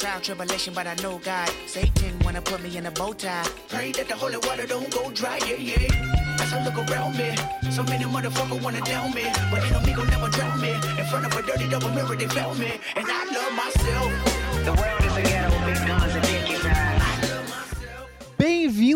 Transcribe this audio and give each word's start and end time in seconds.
Trial, 0.00 0.18
tribulation, 0.22 0.72
but 0.72 0.86
I 0.86 0.94
know 1.02 1.18
God. 1.18 1.50
Satan 1.66 2.18
wanna 2.20 2.40
put 2.40 2.62
me 2.62 2.74
in 2.74 2.86
a 2.86 2.90
bow 2.90 3.12
tie. 3.12 3.46
Pray 3.68 3.92
that 3.92 4.08
the 4.08 4.16
holy 4.16 4.38
water 4.38 4.66
don't 4.66 4.88
go 4.90 5.10
dry, 5.10 5.38
yeah, 5.46 5.56
yeah. 5.56 6.40
As 6.40 6.54
I 6.54 6.64
look 6.64 6.78
around 6.88 7.18
me, 7.18 7.36
so 7.70 7.82
many 7.82 8.04
motherfuckers 8.04 8.62
wanna 8.62 8.80
down 8.80 9.12
me. 9.12 9.24
But 9.50 9.62
ain't 9.62 9.86
no 9.86 9.94
gon' 9.94 10.08
never 10.08 10.30
drown 10.30 10.58
me. 10.58 10.72
In 10.72 11.04
front 11.04 11.26
of 11.26 11.36
a 11.36 11.42
dirty 11.42 11.68
double 11.68 11.90
mirror, 11.90 12.16
they 12.16 12.28
found 12.28 12.58
me. 12.58 12.80
And 12.96 13.06
I 13.06 13.24
love 13.26 13.52
myself. 13.52 14.10
The 14.64 14.72
world 14.72 15.04
is 15.04 15.16
a 15.18 15.22
ghetto 15.22 15.50
with 15.66 15.66
big 15.66 15.86
guns 15.86 16.14
and 16.14 16.22
dick 16.22 16.24
inside. 16.24 16.29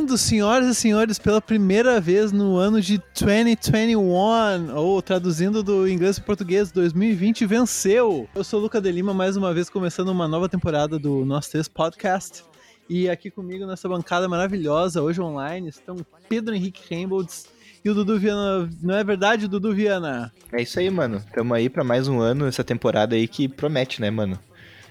Bem-vindos, 0.05 0.21
senhoras 0.21 0.69
e 0.69 0.75
senhores, 0.75 1.19
pela 1.19 1.41
primeira 1.41 1.99
vez 1.99 2.31
no 2.31 2.59
ano 2.59 2.79
de 2.79 3.01
2021, 3.19 4.77
ou 4.77 5.01
traduzindo 5.01 5.63
do 5.63 5.89
inglês 5.89 6.19
para 6.19 6.27
português, 6.27 6.71
2020 6.71 7.47
venceu! 7.47 8.29
Eu 8.35 8.45
sou 8.45 8.61
o 8.61 8.63
Luca 8.65 8.83
de 8.83 8.93
Lima, 8.93 9.15
mais 9.15 9.35
uma 9.35 9.55
vez 9.55 9.71
começando 9.71 10.11
uma 10.11 10.29
nova 10.29 10.47
temporada 10.47 10.99
do 10.99 11.25
Nós 11.25 11.49
Três 11.49 11.69
Podcast. 11.69 12.45
E 12.87 13.09
aqui 13.09 13.31
comigo 13.31 13.65
nessa 13.65 13.89
bancada 13.89 14.29
maravilhosa, 14.29 15.01
hoje 15.01 15.23
online, 15.23 15.71
estão 15.71 15.97
Pedro 16.29 16.55
Henrique 16.55 16.83
Rainbolds 16.95 17.47
e 17.83 17.89
o 17.89 17.95
Dudu 17.95 18.19
Viana. 18.19 18.69
Não 18.83 18.95
é 18.95 19.03
verdade, 19.03 19.49
Dudu 19.49 19.73
Viana? 19.73 20.31
É 20.53 20.61
isso 20.61 20.79
aí, 20.79 20.91
mano. 20.91 21.25
Tamo 21.33 21.55
aí 21.55 21.71
pra 21.71 21.83
mais 21.83 22.09
um 22.09 22.21
ano, 22.21 22.45
essa 22.45 22.63
temporada 22.63 23.17
aí 23.17 23.27
que 23.27 23.49
promete, 23.49 24.03
né, 24.03 24.11
mano? 24.11 24.39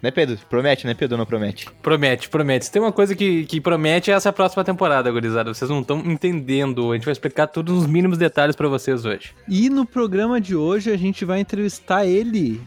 Né, 0.04 0.12
Pedro? 0.12 0.38
Promete, 0.50 0.86
né, 0.86 0.94
Pedro? 0.94 1.18
Não 1.18 1.26
promete? 1.26 1.72
Promete, 1.82 2.28
promete. 2.28 2.66
Se 2.66 2.72
tem 2.74 2.82
uma 2.82 2.92
coisa 2.92 3.16
que, 3.16 3.46
que 3.46 3.62
promete, 3.62 4.12
é 4.12 4.14
essa 4.14 4.34
próxima 4.34 4.62
temporada, 4.62 5.10
gurizada. 5.10 5.54
Vocês 5.54 5.72
não 5.72 5.80
estão 5.80 6.00
entendendo. 6.00 6.92
A 6.92 6.96
gente 6.96 7.06
vai 7.06 7.14
explicar 7.14 7.48
todos 7.48 7.78
os 7.78 7.88
mínimos 7.88 8.18
detalhes 8.18 8.54
pra 8.54 8.68
vocês 8.68 9.06
hoje. 9.06 9.34
E 9.48 9.70
no 9.70 9.86
programa 9.86 10.42
de 10.42 10.58
hoje 10.58 10.92
a 10.92 10.98
gente 10.98 11.24
vai 11.24 11.40
entrevistar 11.40 12.06
ele, 12.06 12.62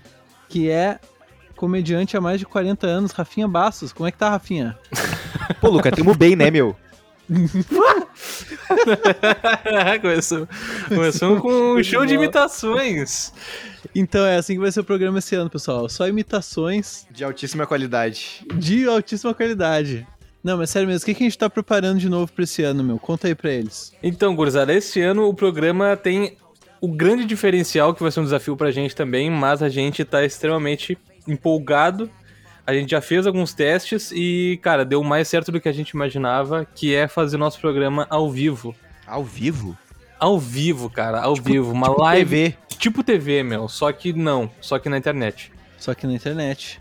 que 0.48 0.70
é 0.70 0.98
comediante 1.54 2.16
há 2.16 2.22
mais 2.22 2.38
de 2.38 2.46
40 2.46 2.86
anos, 2.86 3.12
Rafinha 3.12 3.46
Bastos. 3.46 3.92
Como 3.92 4.08
é 4.08 4.10
que 4.10 4.16
tá, 4.16 4.30
Rafinha? 4.30 4.74
Pô, 5.60 5.68
Luca, 5.68 5.92
tamo 5.92 6.14
bem, 6.14 6.34
né, 6.34 6.50
meu? 6.50 6.74
começamos, 10.00 10.48
começamos 10.88 11.40
com 11.40 11.74
um 11.74 11.82
show 11.82 12.04
de 12.06 12.14
imitações. 12.14 13.32
Então 13.94 14.24
é 14.26 14.36
assim 14.36 14.54
que 14.54 14.60
vai 14.60 14.72
ser 14.72 14.80
o 14.80 14.84
programa 14.84 15.18
esse 15.18 15.34
ano, 15.34 15.48
pessoal. 15.48 15.88
Só 15.88 16.06
imitações 16.08 17.06
De 17.10 17.24
altíssima 17.24 17.66
qualidade. 17.66 18.44
de 18.54 18.86
altíssima 18.86 19.32
qualidade. 19.34 20.06
Não, 20.42 20.58
mas 20.58 20.70
sério 20.70 20.86
mesmo, 20.86 21.02
o 21.02 21.06
que 21.06 21.14
que 21.14 21.24
a 21.24 21.26
gente 21.26 21.38
tá 21.38 21.50
preparando 21.50 21.98
de 21.98 22.08
novo 22.08 22.30
pra 22.32 22.44
esse 22.44 22.62
ano, 22.62 22.84
meu? 22.84 22.98
Conta 22.98 23.26
aí 23.26 23.34
pra 23.34 23.50
eles. 23.50 23.92
Então, 24.00 24.34
gurizada, 24.36 24.72
esse 24.72 25.00
ano 25.00 25.28
o 25.28 25.34
programa 25.34 25.96
tem 25.96 26.36
o 26.80 26.86
grande 26.86 27.24
diferencial, 27.24 27.92
que 27.94 28.02
vai 28.02 28.12
ser 28.12 28.20
um 28.20 28.24
desafio 28.24 28.56
pra 28.56 28.70
gente 28.70 28.94
também, 28.94 29.28
mas 29.28 29.60
a 29.60 29.68
gente 29.68 30.04
tá 30.04 30.24
extremamente 30.24 30.96
empolgado. 31.26 32.08
A 32.66 32.72
gente 32.74 32.90
já 32.90 33.00
fez 33.00 33.26
alguns 33.26 33.54
testes 33.54 34.10
e, 34.12 34.58
cara, 34.62 34.84
deu 34.84 35.02
mais 35.04 35.28
certo 35.28 35.52
do 35.52 35.60
que 35.60 35.68
a 35.68 35.72
gente 35.72 35.90
imaginava, 35.90 36.64
que 36.74 36.94
é 36.94 37.06
fazer 37.06 37.36
nosso 37.36 37.60
programa 37.60 38.06
ao 38.10 38.30
vivo. 38.30 38.74
Ao 39.06 39.22
vivo? 39.22 39.76
Ao 40.18 40.38
vivo, 40.38 40.90
cara, 40.90 41.20
ao 41.20 41.34
Tipo- 41.34 41.48
vivo. 41.50 41.70
Uma 41.72 41.88
tipo 41.90 42.00
live. 42.02 42.24
TV. 42.50 42.54
Tipo 42.78 43.02
TV, 43.04 43.42
meu. 43.42 43.68
Só 43.68 43.92
que 43.92 44.12
não. 44.12 44.50
Só 44.60 44.78
que 44.78 44.88
na 44.88 44.98
internet. 44.98 45.52
Só 45.78 45.94
que 45.94 46.06
na 46.06 46.14
internet. 46.14 46.80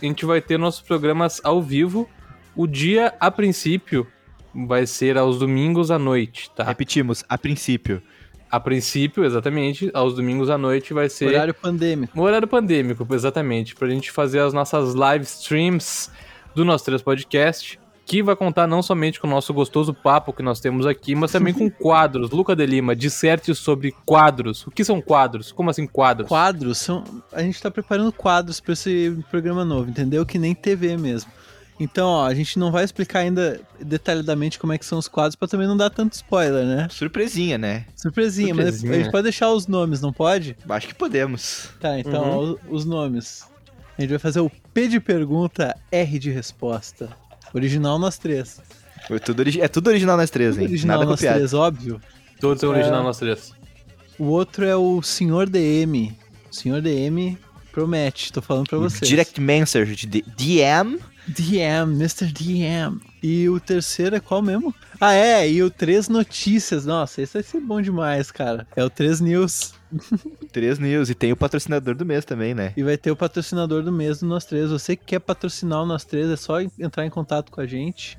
A 0.00 0.04
gente 0.04 0.24
vai 0.24 0.40
ter 0.40 0.58
nossos 0.58 0.80
programas 0.80 1.40
ao 1.44 1.60
vivo. 1.62 2.08
O 2.54 2.66
dia, 2.66 3.12
a 3.20 3.30
princípio, 3.30 4.06
vai 4.54 4.86
ser 4.86 5.18
aos 5.18 5.38
domingos 5.38 5.90
à 5.90 5.98
noite, 5.98 6.50
tá? 6.56 6.64
Repetimos, 6.64 7.22
a 7.28 7.36
princípio. 7.36 8.02
A 8.50 8.60
princípio, 8.60 9.24
exatamente, 9.24 9.90
aos 9.92 10.14
domingos 10.14 10.48
à 10.48 10.56
noite 10.56 10.94
vai 10.94 11.08
ser. 11.08 11.28
Horário 11.28 11.54
pandêmico. 11.54 12.20
Horário 12.20 12.46
pandêmico, 12.46 13.06
exatamente. 13.12 13.74
Pra 13.74 13.88
gente 13.88 14.12
fazer 14.12 14.40
as 14.40 14.52
nossas 14.52 14.94
live 14.94 15.24
streams 15.24 16.10
do 16.54 16.64
nosso 16.64 16.84
Três 16.84 17.02
Podcast. 17.02 17.78
Que 18.04 18.22
vai 18.22 18.36
contar 18.36 18.68
não 18.68 18.82
somente 18.82 19.18
com 19.18 19.26
o 19.26 19.30
nosso 19.30 19.52
gostoso 19.52 19.92
papo 19.92 20.32
que 20.32 20.40
nós 20.40 20.60
temos 20.60 20.86
aqui, 20.86 21.16
mas 21.16 21.32
também 21.32 21.52
com 21.52 21.68
quadros. 21.68 22.30
Luca 22.30 22.54
de 22.54 22.64
Lima, 22.64 22.94
disserte 22.94 23.52
sobre 23.52 23.92
quadros. 24.06 24.64
O 24.64 24.70
que 24.70 24.84
são 24.84 25.02
quadros? 25.02 25.50
Como 25.50 25.70
assim 25.70 25.88
quadros? 25.88 26.28
Quadros 26.28 26.78
são. 26.78 27.02
A 27.32 27.42
gente 27.42 27.60
tá 27.60 27.68
preparando 27.68 28.12
quadros 28.12 28.60
pra 28.60 28.74
esse 28.74 29.18
programa 29.28 29.64
novo, 29.64 29.90
entendeu? 29.90 30.24
Que 30.24 30.38
nem 30.38 30.54
TV 30.54 30.96
mesmo. 30.96 31.32
Então, 31.78 32.08
ó, 32.08 32.26
a 32.26 32.34
gente 32.34 32.58
não 32.58 32.72
vai 32.72 32.84
explicar 32.84 33.18
ainda 33.20 33.60
detalhadamente 33.78 34.58
como 34.58 34.72
é 34.72 34.78
que 34.78 34.86
são 34.86 34.98
os 34.98 35.08
quadros 35.08 35.36
pra 35.36 35.46
também 35.46 35.66
não 35.66 35.76
dar 35.76 35.90
tanto 35.90 36.14
spoiler, 36.14 36.64
né? 36.64 36.88
Surpresinha, 36.90 37.58
né? 37.58 37.84
Surpresinha, 37.94 38.54
mas 38.54 38.64
Surpresinha. 38.76 38.92
a 38.92 39.02
gente 39.02 39.10
pode 39.12 39.22
deixar 39.24 39.50
os 39.52 39.66
nomes, 39.66 40.00
não 40.00 40.12
pode? 40.12 40.56
Acho 40.68 40.88
que 40.88 40.94
podemos. 40.94 41.68
Tá, 41.78 41.98
então, 41.98 42.22
ó, 42.22 42.44
o- 42.44 42.58
os 42.76 42.84
nomes. 42.86 43.44
A 43.98 44.00
gente 44.00 44.10
vai 44.10 44.18
fazer 44.18 44.40
o 44.40 44.50
P 44.72 44.88
de 44.88 45.00
pergunta, 45.00 45.76
R 45.92 46.18
de 46.18 46.30
resposta. 46.30 47.10
Original 47.52 47.98
nós 47.98 48.16
três. 48.18 48.60
É 49.10 49.18
tudo, 49.18 49.40
origi- 49.40 49.60
é 49.60 49.68
tudo 49.68 49.88
original 49.88 50.16
nas 50.16 50.30
três, 50.30 50.56
hein? 50.58 50.64
Original 50.66 50.98
Nada 50.98 51.10
nós 51.10 51.20
copiado. 51.20 51.36
três, 51.36 51.54
óbvio. 51.54 52.00
Todos 52.40 52.60
são 52.60 52.70
original 52.70 53.00
É. 53.00 53.04
nós 53.04 53.18
três. 53.18 53.52
O 54.18 54.24
outro 54.24 54.64
é 54.64 54.74
o 54.76 55.00
Senhor 55.02 55.48
DM. 55.48 56.16
O 56.50 56.54
Senhor 56.54 56.80
DM 56.82 57.38
promete, 57.70 58.32
tô 58.32 58.40
falando 58.42 58.66
pra 58.68 58.78
vocês. 58.78 59.06
Direct 59.08 59.38
Message 59.40 59.94
de 60.06 60.22
DM. 60.22 60.98
DM, 61.28 61.94
Mr. 61.94 62.26
DM. 62.32 63.00
E 63.22 63.48
o 63.48 63.58
terceiro 63.58 64.16
é 64.16 64.20
qual 64.20 64.42
mesmo? 64.42 64.74
Ah, 65.00 65.14
é, 65.14 65.50
e 65.50 65.62
o 65.62 65.70
Três 65.70 66.08
Notícias. 66.08 66.86
Nossa, 66.86 67.20
esse 67.20 67.34
vai 67.34 67.42
ser 67.42 67.60
bom 67.60 67.80
demais, 67.80 68.30
cara. 68.30 68.66
É 68.76 68.84
o 68.84 68.90
Três 68.90 69.20
News. 69.20 69.74
Três 70.52 70.78
News. 70.78 71.10
E 71.10 71.14
tem 71.14 71.32
o 71.32 71.36
patrocinador 71.36 71.94
do 71.94 72.06
mês 72.06 72.24
também, 72.24 72.54
né? 72.54 72.72
E 72.76 72.82
vai 72.82 72.96
ter 72.96 73.10
o 73.10 73.16
patrocinador 73.16 73.82
do 73.82 73.92
mês 73.92 74.20
do 74.20 74.26
Nós 74.26 74.44
Três. 74.44 74.70
Você 74.70 74.96
que 74.96 75.04
quer 75.04 75.18
patrocinar 75.20 75.82
o 75.82 75.86
Nós 75.86 76.04
Três, 76.04 76.30
é 76.30 76.36
só 76.36 76.60
entrar 76.60 77.04
em 77.04 77.10
contato 77.10 77.50
com 77.50 77.60
a 77.60 77.66
gente 77.66 78.16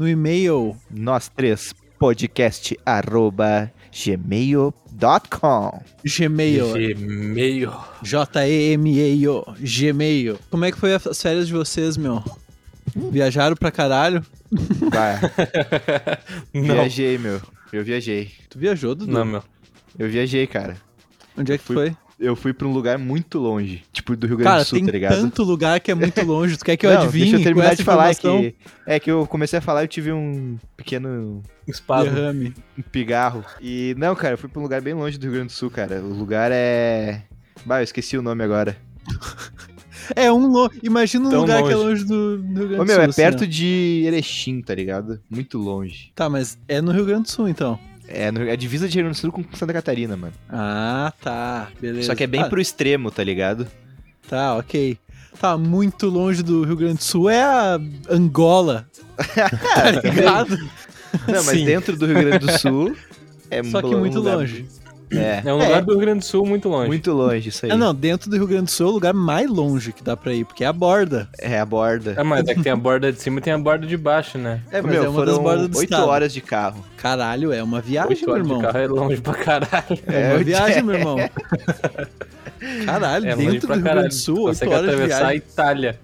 no 0.00 0.08
e-mail 0.08 0.74
Nós 0.90 1.28
três 1.28 1.74
podcast 1.98 2.74
arroba 2.86 3.70
gmail.com. 3.92 5.82
Gmail. 6.02 6.72
Gmail. 6.72 7.72
J-E-M-E-I-O. 8.02 9.44
Gmail. 9.60 10.38
Como 10.50 10.64
é 10.64 10.72
que 10.72 10.78
foi 10.78 10.94
as 10.94 11.20
férias 11.20 11.46
de 11.46 11.52
vocês, 11.52 11.98
meu? 11.98 12.24
Viajaram 12.94 13.56
pra 13.56 13.70
caralho? 13.70 14.24
Vai. 14.90 15.18
Não, 16.52 16.62
Viajei, 16.74 17.18
meu. 17.18 17.40
Eu 17.72 17.84
viajei. 17.84 18.30
Tu 18.48 18.58
viajou, 18.58 18.94
Dudu? 18.94 19.12
não, 19.12 19.24
meu. 19.24 19.42
Eu 19.98 20.08
viajei, 20.08 20.46
cara. 20.46 20.76
Onde 21.36 21.52
é 21.52 21.58
que 21.58 21.64
Fui- 21.64 21.76
foi? 21.76 21.96
Eu 22.18 22.36
fui 22.36 22.52
pra 22.52 22.66
um 22.68 22.72
lugar 22.72 22.98
muito 22.98 23.38
longe. 23.38 23.82
Tipo, 23.92 24.14
do 24.14 24.26
Rio 24.26 24.36
Grande 24.36 24.50
Cara, 24.50 24.62
do 24.62 24.66
Sul, 24.66 24.78
tem 24.78 24.84
tá 24.86 24.92
ligado? 24.92 25.12
tanto 25.20 25.42
lugar 25.42 25.80
que 25.80 25.90
é 25.90 25.94
muito 25.94 26.20
longe. 26.22 26.54
Tu 26.58 26.64
quer 26.66 26.76
que 26.76 26.84
eu 26.86 26.90
Não, 26.92 27.02
adivinhe? 27.02 27.24
deixa 27.30 27.38
eu 27.38 27.42
terminar 27.42 27.74
de 27.74 27.82
falar 27.82 28.14
que... 28.14 28.54
É 28.86 29.00
que 29.00 29.10
eu 29.10 29.26
comecei 29.26 29.58
a 29.58 29.62
falar 29.62 29.80
e 29.80 29.84
eu 29.84 29.88
tive 29.88 30.12
um 30.12 30.58
pequeno 30.76 31.42
Espasmo. 31.66 32.12
Derrame. 32.14 32.52
pigarro. 32.92 33.42
E, 33.58 33.94
não, 33.96 34.14
cara, 34.14 34.34
eu 34.34 34.38
fui 34.38 34.50
pra 34.50 34.60
um 34.60 34.62
lugar 34.62 34.82
bem 34.82 34.92
longe 34.92 35.16
do 35.16 35.22
Rio 35.22 35.32
Grande 35.32 35.46
do 35.46 35.52
Sul, 35.52 35.70
cara. 35.70 36.02
O 36.02 36.12
lugar 36.12 36.50
é... 36.52 37.22
Bah, 37.64 37.80
eu 37.80 37.84
esqueci 37.84 38.18
o 38.18 38.22
nome 38.22 38.44
agora. 38.44 38.76
É 40.16 40.32
um 40.32 40.46
lo... 40.46 40.70
Imagina 40.82 41.26
um 41.26 41.30
Tão 41.30 41.40
lugar 41.42 41.62
que 41.62 41.70
é 41.72 41.76
longe. 41.76 41.88
longe 42.02 42.04
do, 42.04 42.38
do 42.38 42.58
Rio 42.60 42.68
Grande 42.68 42.74
Ô, 42.74 42.78
do 42.78 42.86
meu, 42.86 42.94
Sul. 42.94 43.02
é 43.02 43.06
assim, 43.06 43.22
perto 43.22 43.44
ó. 43.44 43.46
de 43.46 44.02
Erechim, 44.06 44.60
tá 44.62 44.74
ligado? 44.74 45.20
Muito 45.28 45.58
longe. 45.58 46.12
Tá, 46.14 46.28
mas 46.28 46.58
é 46.68 46.80
no 46.80 46.92
Rio 46.92 47.04
Grande 47.04 47.22
do 47.24 47.30
Sul, 47.30 47.48
então. 47.48 47.78
É, 48.08 48.30
no... 48.32 48.42
é 48.42 48.52
a 48.52 48.56
divisa 48.56 48.88
de 48.88 48.94
Rio 48.94 49.04
Grande 49.04 49.18
do 49.18 49.20
Sul 49.20 49.32
com 49.32 49.44
Santa 49.56 49.72
Catarina, 49.72 50.16
mano. 50.16 50.32
Ah, 50.48 51.12
tá. 51.20 51.68
Beleza. 51.80 52.06
Só 52.08 52.14
que 52.14 52.24
é 52.24 52.26
bem 52.26 52.42
Ah, 52.42 52.48
pro 52.48 52.60
extremo, 52.60 53.10
tá 53.10 53.22
ligado? 53.22 53.66
Tá, 54.28 54.56
ok. 54.56 54.98
Tá, 55.40 55.56
muito 55.56 56.08
longe 56.08 56.42
do 56.42 56.64
Rio 56.64 56.76
Grande 56.76 56.98
do 56.98 57.04
Sul 57.04 57.30
é 57.30 57.42
a 57.42 57.78
Angola. 58.10 58.86
tá 59.16 59.90
ligado? 60.02 60.56
Não, 61.26 61.34
mas 61.44 61.46
Sim. 61.46 61.64
dentro 61.64 61.96
do 61.96 62.06
Rio 62.06 62.14
Grande 62.16 62.38
do 62.46 62.58
Sul... 62.58 62.96
É 63.52 63.64
Só 63.64 63.82
que 63.82 63.96
muito 63.96 64.18
lugar- 64.18 64.36
longe. 64.36 64.64
É, 65.12 65.42
É 65.44 65.52
um 65.52 65.58
lugar 65.58 65.82
do 65.82 65.92
Rio 65.92 66.00
Grande 66.00 66.18
do 66.20 66.24
Sul 66.24 66.46
muito 66.46 66.68
longe. 66.68 66.88
muito 66.88 67.12
longe 67.12 67.48
isso 67.48 67.66
aí. 67.66 67.72
Ah, 67.72 67.76
não, 67.76 67.94
dentro 67.94 68.30
do 68.30 68.36
Rio 68.36 68.46
Grande 68.46 68.64
do 68.66 68.70
Sul 68.70 68.86
é 68.86 68.90
o 68.90 68.92
lugar 68.92 69.12
mais 69.14 69.48
longe 69.50 69.92
que 69.92 70.02
dá 70.02 70.16
pra 70.16 70.32
ir, 70.32 70.44
porque 70.44 70.62
é 70.62 70.66
a 70.66 70.72
borda. 70.72 71.28
É 71.38 71.58
a 71.58 71.66
borda. 71.66 72.14
É, 72.16 72.22
mas 72.22 72.46
é 72.46 72.54
que 72.54 72.62
tem 72.62 72.72
a 72.72 72.76
borda 72.76 73.12
de 73.12 73.20
cima 73.20 73.38
e 73.38 73.42
tem 73.42 73.52
a 73.52 73.58
borda 73.58 73.86
de 73.86 73.96
baixo, 73.96 74.38
né? 74.38 74.60
É, 74.70 74.80
mas 74.80 74.92
Meu, 74.92 75.04
é 75.04 75.08
uma 75.08 75.24
das 75.24 75.34
foram 75.34 75.42
bordas 75.42 75.68
do 75.68 75.78
oito 75.78 75.92
estado. 75.92 76.08
horas 76.08 76.32
de 76.32 76.40
carro. 76.40 76.84
Caralho, 76.96 77.52
é 77.52 77.62
uma 77.62 77.80
viagem, 77.80 78.10
Oito 78.10 78.24
meu 78.26 78.34
horas 78.34 78.46
de 78.46 78.52
irmão. 78.52 78.62
carro 78.72 78.78
é 78.78 78.86
longe 78.86 79.20
pra 79.20 79.34
caralho. 79.34 79.98
É 80.06 80.32
uma 80.32 80.40
É, 80.40 80.44
viagem, 80.44 80.82
meu 80.82 80.94
irmão. 80.94 81.16
Caralho, 82.86 83.26
É 83.26 83.34
longe 83.34 83.50
dentro 83.52 83.68
do 83.68 83.74
Rio 83.74 83.82
caralho. 83.82 84.00
Grande 84.02 84.08
do 84.16 84.20
Sul, 84.20 84.34
Tu 84.36 84.40
8 84.42 84.48
consegue 84.48 84.72
horas 84.74 84.84
de 84.84 84.90
atravessar 84.94 85.26
a. 85.26 85.34
Itália. 85.34 86.00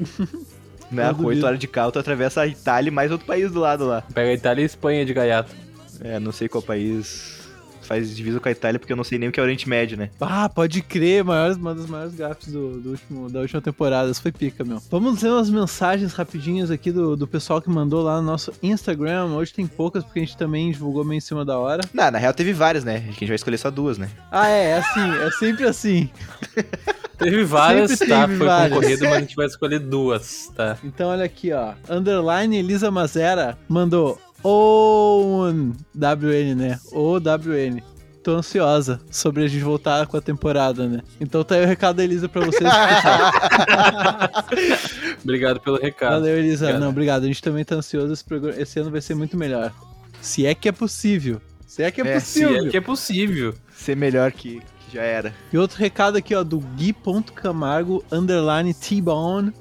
Né? 0.90 1.02
Com 1.08 1.08
duvido. 1.22 1.28
8 1.28 1.46
horas 1.46 1.58
de 1.58 1.68
carro, 1.68 1.92
tu 1.92 1.98
atravessa 1.98 2.40
a 2.40 2.46
Itália 2.46 2.88
e 2.88 2.90
mais 2.90 3.10
outro 3.12 3.26
país 3.26 3.52
do 3.52 3.60
lado 3.60 3.84
lá. 3.86 4.02
Pega 4.14 4.30
a 4.30 4.32
Itália 4.32 4.62
e 4.62 4.64
Espanha 4.64 5.04
de 5.04 5.12
gaiato. 5.12 5.52
É, 6.00 6.18
não 6.18 6.32
sei 6.32 6.48
qual 6.48 6.62
país 6.62 7.46
faz 7.88 8.14
divisa 8.14 8.38
com 8.38 8.48
a 8.48 8.52
Itália, 8.52 8.78
porque 8.78 8.92
eu 8.92 8.96
não 8.96 9.02
sei 9.02 9.18
nem 9.18 9.30
o 9.30 9.32
que 9.32 9.40
é 9.40 9.42
Oriente 9.42 9.66
Médio, 9.68 9.96
né? 9.96 10.10
Ah, 10.20 10.48
pode 10.48 10.82
crer, 10.82 11.24
maiores, 11.24 11.56
uma 11.56 11.74
das 11.74 11.86
maiores 11.86 12.14
gafes 12.14 12.52
do, 12.52 12.78
do 12.80 12.90
último, 12.90 13.30
da 13.30 13.40
última 13.40 13.62
temporada. 13.62 14.10
Isso 14.10 14.20
foi 14.20 14.30
pica, 14.30 14.62
meu. 14.62 14.80
Vamos 14.90 15.22
ler 15.22 15.30
umas 15.30 15.48
mensagens 15.48 16.12
rapidinhas 16.12 16.70
aqui 16.70 16.92
do, 16.92 17.16
do 17.16 17.26
pessoal 17.26 17.62
que 17.62 17.70
mandou 17.70 18.02
lá 18.02 18.20
no 18.20 18.26
nosso 18.26 18.52
Instagram. 18.62 19.26
Hoje 19.26 19.54
tem 19.54 19.66
poucas, 19.66 20.04
porque 20.04 20.18
a 20.20 20.22
gente 20.22 20.36
também 20.36 20.70
divulgou 20.70 21.02
meio 21.04 21.16
em 21.18 21.22
cima 21.22 21.44
da 21.44 21.58
hora. 21.58 21.82
Não, 21.94 22.10
na 22.10 22.18
real 22.18 22.34
teve 22.34 22.52
várias, 22.52 22.84
né? 22.84 22.96
A 22.96 23.10
gente 23.12 23.26
vai 23.26 23.36
escolher 23.36 23.56
só 23.58 23.70
duas, 23.70 23.96
né? 23.96 24.10
Ah, 24.30 24.48
é, 24.48 24.70
é 24.70 24.78
assim, 24.78 25.10
é 25.26 25.30
sempre 25.30 25.66
assim. 25.66 26.10
Teve 27.18 27.42
várias, 27.42 27.90
Sempre 27.90 28.06
tá? 28.06 28.26
teve 28.26 28.38
Foi 28.38 28.46
várias. 28.46 28.72
concorrido, 28.78 29.04
mas 29.06 29.12
a 29.12 29.20
gente 29.20 29.34
vai 29.34 29.46
escolher 29.46 29.80
duas, 29.80 30.52
tá? 30.54 30.78
Então 30.84 31.08
olha 31.08 31.24
aqui, 31.24 31.52
ó. 31.52 31.72
Underline 31.90 32.56
Elisa 32.56 32.92
Mazera 32.92 33.58
mandou 33.68 34.20
OWN, 34.42 35.72
WN, 35.94 36.54
né? 36.54 36.78
OWN. 36.92 37.80
Tô 38.22 38.32
ansiosa 38.36 39.00
sobre 39.10 39.44
a 39.44 39.48
gente 39.48 39.62
voltar 39.62 40.06
com 40.06 40.16
a 40.16 40.20
temporada, 40.20 40.86
né? 40.86 41.00
Então 41.20 41.42
tá 41.42 41.54
aí 41.54 41.64
o 41.64 41.66
recado 41.66 41.96
da 41.96 42.04
Elisa 42.04 42.28
pra 42.28 42.44
vocês. 42.44 42.68
Obrigado 45.22 45.60
pelo 45.60 45.78
recado. 45.78 46.12
Valeu, 46.12 46.38
Elisa. 46.38 46.66
Obrigado. 46.66 46.80
Não, 46.82 46.88
obrigado. 46.90 47.24
A 47.24 47.26
gente 47.26 47.42
também 47.42 47.64
tá 47.64 47.76
ansioso. 47.76 48.12
Esse, 48.12 48.24
programa- 48.24 48.60
esse 48.60 48.78
ano 48.78 48.90
vai 48.90 49.00
ser 49.00 49.14
muito 49.14 49.36
melhor. 49.36 49.72
Se 50.20 50.46
é 50.46 50.54
que 50.54 50.68
é 50.68 50.72
possível. 50.72 51.40
Se 51.66 51.82
é 51.82 51.90
que 51.90 52.00
é, 52.00 52.14
É, 52.16 52.20
Se 52.20 52.40
possível. 52.42 52.66
é 52.66 52.70
que 52.70 52.76
é 52.76 52.80
possível. 52.80 53.54
Ser 53.74 53.96
melhor 53.96 54.32
que, 54.32 54.60
que 54.60 54.94
já 54.96 55.02
era. 55.02 55.34
E 55.52 55.58
outro 55.58 55.78
recado 55.78 56.16
aqui, 56.18 56.34
ó, 56.34 56.42
do 56.42 56.58
Gui.camargo, 56.58 58.04
underline 58.10 58.72
T-Bone. 58.74 59.52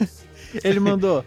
Ele 0.64 0.80
mandou, 0.80 1.24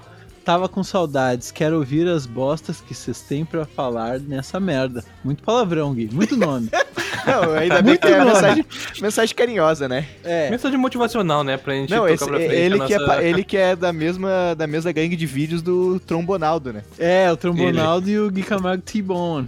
tava 0.49 0.67
com 0.67 0.83
saudades, 0.83 1.51
quero 1.51 1.75
ouvir 1.77 2.07
as 2.07 2.25
bostas 2.25 2.81
que 2.81 2.95
vocês 2.95 3.21
têm 3.21 3.45
pra 3.45 3.65
falar 3.65 4.19
nessa 4.19 4.59
merda. 4.59 5.03
Muito 5.23 5.43
palavrão, 5.43 5.93
Gui, 5.93 6.09
muito 6.11 6.35
nome. 6.35 6.69
Não, 7.27 7.53
ainda 7.53 7.83
bem 7.83 7.95
que 7.95 8.07
é 8.07 8.23
mensagem, 8.25 8.65
mensagem 8.99 9.35
carinhosa, 9.35 9.87
né? 9.87 10.07
É, 10.23 10.49
Mensagem 10.49 10.79
motivacional, 10.79 11.43
né? 11.43 11.55
Pra 11.55 11.73
gente 11.75 11.91
Não, 11.91 11.99
tocar 11.99 12.13
esse, 12.15 12.25
pra 12.25 12.37
frente 12.37 12.51
ele, 12.55 12.81
a 12.81 12.85
que 12.87 12.93
é, 12.93 12.97
nossa... 12.97 13.13
pa- 13.13 13.23
ele 13.23 13.43
que 13.43 13.57
é 13.57 13.75
da 13.75 13.93
mesma, 13.93 14.55
da 14.57 14.65
mesma 14.65 14.91
gangue 14.91 15.15
de 15.15 15.25
vídeos 15.27 15.61
do 15.61 15.99
Trombonaldo, 15.99 16.73
né? 16.73 16.81
é, 16.97 17.31
o 17.31 17.37
Trombonaldo 17.37 18.09
e 18.09 18.17
o 18.19 18.31
Gui 18.31 18.41
Camargo 18.41 18.81
T-Bone. 18.81 19.47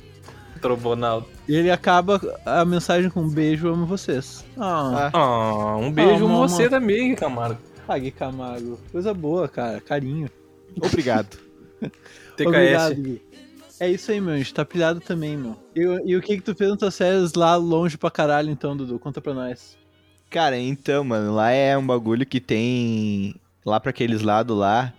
Trombonaldo. 0.62 1.26
E 1.48 1.56
ele 1.56 1.72
acaba 1.72 2.22
a 2.46 2.64
mensagem 2.64 3.10
com 3.10 3.22
um 3.22 3.30
beijo, 3.30 3.68
amo 3.70 3.88
vocês. 3.88 4.46
Ah, 4.56 5.10
Ah. 5.12 5.18
Ah, 5.18 5.78
um 5.78 5.92
beijo 5.92 6.12
Ah, 6.12 6.18
em 6.18 6.22
mamãe. 6.22 6.48
você 6.48 6.70
também, 6.70 7.16
Camargo. 7.16 7.58
ah, 7.88 7.98
Gui 7.98 8.12
Camargo. 8.12 8.80
Coisa 8.92 9.12
boa, 9.16 9.48
cara, 9.48 9.82
carinho. 9.82 10.30
Obrigado. 10.78 11.38
Obrigado, 12.40 12.90
TKS. 12.96 13.00
Gui. 13.02 13.22
É 13.80 13.90
isso 13.90 14.12
aí, 14.12 14.22
meu. 14.22 14.34
A 14.34 14.38
gente 14.38 14.54
tá 14.54 14.64
pilhado 14.64 15.00
também, 15.00 15.36
meu. 15.38 15.58
E, 15.76 15.86
o- 15.86 16.08
e 16.08 16.16
o 16.16 16.22
que 16.22 16.38
que 16.38 16.44
tu 16.44 16.54
fez 16.56 16.70
nas 16.70 16.80
tuas 16.80 16.98
férias 16.98 17.34
lá 17.34 17.56
longe 17.56 17.98
pra 17.98 18.12
caralho, 18.12 18.50
então, 18.52 18.78
Dudu? 18.78 19.00
Conta 19.00 19.20
pra 19.20 19.34
nós. 19.34 19.78
Cara, 20.30 20.58
então, 20.58 21.04
mano, 21.04 21.34
lá 21.34 21.52
é 21.52 21.78
um 21.78 21.86
bagulho 21.86 22.26
que 22.26 22.40
tem. 22.40 23.36
Lá 23.66 23.80
pra 23.80 23.90
aqueles 23.90 24.22
lados 24.22 24.58
lá, 24.58 24.94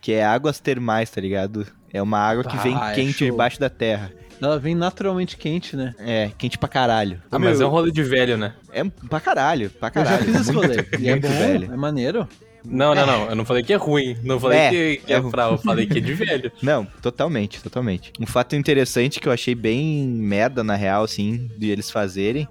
que 0.00 0.12
é 0.12 0.24
águas 0.24 0.58
termais, 0.60 1.10
tá 1.10 1.20
ligado? 1.20 1.66
É 1.92 2.00
uma 2.00 2.18
água 2.18 2.42
que 2.44 2.56
vem 2.58 2.74
Ah, 2.76 2.92
é 2.92 2.94
quente 2.94 3.18
show. 3.18 3.30
debaixo 3.30 3.60
da 3.60 3.68
terra. 3.68 4.12
Ela 4.40 4.58
vem 4.58 4.74
naturalmente 4.74 5.36
quente, 5.36 5.76
né? 5.76 5.94
É, 6.00 6.30
quente 6.36 6.58
pra 6.58 6.68
caralho. 6.68 7.22
Ah, 7.30 7.38
mas 7.38 7.56
é 7.56 7.58
Meu, 7.60 7.68
um 7.68 7.70
rolê 7.70 7.92
de 7.92 8.02
velho, 8.02 8.36
né? 8.36 8.54
é 8.72 8.82
pra 9.08 9.20
caralho, 9.20 9.70
pra 9.70 9.88
Eu 9.88 9.92
já 9.94 10.04
caralho. 10.04 10.24
fiz 10.24 10.40
esse 10.40 10.52
rolê. 10.52 10.76
E 10.98 11.08
é 11.08 11.12
muito 11.12 11.28
bom, 11.28 11.34
velho. 11.38 11.72
é 11.72 11.76
maneiro. 11.76 12.28
Não, 12.64 12.94
não, 12.94 13.06
não. 13.06 13.28
Eu 13.30 13.34
não 13.36 13.44
falei 13.44 13.62
que 13.62 13.72
é 13.72 13.76
ruim. 13.76 14.16
Não 14.22 14.38
falei 14.38 14.58
É, 14.58 14.70
que, 14.70 14.96
que 15.06 15.12
é, 15.12 15.16
é 15.16 15.20
pra. 15.22 15.44
Eu 15.50 15.58
falei 15.58 15.86
que 15.86 15.98
é 15.98 16.00
de 16.00 16.14
velho. 16.14 16.50
Não, 16.62 16.84
totalmente, 16.84 17.60
totalmente. 17.62 18.12
Um 18.20 18.26
fato 18.26 18.54
interessante 18.56 19.18
que 19.20 19.26
eu 19.28 19.32
achei 19.32 19.54
bem 19.54 20.06
merda, 20.06 20.62
na 20.62 20.74
real, 20.76 21.02
assim, 21.04 21.50
de 21.58 21.68
eles 21.70 21.90
fazerem. 21.90 22.46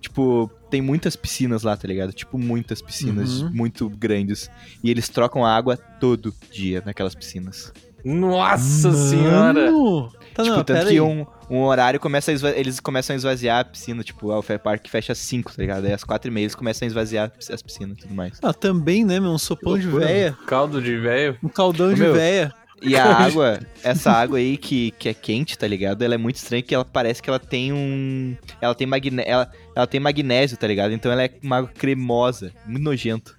Tipo, 0.00 0.50
tem 0.70 0.80
muitas 0.80 1.14
piscinas 1.16 1.62
lá, 1.62 1.76
tá 1.76 1.86
ligado? 1.86 2.12
Tipo, 2.12 2.38
muitas 2.38 2.80
piscinas 2.80 3.42
Uhum. 3.42 3.50
muito 3.52 3.88
grandes. 3.88 4.50
E 4.82 4.90
eles 4.90 5.08
trocam 5.08 5.44
a 5.44 5.54
água 5.54 5.76
todo 5.76 6.34
dia 6.50 6.82
naquelas 6.84 7.14
piscinas. 7.14 7.72
Nossa 8.04 8.92
senhora! 8.92 9.70
Mano! 9.70 10.10
Tá, 10.34 10.42
tipo, 10.44 10.56
não, 10.56 10.64
tanto 10.64 10.82
que 10.86 10.88
aí. 10.90 11.00
um, 11.00 11.26
um 11.50 11.58
horário 11.62 11.98
começa 11.98 12.30
a 12.30 12.34
esva- 12.34 12.50
eles 12.56 12.78
começam 12.80 13.14
a 13.14 13.16
esvaziar 13.16 13.60
a 13.60 13.64
piscina. 13.64 14.02
Tipo, 14.02 14.32
o 14.32 14.42
Fair 14.42 14.60
Park 14.60 14.86
fecha 14.88 15.12
às 15.12 15.18
5, 15.18 15.50
tá 15.54 15.60
ligado? 15.60 15.84
Aí 15.86 15.92
às 15.92 16.04
4 16.04 16.30
e 16.30 16.34
meia 16.34 16.44
eles 16.44 16.54
começam 16.54 16.86
a 16.86 16.88
esvaziar 16.88 17.32
as 17.52 17.62
piscinas 17.62 17.98
e 17.98 18.00
tudo 18.02 18.14
mais. 18.14 18.38
Ah, 18.42 18.52
também, 18.54 19.04
né, 19.04 19.18
meu? 19.18 19.30
Um 19.30 19.38
sopão 19.38 19.76
de 19.78 19.88
véia. 19.88 20.36
Caldo 20.46 20.80
de 20.80 20.96
velho. 20.96 21.36
Um 21.42 21.48
caldão 21.48 21.88
Ô, 21.90 21.94
de 21.94 22.00
meu, 22.00 22.14
véia. 22.14 22.52
E 22.82 22.96
a 22.96 23.04
água, 23.12 23.60
essa 23.82 24.10
água 24.12 24.38
aí 24.38 24.56
que, 24.56 24.92
que 24.92 25.08
é 25.08 25.14
quente, 25.14 25.58
tá 25.58 25.66
ligado? 25.66 26.00
Ela 26.02 26.14
é 26.14 26.18
muito 26.18 26.36
estranha 26.36 26.62
que 26.62 26.74
ela 26.74 26.84
parece 26.84 27.20
que 27.22 27.28
ela 27.28 27.38
tem 27.40 27.72
um. 27.72 28.34
Ela 28.60 28.74
tem, 28.74 28.86
magne... 28.86 29.22
ela, 29.26 29.50
ela 29.76 29.86
tem 29.86 30.00
magnésio, 30.00 30.56
tá 30.56 30.66
ligado? 30.66 30.92
Então 30.92 31.10
ela 31.12 31.24
é 31.24 31.30
uma 31.42 31.58
água 31.58 31.70
cremosa, 31.76 32.52
muito 32.64 32.82
nojento. 32.84 33.36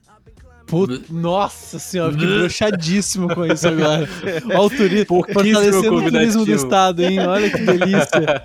Puta, 0.71 1.01
nossa 1.09 1.77
senhora, 1.77 2.13
fiquei 2.13 2.27
broxadíssimo 2.27 3.35
com 3.35 3.45
isso 3.45 3.67
agora. 3.67 4.07
Olha 4.45 4.61
o 4.61 4.69
turismo, 4.69 5.05
fortalecendo 5.05 5.95
o 5.95 6.09
turismo 6.09 6.45
do 6.45 6.51
estado, 6.53 7.03
hein? 7.03 7.19
Olha 7.19 7.49
que 7.49 7.57
delícia. 7.57 8.07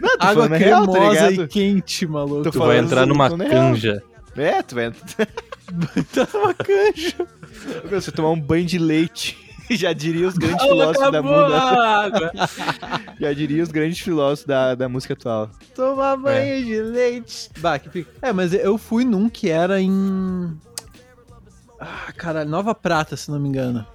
tô 0.00 0.08
Água 0.18 0.48
falando 0.48 0.52
real, 0.54 0.86
tá 0.86 0.92
cremosa 0.92 1.32
e 1.32 1.46
quente, 1.46 2.06
maluco. 2.06 2.44
Tô 2.44 2.50
Tu 2.50 2.58
vai 2.58 2.78
entrar 2.78 3.04
numa 3.06 3.28
real. 3.28 3.48
canja. 3.50 4.02
É, 4.36 4.62
tu 4.62 4.74
vai. 4.74 4.90
Tá 6.14 6.26
uma 6.38 6.54
canja. 6.54 7.14
Meu, 7.90 8.00
você 8.00 8.10
tomar 8.10 8.30
um 8.30 8.40
banho 8.40 8.64
de 8.64 8.78
leite. 8.78 9.36
Já 9.70 9.92
diria 9.92 10.26
os 10.26 10.34
grandes 10.34 10.62
filósofos 10.62 11.12
da 11.12 11.22
música. 11.22 12.32
Já 13.20 13.32
diria 13.34 13.62
os 13.62 13.70
grandes 13.70 13.98
filósofos 13.98 14.46
da, 14.46 14.74
da 14.74 14.88
música 14.88 15.12
atual. 15.12 15.50
Tomar 15.74 16.16
banho 16.16 16.64
de 16.64 16.80
leite. 16.80 17.50
Bah, 17.58 17.78
que 17.78 17.90
pica. 17.90 18.10
É, 18.22 18.32
mas 18.32 18.54
eu 18.54 18.78
fui 18.78 19.04
num 19.04 19.28
que 19.28 19.50
era 19.50 19.78
em. 19.78 20.56
Ah, 21.80 22.12
caralho, 22.16 22.48
Nova 22.50 22.74
Prata, 22.74 23.16
se 23.16 23.30
não 23.30 23.38
me 23.38 23.48
engano. 23.48 23.86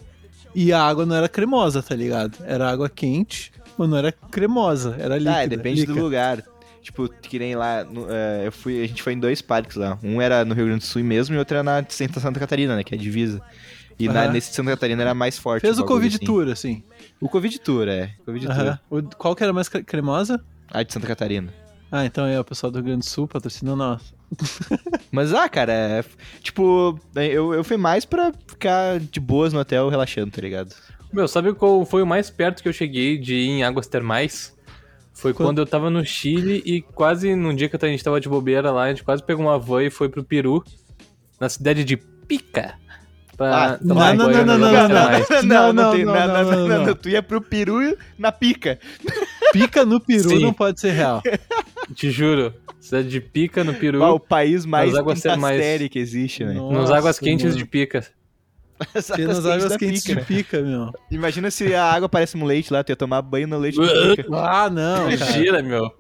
E 0.56 0.72
a 0.72 0.82
água 0.82 1.06
não 1.06 1.16
era 1.16 1.28
cremosa, 1.28 1.82
tá 1.82 1.96
ligado? 1.96 2.38
Era 2.46 2.70
água 2.70 2.90
quente, 2.90 3.52
mas 3.78 3.90
não 3.90 3.98
era 3.98 4.12
cremosa, 4.12 4.96
era 5.00 5.16
líquida. 5.18 5.40
Ah, 5.42 5.46
depende 5.46 5.82
líquida. 5.82 5.98
do 6.00 6.04
lugar. 6.04 6.44
Tipo, 6.82 7.08
que 7.10 7.40
nem 7.40 7.56
lá, 7.56 7.84
no- 7.86 8.08
é, 8.10 8.46
eu 8.48 8.52
fui, 8.52 8.84
a 8.84 8.88
gente 8.88 9.02
foi 9.02 9.14
em 9.14 9.20
dois 9.20 9.42
parques 9.42 9.76
lá. 9.78 9.98
Um 10.04 10.22
era 10.22 10.44
no 10.44 10.54
Rio 10.54 10.66
Grande 10.66 10.82
do 10.82 10.86
Sul 10.86 11.04
mesmo 11.04 11.34
e 11.34 11.38
outro 11.40 11.56
era 11.56 11.64
na 11.64 11.84
Santa 11.88 12.20
Santa 12.20 12.40
Catarina, 12.40 12.76
né, 12.76 12.84
que 12.84 12.94
é 12.94 12.98
a 12.98 13.02
divisa. 13.02 13.42
E 13.98 14.08
na- 14.08 14.24
Aham. 14.24 14.34
nesse 14.34 14.54
Santa 14.54 14.72
Catarina 14.72 15.02
era 15.02 15.14
mais 15.14 15.38
forte. 15.38 15.62
Fez 15.62 15.78
o 15.78 15.82
bagulho, 15.82 15.96
Covid 15.96 16.16
assim. 16.18 16.26
Tour, 16.26 16.48
assim. 16.50 16.84
O 17.22 17.30
Covid 17.30 17.60
Tour, 17.60 17.88
é. 17.88 18.12
Covid 18.26 18.46
Tour. 18.48 18.56
Aham. 18.56 18.80
O- 18.90 19.02
Qual 19.18 19.36
que 19.36 19.44
era 19.44 19.54
mais 19.54 19.70
cre- 19.70 19.84
cremosa? 19.84 20.44
A 20.72 20.84
de 20.84 20.92
Santa 20.92 21.08
Catarina. 21.08 21.54
Ah, 21.92 22.06
então 22.06 22.26
é 22.26 22.40
o 22.40 22.44
pessoal 22.44 22.70
do 22.72 22.76
Rio 22.80 22.86
Grande 22.86 23.00
do 23.00 23.06
Sul 23.06 23.28
patrocina 23.28 23.76
nós. 23.76 24.14
Mas, 25.12 25.34
ah, 25.34 25.48
cara, 25.48 25.72
é, 25.74 26.06
tipo, 26.42 27.00
eu, 27.16 27.54
eu 27.54 27.64
fui 27.64 27.78
mais 27.78 28.06
pra 28.06 28.32
ficar 28.48 29.00
de 29.00 29.20
boas 29.20 29.54
no 29.54 29.60
hotel 29.60 29.90
relaxando, 29.90 30.32
tá 30.32 30.42
ligado? 30.42 30.74
Meu, 31.12 31.28
sabe 31.28 31.54
qual 31.54 31.86
foi 31.86 32.02
o 32.02 32.08
mais 32.08 32.30
perto 32.30 32.64
que 32.64 32.68
eu 32.70 32.74
cheguei 32.74 33.18
de 33.18 33.36
ir 33.36 33.50
em 33.50 33.64
águas 33.64 33.88
termais? 33.88 34.54
Foi 35.14 35.32
Quando? 35.32 35.48
quando 35.48 35.58
eu 35.60 35.66
tava 35.68 35.90
no 35.92 36.04
Chile 36.04 36.64
e 36.66 36.82
quase 36.82 37.36
num 37.36 37.54
dia 37.56 37.70
que 37.70 37.76
a 37.76 37.88
gente 37.88 38.04
tava 38.04 38.20
de 38.20 38.28
bobeira 38.28 38.72
lá, 38.72 38.86
a 38.86 38.90
gente 38.90 39.04
quase 39.04 39.22
pegou 39.24 39.46
uma 39.46 39.60
van 39.60 39.84
e 39.84 39.92
foi 39.92 40.10
pro 40.10 40.24
Peru, 40.24 40.64
na 41.40 41.48
cidade 41.50 41.84
de 41.84 41.98
Pica. 41.98 42.74
Pra 43.38 43.74
Ah, 43.74 43.78
tomar 43.78 44.16
não, 44.16 44.26
banho 44.28 44.46
não, 44.46 44.58
nas 44.58 44.60
não, 44.60 44.68
águas 44.68 44.90
não, 44.90 44.90
não. 44.90 45.10
termais. 45.10 45.30
não, 45.30 45.44
Não, 45.44 45.74
não, 45.74 45.84
não, 45.84 45.92
tem 45.96 46.06
não, 46.06 46.14
nada, 46.14 46.44
não, 46.44 46.52
não, 46.52 46.68
não, 46.68 46.86
não. 46.86 46.96
Tu 46.96 47.10
ia 47.10 47.22
pro 47.24 47.42
peru 47.42 47.98
na 48.18 48.32
pica. 48.32 48.80
Pica 49.54 49.86
no 49.86 50.00
peru 50.00 50.30
Sim. 50.30 50.40
não 50.40 50.52
pode 50.54 50.80
ser 50.82 50.92
real. 50.92 51.22
Te 51.96 52.12
juro. 52.12 52.54
Cidade 52.80 53.08
de 53.08 53.22
Pica, 53.22 53.64
no 53.64 53.74
Peru, 53.74 54.04
Ah, 54.04 54.12
o 54.14 54.20
país 54.20 54.66
mais 54.66 54.94
águas 54.94 55.20
série 55.20 55.88
que 55.88 55.98
existe, 55.98 56.44
né? 56.44 56.54
Nossa, 56.56 56.80
nas 56.82 56.92
águas 56.92 57.18
quentes 57.18 57.46
mano. 57.46 57.58
de 57.58 57.66
Pica. 57.66 58.06
As 58.94 59.08
Tem 59.08 59.26
nas 59.26 59.46
águas 59.46 59.78
quentes 59.78 60.04
pica, 60.04 60.14
de 60.14 60.16
né? 60.20 60.26
pica, 60.28 60.62
meu. 60.62 60.92
Imagina 61.10 61.50
se 61.50 61.74
a 61.74 61.86
água 61.86 62.10
parece 62.10 62.36
um 62.36 62.44
leite 62.44 62.74
lá, 62.74 62.84
tu 62.84 62.90
ia 62.90 62.96
tomar 62.98 63.22
banho 63.22 63.48
no 63.48 63.58
leite 63.58 63.80
de 63.80 63.88
pica. 64.18 64.28
Ah, 64.36 64.70
não, 64.70 65.10
cara. 65.18 65.26
Mentira, 65.26 65.64
meu. 65.64 65.94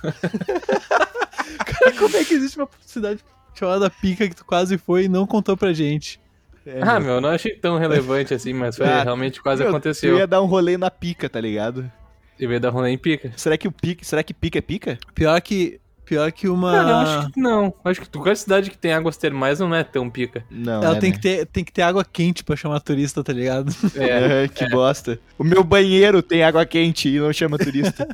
Como 1.98 2.16
é 2.16 2.24
que 2.24 2.34
existe 2.34 2.56
uma 2.58 2.68
cidade 2.86 3.20
chamada 3.54 3.90
Pica 3.90 4.26
que 4.28 4.34
tu 4.34 4.44
quase 4.44 4.78
foi 4.78 5.04
e 5.04 5.08
não 5.08 5.26
contou 5.26 5.56
pra 5.56 5.72
gente? 5.72 6.18
É, 6.66 6.80
ah, 6.82 6.98
meu, 6.98 7.20
não 7.20 7.28
achei 7.28 7.54
tão 7.54 7.76
relevante 7.78 8.32
assim, 8.32 8.54
mas 8.54 8.76
foi 8.76 8.86
Ah, 8.86 9.02
realmente 9.02 9.42
quase 9.42 9.60
Meu, 9.62 9.68
aconteceu. 9.70 10.14
Tu 10.14 10.18
ia 10.18 10.26
dar 10.26 10.40
um 10.40 10.46
rolê 10.46 10.78
na 10.78 10.90
pica, 10.90 11.28
tá 11.28 11.38
ligado? 11.40 11.90
E 12.38 12.46
veio 12.46 12.60
dar 12.60 12.70
rolê 12.70 12.90
em 12.90 12.98
Pica. 12.98 13.32
Será 13.36 13.56
que 13.56 13.68
o 13.68 13.72
pica, 13.72 14.04
será 14.04 14.22
que 14.22 14.34
pica 14.34 14.58
é 14.58 14.62
pica? 14.62 14.98
Pior 15.14 15.40
que. 15.40 15.80
Pior 16.04 16.30
que 16.32 16.48
uma. 16.48 16.70
Cara, 16.72 16.88
eu 16.90 16.96
acho 16.96 17.32
que 17.32 17.40
não. 17.40 17.74
Acho 17.82 18.00
que 18.02 18.08
qualquer 18.10 18.36
cidade 18.36 18.70
que 18.70 18.76
tem 18.76 18.92
águas 18.92 19.16
termais 19.16 19.58
não 19.58 19.74
é 19.74 19.82
tão 19.82 20.10
pica. 20.10 20.44
Não, 20.50 20.82
Ela 20.82 20.96
é, 20.96 21.00
tem, 21.00 21.10
né? 21.10 21.16
que 21.16 21.22
ter, 21.22 21.46
tem 21.46 21.64
que 21.64 21.72
ter 21.72 21.80
água 21.80 22.04
quente 22.04 22.44
pra 22.44 22.56
chamar 22.56 22.80
turista, 22.80 23.24
tá 23.24 23.32
ligado? 23.32 23.72
É. 23.96 24.44
É, 24.44 24.48
que 24.48 24.68
bosta. 24.68 25.18
O 25.38 25.44
meu 25.44 25.64
banheiro 25.64 26.20
tem 26.22 26.42
água 26.42 26.66
quente 26.66 27.08
e 27.08 27.18
não 27.18 27.32
chama 27.32 27.56
turista. 27.56 28.06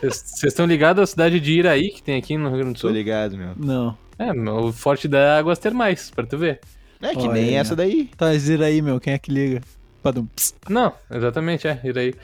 Vocês 0.00 0.44
estão 0.44 0.64
ligados 0.66 1.02
à 1.02 1.06
cidade 1.06 1.40
de 1.40 1.52
Iraí, 1.52 1.90
que 1.90 2.02
tem 2.02 2.16
aqui 2.16 2.36
no 2.36 2.48
Rio 2.50 2.58
Grande 2.58 2.74
do 2.74 2.80
Tô 2.80 2.86
Sul? 2.88 2.90
ligado, 2.90 3.36
meu. 3.36 3.50
Não. 3.56 3.98
É, 4.16 4.32
meu, 4.32 4.66
o 4.66 4.72
forte 4.72 5.08
da 5.08 5.38
águas 5.38 5.58
termais, 5.58 6.10
pra 6.10 6.24
tu 6.24 6.38
ver. 6.38 6.60
É 7.00 7.12
que 7.14 7.22
Olha 7.22 7.32
nem 7.32 7.44
aí, 7.50 7.54
essa 7.54 7.74
daí. 7.74 8.10
Tá, 8.16 8.32
zira 8.34 8.66
aí, 8.66 8.80
meu. 8.82 9.00
Quem 9.00 9.12
é 9.12 9.18
que 9.18 9.30
liga? 9.32 9.60
Padum. 10.02 10.26
Não, 10.68 10.92
exatamente, 11.10 11.66
é, 11.66 11.80
Iraí. 11.82 12.14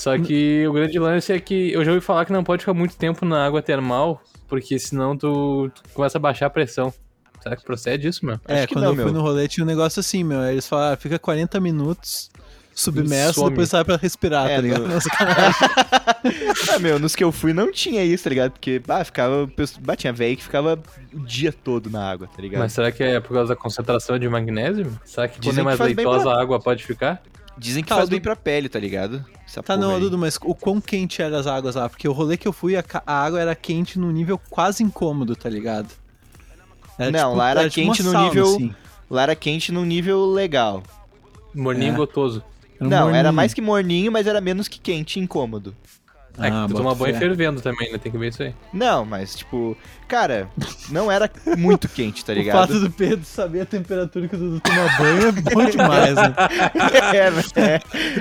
Só 0.00 0.18
que 0.18 0.66
o 0.66 0.72
grande 0.72 0.98
lance 0.98 1.30
é 1.32 1.38
que 1.38 1.72
eu 1.72 1.84
já 1.84 1.92
ouvi 1.92 2.02
falar 2.04 2.24
que 2.24 2.32
não 2.32 2.42
pode 2.42 2.62
ficar 2.62 2.72
muito 2.74 2.96
tempo 2.96 3.24
na 3.26 3.44
água 3.44 3.60
termal, 3.60 4.22
porque 4.48 4.78
senão 4.78 5.16
tu, 5.16 5.70
tu 5.74 5.82
começa 5.92 6.16
a 6.16 6.20
baixar 6.20 6.46
a 6.46 6.50
pressão. 6.50 6.92
Será 7.42 7.54
que 7.54 7.62
procede 7.64 8.08
isso, 8.08 8.24
meu? 8.24 8.40
É, 8.48 8.66
que 8.66 8.72
quando 8.74 8.84
não, 8.84 8.90
eu 8.92 8.96
fui 8.96 9.04
meu. 9.04 9.12
no 9.14 9.20
rolê 9.20 9.46
tinha 9.46 9.62
um 9.64 9.66
negócio 9.66 10.00
assim, 10.00 10.24
meu. 10.24 10.42
Eles 10.42 10.66
falaram, 10.66 10.94
ah, 10.94 10.96
fica 10.96 11.18
40 11.18 11.60
minutos 11.60 12.30
submerso, 12.74 13.34
Some. 13.40 13.50
depois 13.50 13.68
sai 13.68 13.84
pra 13.84 13.96
respirar, 13.96 14.46
É, 14.48 14.56
tá 14.56 14.60
ligado? 14.62 14.88
no-. 14.88 14.98
Ah, 16.74 16.78
meu, 16.80 16.98
nos 16.98 17.14
que 17.16 17.24
eu 17.24 17.32
fui 17.32 17.52
não 17.52 17.70
tinha 17.72 18.04
isso, 18.04 18.24
tá 18.24 18.30
ligado? 18.30 18.52
Porque, 18.52 18.78
bah, 18.78 19.04
ficava. 19.04 19.48
Bah, 19.80 19.96
tinha 19.96 20.12
velho 20.12 20.36
que 20.36 20.42
ficava 20.42 20.78
o 21.12 21.20
dia 21.20 21.52
todo 21.52 21.88
na 21.90 22.10
água, 22.10 22.26
tá 22.34 22.40
ligado? 22.42 22.60
Mas 22.60 22.72
será 22.72 22.90
que 22.92 23.02
é 23.02 23.20
por 23.20 23.34
causa 23.34 23.54
da 23.54 23.56
concentração 23.60 24.18
de 24.18 24.28
magnésio? 24.28 24.98
Será 25.04 25.28
que 25.28 25.40
quando 25.40 25.58
é 25.58 25.62
mais 25.62 25.78
leitosa 25.78 26.24
pra- 26.24 26.32
a 26.34 26.40
água 26.42 26.60
pode 26.60 26.84
ficar? 26.84 27.22
Dizem 27.60 27.82
que 27.82 27.90
Tá, 27.90 27.96
faz 27.96 28.08
Dudu. 28.08 28.16
bem 28.16 28.22
pra 28.22 28.34
pele, 28.34 28.68
tá 28.70 28.78
ligado? 28.78 29.22
Essa 29.46 29.62
Tá, 29.62 29.76
não, 29.76 29.94
aí. 29.96 30.00
Dudu, 30.00 30.16
mas 30.16 30.38
o 30.42 30.54
quão 30.54 30.80
quente 30.80 31.20
eram 31.20 31.36
as 31.36 31.46
águas 31.46 31.74
lá? 31.74 31.88
Porque 31.90 32.08
o 32.08 32.12
rolê 32.12 32.38
que 32.38 32.48
eu 32.48 32.52
fui, 32.54 32.74
a, 32.74 32.82
a 33.06 33.22
água 33.22 33.38
era 33.38 33.54
quente 33.54 33.98
num 33.98 34.10
nível 34.10 34.40
quase 34.48 34.82
incômodo, 34.82 35.36
tá 35.36 35.48
ligado? 35.50 35.88
Era 36.98 37.10
Não, 37.10 37.34
lá 37.34 37.50
era 37.50 37.68
tipo 37.68 37.86
uma 37.86 37.94
quente 37.94 38.02
no 38.02 38.12
sauna, 38.12 38.28
nível- 38.28 38.46
assim. 38.46 38.74
Lá 39.10 39.22
era 39.24 39.36
quente 39.36 39.70
num 39.72 39.84
nível 39.84 40.24
legal. 40.32 40.82
Morninho 41.54 41.92
É. 41.92 41.96
gotoso. 41.96 42.42
Era 42.78 42.86
um 42.86 42.88
não, 42.88 42.96
era 42.96 43.08
morninho. 43.12 43.32
mais 43.34 43.52
que 43.52 43.60
morninho, 43.60 44.10
mas 44.10 44.26
era 44.26 44.40
menos 44.40 44.66
que 44.66 44.78
quente 44.80 45.18
e 45.18 45.22
incômodo. 45.22 45.76
É 46.38 46.50
que 46.50 46.56
Ah, 46.56 46.64
tu 46.66 46.72
bota 46.72 46.82
toma 46.82 46.94
banho 46.94 47.16
fervendo 47.16 47.60
também, 47.60 47.90
né? 47.92 47.98
Tem 47.98 48.10
que 48.10 48.16
ver 48.18 48.28
isso 48.28 48.42
aí. 48.42 48.54
Não, 48.72 49.04
mas, 49.04 49.34
tipo, 49.34 49.76
cara, 50.08 50.48
não 50.90 51.10
era 51.10 51.30
muito 51.58 51.88
quente, 51.88 52.24
tá 52.24 52.32
O 52.32 52.36
ligado? 52.36 52.68
fato 52.68 52.80
do 52.80 52.90
Pedro 52.90 53.24
saber 53.24 53.62
a 53.62 53.66
temperatura 53.66 54.26
que 54.28 54.36
o 54.36 54.38
Dudu 54.38 54.60
toma 54.60 54.88
banho 54.98 55.28
é 55.28 55.32
bom 55.32 55.64
demais, 55.66 56.14
né? 56.14 56.34
é, 57.14 57.30
mas 57.30 57.52
é. 57.56 57.80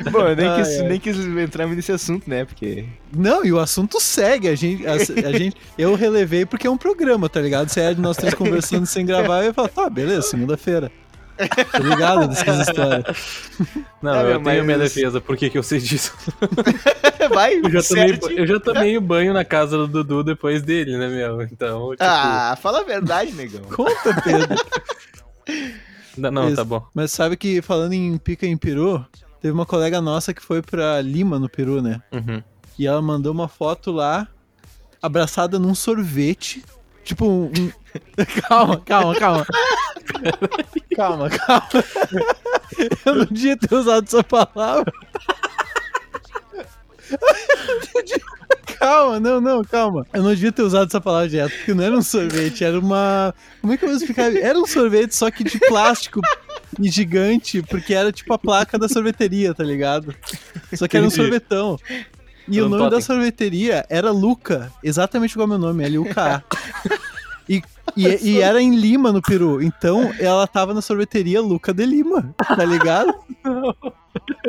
Bom, 0.10 0.28
eu 0.28 0.36
nem, 0.36 0.48
Ai, 0.48 0.62
quis, 0.64 0.80
ai. 0.82 0.88
nem 0.90 1.00
quis 1.00 1.18
entrar 1.18 1.68
nesse 1.68 1.92
assunto, 1.92 2.30
né? 2.30 2.46
Porque. 2.46 2.86
Não, 3.16 3.46
e 3.46 3.52
o 3.54 3.60
assunto 3.60 4.00
segue. 4.02 4.48
A 4.50 4.56
gente, 4.56 4.86
a, 4.86 4.94
a 4.94 5.32
gente, 5.38 5.56
eu 5.78 5.96
relevei 5.96 6.46
porque 6.46 6.68
é 6.68 6.70
um 6.70 6.78
programa, 6.78 7.30
tá 7.30 7.40
ligado? 7.40 7.70
Se 7.70 7.80
é 7.80 7.94
de 7.94 8.02
nós 8.02 8.18
três 8.18 8.34
conversando 8.36 8.86
sem 8.86 9.06
gravar, 9.06 9.40
eu 9.42 9.46
ia 9.46 9.54
falar, 9.54 9.70
tá, 9.70 9.90
beleza, 9.90 10.24
segunda-feira. 10.24 10.92
Tá 11.72 11.80
ligado 11.80 12.28
dessas 12.28 12.68
histórias. 12.68 13.18
Não, 14.02 14.16
É, 14.16 14.34
eu 14.34 14.44
tenho 14.44 14.64
minha 14.66 14.78
defesa. 14.78 15.22
Por 15.22 15.38
que, 15.38 15.50
que 15.50 15.58
eu 15.58 15.64
sei 15.64 15.80
disso? 15.80 16.14
Vai, 17.34 17.56
Eu 17.56 17.70
já, 17.70 17.84
tomei, 17.84 18.20
eu 18.38 18.48
já 18.48 18.60
tomei 18.60 19.00
banho 19.00 19.34
na 19.34 19.46
casa 19.46 19.78
do 19.78 19.88
Dudu 19.88 20.24
depois 20.24 20.62
dele, 20.62 20.98
né, 20.98 21.08
meu? 21.08 21.42
Então, 21.44 21.92
tipo... 21.92 22.04
Ah, 22.04 22.58
fala 22.62 22.80
a 22.80 22.84
verdade, 22.84 23.32
negão. 23.34 23.62
Conta, 23.72 24.22
Pedro. 24.24 24.56
Não, 26.18 26.32
não, 26.32 26.56
tá 26.56 26.64
bom. 26.64 26.86
Mas 26.94 27.12
sabe 27.12 27.38
que 27.38 27.62
falando 27.62 27.94
em 27.94 28.18
pica 28.18 28.46
em 28.46 28.58
peru, 28.58 29.06
teve 29.42 29.54
uma 29.54 29.66
colega 29.66 30.02
nossa 30.02 30.34
que 30.34 30.42
foi 30.42 30.62
pra 30.62 31.02
Lima, 31.02 31.40
no 31.40 31.50
Peru, 31.50 31.82
né? 31.82 32.02
Uhum. 32.12 32.42
E 32.78 32.88
ela 32.88 33.02
mandou 33.02 33.32
uma 33.32 33.48
foto 33.48 33.92
lá, 33.92 34.28
abraçada 35.02 35.60
num 35.60 35.76
sorvete. 35.76 36.64
Tipo 37.10 37.26
um. 37.26 37.72
calma, 38.48 38.80
calma, 38.82 39.16
calma. 39.16 39.46
calma, 40.96 41.28
calma. 41.28 41.70
Eu 43.04 43.16
não 43.16 43.26
devia 43.26 43.58
ter 43.58 43.74
usado 43.74 44.06
essa 44.06 44.24
palavra. 44.24 44.94
Calma, 48.80 49.20
não, 49.20 49.42
não, 49.42 49.64
calma. 49.64 50.06
Eu 50.14 50.22
não 50.22 50.30
devia 50.30 50.52
ter 50.52 50.62
usado 50.62 50.88
essa 50.88 51.02
palavra 51.02 51.28
direto, 51.28 51.52
porque 51.58 51.74
não 51.74 51.84
era 51.84 51.98
um 51.98 52.02
sorvete, 52.02 52.64
era 52.64 52.80
uma. 52.80 53.34
Como 53.60 53.74
é 53.74 53.78
que 53.78 53.84
eu 53.84 53.90
vou 53.90 53.98
explicar? 53.98 54.34
Era 54.34 54.58
um 54.58 54.66
sorvete, 54.66 55.16
só 55.16 55.30
que 55.32 55.44
de 55.44 55.60
plástico 55.60 56.22
e 56.80 56.90
gigante, 56.90 57.62
porque 57.64 57.94
era 57.94 58.12
tipo 58.12 58.32
a 58.34 58.38
placa 58.38 58.78
da 58.78 58.88
sorveteria, 58.88 59.54
tá 59.54 59.64
ligado? 59.64 60.16
Só 60.74 60.88
que 60.88 60.96
era 60.96 61.06
um 61.06 61.10
sorvetão. 61.10 61.78
E 62.50 62.62
o 62.62 62.70
nome 62.70 62.90
da 62.90 63.02
sorveteria 63.02 63.86
era 63.90 64.12
Luca, 64.12 64.72
exatamente 64.84 65.34
igual 65.34 65.48
meu 65.48 65.58
nome, 65.58 65.84
L-U-K-A. 65.86 66.44
E, 67.48 67.64
e, 67.98 68.30
e 68.30 68.42
era 68.42 68.62
em 68.62 68.76
Lima, 68.76 69.12
no 69.12 69.24
Peru. 69.24 69.60
Então, 69.62 70.14
ela 70.20 70.46
tava 70.46 70.72
na 70.72 70.82
sorveteria 70.82 71.42
Luca 71.42 71.74
de 71.74 71.84
Lima, 71.84 72.34
tá 72.38 72.64
ligado? 72.64 73.14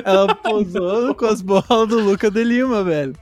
Ela 0.05 0.35
posou 0.35 1.15
com 1.15 1.25
as 1.25 1.41
bolas 1.41 1.89
do 1.89 1.99
Luca 1.99 2.31
de 2.31 2.45
Lima, 2.45 2.85
velho. 2.85 3.15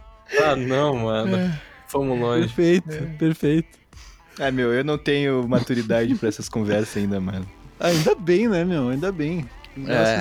Ah, 0.42 0.56
não, 0.56 0.96
mano. 0.96 1.54
Fomos 1.86 2.18
longe. 2.18 2.48
Perfeito, 2.48 3.18
perfeito. 3.18 3.78
Ah, 4.40 4.50
meu, 4.50 4.72
eu 4.72 4.84
não 4.84 4.98
tenho 4.98 5.46
maturidade 5.48 6.14
pra 6.16 6.28
essas 6.28 6.48
conversas 6.48 6.96
ainda, 6.96 7.20
mano. 7.20 7.46
Ainda 7.80 8.14
bem, 8.14 8.48
né, 8.48 8.64
meu? 8.64 8.88
Ainda 8.88 9.12
bem. 9.12 9.48
É. 9.86 10.20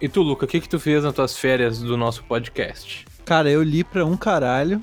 E 0.00 0.08
tu, 0.08 0.20
Luca, 0.20 0.44
o 0.44 0.48
que 0.48 0.60
que 0.60 0.68
tu 0.68 0.78
fez 0.78 1.02
nas 1.02 1.14
tuas 1.14 1.36
férias 1.36 1.80
do 1.80 1.96
nosso 1.96 2.22
podcast? 2.24 3.06
Cara, 3.24 3.50
eu 3.50 3.62
li 3.62 3.84
pra 3.84 4.04
um 4.04 4.16
caralho. 4.16 4.82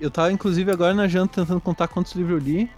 Eu 0.00 0.10
tava, 0.10 0.30
inclusive, 0.30 0.70
agora 0.70 0.92
na 0.94 1.08
janta 1.08 1.40
tentando 1.40 1.60
contar 1.60 1.88
quantos 1.88 2.12
livros 2.12 2.40
eu 2.40 2.46
li. 2.46 2.70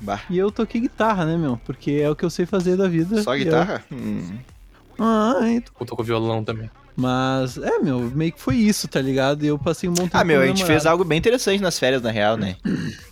Bah. 0.00 0.20
E 0.30 0.38
eu 0.38 0.50
toquei 0.50 0.80
guitarra, 0.82 1.24
né, 1.24 1.36
meu? 1.36 1.56
Porque 1.64 1.92
é 1.92 2.08
o 2.10 2.14
que 2.16 2.24
eu 2.24 2.30
sei 2.30 2.46
fazer 2.46 2.76
da 2.76 2.86
vida. 2.88 3.22
Só 3.22 3.34
E 3.36 3.40
eu- 3.40 3.44
guitarra? 3.44 3.84
Hum. 3.90 4.38
Ai, 4.98 5.62
Eu 5.80 5.86
tô 5.86 5.96
com 5.96 6.02
violão 6.02 6.44
também. 6.44 6.70
Mas, 6.96 7.58
é, 7.58 7.78
meu, 7.80 7.98
meio 8.14 8.30
que 8.32 8.40
foi 8.40 8.54
isso, 8.56 8.86
tá 8.86 9.00
ligado? 9.00 9.44
E 9.44 9.48
eu 9.48 9.58
passei 9.58 9.88
um 9.88 9.92
bom 9.94 10.04
tempo 10.04 10.16
Ah, 10.16 10.22
meu, 10.24 10.40
a 10.40 10.46
gente 10.46 10.64
fez 10.64 10.86
algo 10.86 11.02
bem 11.04 11.18
interessante 11.18 11.60
nas 11.60 11.76
férias, 11.76 12.00
na 12.00 12.10
real, 12.12 12.36
né? 12.36 12.56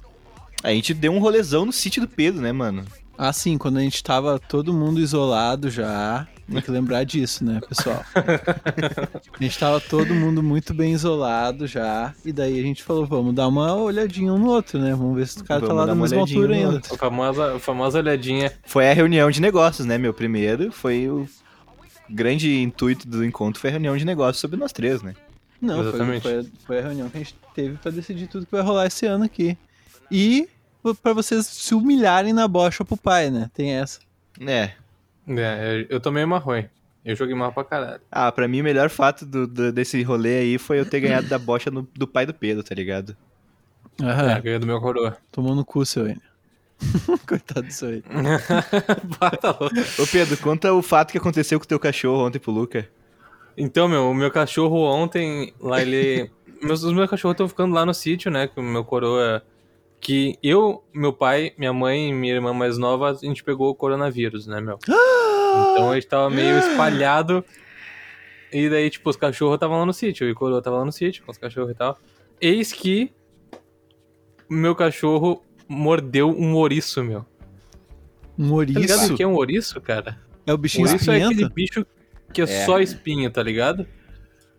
A 0.63 0.71
gente 0.71 0.95
deu 0.95 1.11
um 1.11 1.19
rolezão 1.19 1.65
no 1.67 1.73
sítio 1.73 2.01
do 2.03 2.07
Pedro, 2.07 2.41
né, 2.41 2.53
mano? 2.53 2.85
Ah, 3.17 3.33
sim, 3.33 3.59
quando 3.59 3.79
a 3.79 3.81
gente 3.81 4.03
tava 4.03 4.39
todo 4.39 4.73
mundo 4.73 5.01
isolado 5.01 5.71
já. 5.71 6.27
Tem 6.51 6.61
que 6.61 6.71
lembrar 6.71 7.05
disso, 7.05 7.45
né, 7.45 7.61
pessoal? 7.67 8.05
a 8.15 9.43
gente 9.43 9.59
tava 9.59 9.81
todo 9.81 10.15
mundo 10.15 10.43
muito 10.43 10.75
bem 10.75 10.93
isolado 10.93 11.67
já. 11.67 12.15
E 12.25 12.33
daí 12.33 12.59
a 12.59 12.63
gente 12.63 12.83
falou, 12.83 13.07
vamos 13.07 13.35
dar 13.35 13.49
uma 13.49 13.75
olhadinha 13.75 14.33
um 14.33 14.39
no 14.39 14.49
outro, 14.49 14.79
né? 14.79 14.91
Vamos 14.95 15.17
ver 15.17 15.29
se 15.29 15.41
o 15.41 15.45
cara 15.45 15.61
tá 15.61 15.67
Vamos 15.67 15.81
lá 15.81 15.87
dar 15.87 15.95
na 15.95 16.01
mesma 16.01 16.21
altura 16.21 16.55
ainda. 16.55 16.79
A 16.79 16.97
famosa, 16.97 17.57
a 17.57 17.59
famosa 17.59 17.99
olhadinha. 17.99 18.53
Foi 18.65 18.91
a 18.91 18.93
reunião 18.93 19.31
de 19.31 19.41
negócios, 19.41 19.87
né, 19.87 19.97
meu? 19.97 20.13
Primeiro 20.13 20.73
foi 20.73 21.09
o 21.09 21.27
grande 22.11 22.61
intuito 22.61 23.09
do 23.09 23.25
encontro 23.25 23.61
foi 23.61 23.71
a 23.71 23.73
reunião 23.73 23.97
de 23.97 24.05
negócios 24.05 24.41
sobre 24.41 24.59
nós 24.59 24.73
três, 24.73 25.03
né? 25.03 25.15
Não, 25.61 25.77
foi, 25.77 25.89
Exatamente. 25.89 26.23
foi, 26.23 26.47
foi 26.67 26.79
a 26.81 26.83
reunião 26.83 27.09
que 27.09 27.17
a 27.17 27.21
gente 27.21 27.37
teve 27.55 27.79
pra 27.79 27.91
decidir 27.91 28.27
tudo 28.27 28.45
que 28.45 28.53
vai 28.53 28.63
rolar 28.63 28.87
esse 28.87 29.07
ano 29.07 29.25
aqui. 29.25 29.57
E 30.11 30.49
pra 31.03 31.13
vocês 31.13 31.47
se 31.47 31.75
humilharem 31.75 32.33
na 32.33 32.47
bocha 32.49 32.85
pro 32.85 32.97
pai, 32.97 33.31
né? 33.31 33.51
Tem 33.55 33.73
essa. 33.75 34.01
É. 34.41 34.73
É, 35.29 35.87
eu 35.89 36.01
tomei 36.01 36.25
uma 36.25 36.39
ruim. 36.39 36.67
Eu 37.05 37.17
joguei 37.17 37.35
mal 37.35 37.53
pra 37.53 37.65
caralho. 37.65 38.01
Ah, 38.11 38.31
pra 38.31 38.47
mim 38.47 38.61
o 38.61 38.65
melhor 38.65 38.89
fato 38.89 39.27
do, 39.27 39.47
do- 39.47 39.73
desse 39.73 40.01
rolê 40.03 40.39
aí 40.39 40.59
foi 40.59 40.79
eu 40.79 40.87
ter 40.87 41.01
ganhado 41.01 41.29
da 41.29 41.39
bocha 41.39 41.71
no- 41.71 41.87
do 41.95 42.07
pai 42.07 42.25
do 42.27 42.35
Pedro, 42.35 42.63
tá 42.63 42.75
ligado? 42.75 43.17
Aham. 44.01 44.31
É, 44.31 44.41
ganhei 44.41 44.59
do 44.59 44.67
meu 44.67 44.81
coroa. 44.81 45.17
Tomou 45.31 45.55
no 45.55 45.65
cu, 45.65 45.85
seu 45.85 46.05
Enio. 46.07 46.21
Coitado 47.27 47.67
do 47.67 47.73
seu 47.73 47.91
Enio. 47.91 48.03
Ô 50.03 50.07
Pedro, 50.07 50.37
conta 50.39 50.73
o 50.73 50.83
fato 50.83 51.13
que 51.13 51.19
aconteceu 51.19 51.59
com 51.59 51.65
o 51.65 51.69
teu 51.69 51.79
cachorro 51.79 52.27
ontem 52.27 52.39
pro 52.39 52.53
Luca. 52.53 52.89
Então, 53.57 53.89
meu, 53.89 54.09
o 54.11 54.15
meu 54.15 54.31
cachorro 54.31 54.79
ontem, 54.83 55.53
lá 55.61 55.81
ele. 55.83 56.31
meus, 56.63 56.83
os 56.83 56.93
meus 56.93 57.11
cachorros 57.11 57.35
estão 57.35 57.49
ficando 57.49 57.75
lá 57.75 57.85
no 57.85 57.93
sítio, 57.93 58.31
né? 58.31 58.47
Com 58.47 58.61
o 58.61 58.65
meu 58.65 58.85
coroa. 58.85 59.43
Que 60.03 60.37
eu, 60.43 60.83
meu 60.93 61.13
pai, 61.13 61.53
minha 61.57 61.73
mãe 61.73 62.11
e 62.11 62.13
minha 62.13 62.35
irmã 62.35 62.53
mais 62.53 62.77
nova, 62.77 63.11
a 63.11 63.15
gente 63.15 63.45
pegou 63.45 63.71
o 63.71 63.75
coronavírus, 63.75 64.49
né, 64.49 64.61
meu? 64.61 64.77
Então 64.83 65.91
a 65.93 65.95
gente 65.95 66.09
tava 66.09 66.29
meio 66.29 66.59
espalhado. 66.59 67.45
E 68.53 68.69
daí, 68.69 68.91
tipo, 68.91 69.09
os 69.09 69.17
cachorros 69.17 69.55
estavam 69.55 69.79
lá 69.79 69.87
no 69.87 69.93
sítio. 69.93 70.29
E 70.29 70.33
o 70.33 70.35
coroa 70.35 70.61
tava 70.61 70.79
lá 70.79 70.85
no 70.85 70.91
sítio 70.93 71.25
com 71.25 71.31
os 71.31 71.39
cachorros 71.39 71.71
e 71.71 71.75
tal. 71.75 71.97
Eis 72.41 72.73
que 72.73 73.13
o 74.51 74.55
meu 74.55 74.75
cachorro 74.75 75.41
mordeu 75.69 76.29
um 76.29 76.55
ouriço, 76.57 77.03
meu. 77.05 77.25
Um 78.37 78.49
Tá 78.59 78.65
ligado 78.65 78.91
ouriço? 78.99 79.15
o 79.15 79.17
que 79.17 79.23
é 79.23 79.27
um 79.27 79.35
ouriço, 79.35 79.81
cara? 79.81 80.19
É 80.45 80.53
o 80.53 80.59
bichinho 80.59 80.89
Ouriço 80.89 81.11
é 81.13 81.23
aquele 81.23 81.49
bicho 81.49 81.87
que 82.35 82.41
é, 82.41 82.45
É. 82.45 82.67
só 82.67 82.81
espinho, 82.81 83.31
tá 83.31 83.41
ligado? 83.43 83.87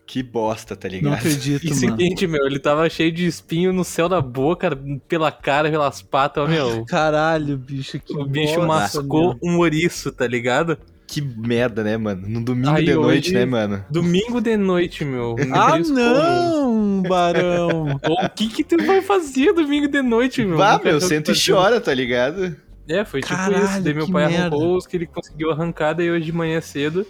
Que 0.05 0.21
bosta, 0.21 0.75
tá 0.75 0.87
Não 0.87 0.95
ligado? 0.95 1.13
acredito, 1.15 1.63
E 1.65 1.69
mano. 1.69 1.79
seguinte, 1.79 2.27
meu, 2.27 2.45
ele 2.45 2.59
tava 2.59 2.89
cheio 2.89 3.11
de 3.11 3.25
espinho 3.25 3.71
no 3.71 3.83
céu 3.85 4.09
da 4.09 4.21
boca, 4.21 4.77
pela 5.07 5.31
cara, 5.31 5.71
pelas 5.71 6.01
patas, 6.01 6.47
meu. 6.49 6.85
Caralho, 6.85 7.57
bicho, 7.57 7.99
que 7.99 8.13
O 8.13 8.25
bicho 8.25 8.55
bosta, 8.55 8.67
mascou 9.01 9.29
meu. 9.29 9.39
um 9.41 9.57
ouriço, 9.59 10.11
tá 10.11 10.27
ligado? 10.27 10.77
Que 11.07 11.21
merda, 11.21 11.83
né, 11.83 11.95
mano? 11.95 12.27
No 12.27 12.43
domingo 12.43 12.69
Aí 12.75 12.85
de 12.85 12.93
noite, 12.95 13.27
hoje- 13.29 13.33
né, 13.35 13.45
mano? 13.45 13.85
Domingo 13.89 14.41
de 14.41 14.57
noite, 14.57 15.05
meu. 15.05 15.35
Ah, 15.53 15.77
não, 15.79 17.01
barão. 17.03 17.99
O 18.03 18.29
que 18.29 18.47
que 18.49 18.63
tu 18.63 18.77
vai 18.83 19.01
fazer 19.01 19.53
domingo 19.53 19.87
de 19.87 20.01
noite, 20.01 20.43
meu? 20.43 20.57
Vá, 20.57 20.77
Não 20.77 20.83
meu, 20.83 21.01
senta 21.01 21.31
e 21.31 21.35
chora, 21.35 21.79
tá 21.79 21.93
ligado? 21.93 22.55
É, 22.89 23.05
foi 23.05 23.21
tipo 23.21 23.33
Caralho, 23.35 23.63
isso. 23.65 23.81
Daí 23.81 23.93
meu 23.93 24.09
pai 24.09 24.27
merda. 24.27 24.47
arrancou 24.47 24.75
os 24.75 24.85
que 24.85 24.97
ele 24.97 25.05
conseguiu 25.07 25.51
arrancar, 25.51 25.93
daí 25.93 26.11
hoje 26.11 26.25
de 26.25 26.31
manhã 26.33 26.59
cedo 26.59 27.05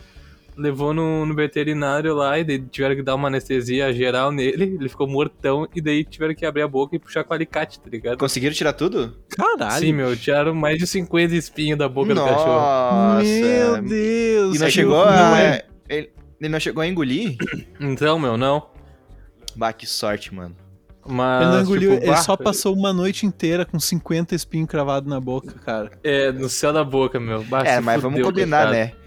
levou 0.57 0.93
no, 0.93 1.25
no 1.25 1.36
veterinário 1.36 2.13
lá 2.13 2.39
e 2.39 2.43
daí 2.43 2.60
tiveram 2.60 2.95
que 2.95 3.01
dar 3.01 3.15
uma 3.15 3.27
anestesia 3.27 3.91
geral 3.93 4.31
nele, 4.31 4.77
ele 4.79 4.89
ficou 4.89 5.07
mortão 5.07 5.67
e 5.75 5.81
daí 5.81 6.03
tiveram 6.03 6.36
que 6.36 6.45
abrir 6.45 6.62
a 6.62 6.67
boca 6.67 6.95
e 6.95 7.00
puxar 7.00 7.24
com 7.24 7.33
alicate, 7.33 7.79
tá 7.79 7.89
ligado? 7.89 8.17
Conseguiram 8.17 8.53
tirar 8.53 8.74
tudo? 8.74 9.17
Caralho. 9.29 9.79
Sim, 9.86 9.93
meu, 9.93 10.15
tiraram 10.15 10.53
mais 10.53 10.77
de 10.77 10.88
50 10.88 11.36
espinhos 11.36 11.77
da 11.77 11.89
boca 11.89 12.13
do 12.13 12.22
cachorro. 12.24 12.45
Nossa. 12.45 13.24
Meu 13.24 13.81
Deus. 13.81 14.55
E 14.55 14.60
não 14.60 14.69
chegou 14.69 15.03
a... 15.03 15.39
é. 15.39 15.65
Ele, 15.89 16.10
ele 16.39 16.50
não 16.50 16.60
chegou 16.60 16.81
a 16.81 16.88
engolir? 16.88 17.38
Então, 17.79 18.17
meu, 18.17 18.38
não. 18.38 18.67
Bah, 19.55 19.74
que 19.74 19.86
sorte, 19.86 20.33
mano. 20.33 20.55
Mas, 21.05 21.41
ele 21.41 21.51
não 21.51 21.62
engoliu, 21.62 21.91
tipo, 21.91 22.03
ele 22.03 22.12
bah, 22.12 22.17
só 22.17 22.38
passou 22.38 22.74
uma 22.74 22.93
noite 22.93 23.25
inteira 23.25 23.65
com 23.65 23.77
50 23.77 24.33
espinhos 24.33 24.69
cravados 24.69 25.10
na 25.10 25.19
boca, 25.19 25.53
cara. 25.60 25.91
É, 26.01 26.31
no 26.31 26.48
céu 26.48 26.72
da 26.72 26.83
boca, 26.83 27.19
meu. 27.19 27.43
Bah, 27.43 27.63
é, 27.65 27.79
mas 27.81 28.01
vamos 28.01 28.19
fudeu, 28.19 28.31
combinar, 28.31 28.67
coitado. 28.67 28.95
né? 28.95 29.02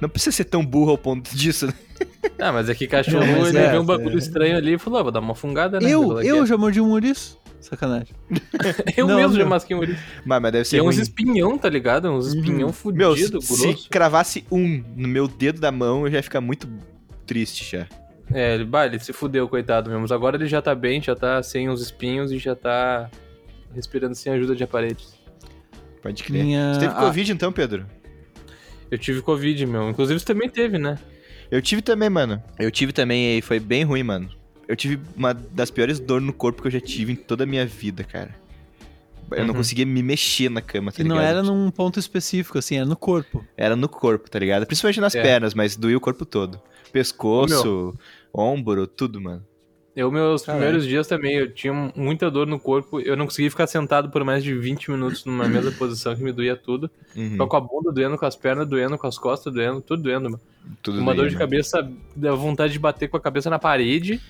Não 0.00 0.08
precisa 0.08 0.34
ser 0.34 0.44
tão 0.44 0.64
burro 0.64 0.90
ao 0.90 0.98
ponto 0.98 1.34
disso, 1.36 1.66
né? 1.66 1.74
Ah, 2.38 2.52
mas 2.52 2.68
é 2.68 2.74
que 2.74 2.86
cachorro, 2.86 3.24
Não, 3.24 3.46
ele 3.46 3.58
é, 3.58 3.70
viu 3.70 3.80
um 3.80 3.84
bagulho 3.84 4.16
é. 4.16 4.18
estranho 4.18 4.56
ali 4.56 4.74
e 4.74 4.78
falou, 4.78 4.98
ah, 4.98 5.02
vou 5.04 5.12
dar 5.12 5.20
uma 5.20 5.34
fungada, 5.34 5.78
né? 5.78 5.88
eu, 5.88 6.20
eu 6.20 6.44
já 6.46 6.56
mordi 6.56 6.80
um 6.80 6.90
ouriço. 6.90 7.38
Sacanagem. 7.60 8.14
eu 8.96 9.06
não, 9.06 9.16
mesmo 9.16 9.32
já 9.32 9.38
meu. 9.38 9.48
masquei 9.48 9.74
um 9.74 9.78
ouriço. 9.80 9.98
Mas, 10.24 10.42
mas 10.42 10.52
deve 10.52 10.64
ser 10.66 10.76
Tem 10.78 10.86
uns 10.86 10.96
ruim. 10.96 11.02
espinhão, 11.02 11.56
tá 11.58 11.68
ligado? 11.68 12.10
Uns 12.10 12.26
espinhão 12.34 12.58
Meu, 12.68 12.72
fudido, 12.72 13.40
se, 13.40 13.62
grosso. 13.62 13.82
se 13.84 13.88
cravasse 13.88 14.44
um 14.50 14.84
no 14.96 15.08
meu 15.08 15.26
dedo 15.26 15.60
da 15.60 15.72
mão, 15.72 16.04
eu 16.04 16.10
já 16.10 16.18
ia 16.18 16.22
ficar 16.22 16.40
muito 16.42 16.68
triste 17.24 17.76
já. 17.76 17.86
É, 18.32 18.54
ele, 18.54 18.64
bah, 18.64 18.84
ele 18.86 18.98
se 18.98 19.12
fudeu, 19.14 19.48
coitado 19.48 19.88
mesmo. 19.88 20.02
Mas 20.02 20.12
agora 20.12 20.36
ele 20.36 20.46
já 20.46 20.60
tá 20.60 20.74
bem, 20.74 21.00
já 21.00 21.14
tá 21.14 21.42
sem 21.42 21.68
os 21.70 21.80
espinhos 21.80 22.32
e 22.32 22.38
já 22.38 22.54
tá 22.54 23.10
respirando 23.74 24.14
sem 24.14 24.32
ajuda 24.32 24.54
de 24.54 24.64
aparelhos. 24.64 25.14
Pode 26.02 26.22
crer. 26.22 26.44
Minha- 26.44 26.74
Você 26.74 26.80
teve 26.80 26.92
ah. 26.94 27.00
Covid 27.00 27.32
então, 27.32 27.50
Pedro? 27.52 27.86
Eu 28.90 28.98
tive 28.98 29.22
Covid, 29.22 29.66
meu. 29.66 29.90
Inclusive 29.90 30.18
você 30.20 30.26
também 30.26 30.48
teve, 30.48 30.78
né? 30.78 30.98
Eu 31.50 31.60
tive 31.62 31.82
também, 31.82 32.08
mano. 32.10 32.42
Eu 32.58 32.70
tive 32.70 32.92
também 32.92 33.38
e 33.38 33.42
foi 33.42 33.58
bem 33.60 33.84
ruim, 33.84 34.02
mano. 34.02 34.28
Eu 34.66 34.74
tive 34.76 34.98
uma 35.16 35.34
das 35.34 35.70
piores 35.70 36.00
dores 36.00 36.26
no 36.26 36.32
corpo 36.32 36.62
que 36.62 36.68
eu 36.68 36.72
já 36.72 36.80
tive 36.80 37.12
em 37.12 37.16
toda 37.16 37.44
a 37.44 37.46
minha 37.46 37.66
vida, 37.66 38.02
cara. 38.02 38.34
Eu 39.30 39.38
não 39.44 39.48
Uhum. 39.48 39.54
conseguia 39.54 39.84
me 39.86 40.02
mexer 40.02 40.48
na 40.50 40.60
cama, 40.60 40.92
tá 40.92 41.02
E 41.02 41.04
não 41.04 41.16
ligado? 41.16 41.30
era 41.30 41.42
num 41.42 41.70
ponto 41.70 41.98
específico, 41.98 42.58
assim, 42.58 42.76
era 42.76 42.86
no 42.86 42.96
corpo. 42.96 43.44
Era 43.56 43.74
no 43.74 43.88
corpo, 43.88 44.30
tá 44.30 44.38
ligado? 44.38 44.66
Principalmente 44.66 45.00
nas 45.00 45.14
É. 45.14 45.22
pernas, 45.22 45.54
mas 45.54 45.76
doía 45.76 45.96
o 45.96 46.00
corpo 46.00 46.24
todo. 46.24 46.60
Pescoço, 46.92 47.94
ombro, 48.32 48.86
tudo, 48.86 49.20
mano. 49.20 49.44
Eu, 49.96 50.10
meus 50.10 50.42
Caralho. 50.42 50.60
primeiros 50.64 50.88
dias 50.88 51.06
também, 51.06 51.36
eu 51.36 51.50
tinha 51.52 51.72
muita 51.94 52.28
dor 52.30 52.46
no 52.48 52.58
corpo. 52.58 53.00
Eu 53.00 53.16
não 53.16 53.26
conseguia 53.26 53.48
ficar 53.50 53.66
sentado 53.68 54.10
por 54.10 54.24
mais 54.24 54.42
de 54.42 54.52
20 54.52 54.90
minutos 54.90 55.24
numa 55.24 55.46
mesma 55.48 55.70
posição 55.78 56.16
que 56.16 56.22
me 56.22 56.32
doía 56.32 56.56
tudo. 56.56 56.90
Uhum, 57.14 57.36
com 57.38 57.56
a 57.56 57.60
bunda 57.60 57.92
doendo, 57.92 58.18
com 58.18 58.26
as 58.26 58.34
pernas 58.34 58.66
doendo, 58.66 58.98
com 58.98 59.06
as 59.06 59.16
costas 59.16 59.52
doendo, 59.54 59.80
tudo 59.80 60.02
doendo, 60.02 60.30
mano. 60.30 60.40
tudo 60.82 60.98
Uma 60.98 61.12
doía, 61.14 61.22
dor 61.28 61.30
de 61.30 61.36
cabeça, 61.38 61.88
dá 62.16 62.34
vontade 62.34 62.72
de 62.72 62.78
bater 62.80 63.08
com 63.08 63.16
a 63.16 63.20
cabeça 63.20 63.48
na 63.48 63.58
parede 63.58 64.20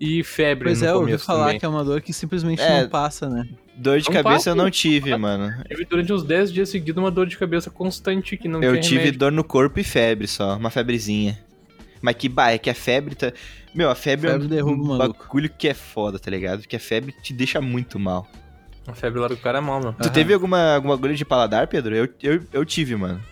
e 0.00 0.24
febre 0.24 0.64
Pois 0.70 0.80
no 0.80 0.86
é, 0.86 0.90
eu 0.90 0.96
ouvi 0.96 1.16
falar 1.18 1.44
também. 1.46 1.58
que 1.60 1.64
é 1.64 1.68
uma 1.68 1.84
dor 1.84 2.00
que 2.00 2.12
simplesmente 2.12 2.60
É. 2.60 2.82
não 2.82 2.88
passa, 2.88 3.28
né? 3.30 3.48
Dor 3.76 4.00
de 4.00 4.06
Não 4.06 4.12
cabeça 4.12 4.34
passa, 4.34 4.50
eu 4.50 4.54
não 4.56 4.64
não 4.64 4.70
tive, 4.70 5.16
mano. 5.16 5.54
Tive 5.68 5.84
durante 5.84 6.12
uns 6.12 6.24
10 6.24 6.52
dias 6.52 6.68
seguidos 6.68 7.00
uma 7.00 7.10
dor 7.10 7.26
de 7.26 7.38
cabeça 7.38 7.70
constante 7.70 8.36
que 8.36 8.48
não 8.48 8.60
Eu 8.62 8.72
tinha 8.72 8.82
tive 8.82 8.96
remédio. 8.98 9.18
dor 9.20 9.32
no 9.32 9.44
corpo 9.44 9.78
e 9.78 9.84
febre 9.84 10.26
só, 10.26 10.56
uma 10.56 10.70
febrezinha. 10.70 11.38
Mas 12.02 12.16
que, 12.16 12.28
bah, 12.28 12.50
é 12.50 12.58
que 12.58 12.68
a 12.68 12.74
febre 12.74 13.14
tá... 13.14 13.32
Meu, 13.76 13.90
a 13.90 13.94
febre, 13.94 14.30
Febre 14.30 14.46
é 14.46 14.48
derruba 14.48 14.82
o 14.82 14.84
um 14.84 14.96
maluco. 14.98 15.22
bagulho 15.24 15.50
que 15.50 15.68
é 15.68 15.74
foda, 15.74 16.18
tá 16.18 16.30
ligado? 16.30 16.60
Porque 16.60 16.76
a 16.76 16.80
febre 16.80 17.12
te 17.12 17.32
deixa 17.34 17.60
muito 17.60 17.98
mal. 17.98 18.26
A 18.86 18.94
febre 18.94 19.20
lá 19.20 19.28
do 19.28 19.36
cara 19.36 19.58
é 19.58 19.60
mal, 19.60 19.80
meu. 19.80 19.92
Tu 19.92 20.04
Aham. 20.04 20.12
teve 20.12 20.32
alguma, 20.32 20.74
alguma 20.76 20.94
agulha 20.94 21.14
de 21.14 21.24
paladar, 21.24 21.66
Pedro? 21.68 21.94
Eu, 21.94 22.08
eu, 22.22 22.42
eu 22.52 22.64
tive, 22.64 22.96
mano. 22.96 23.22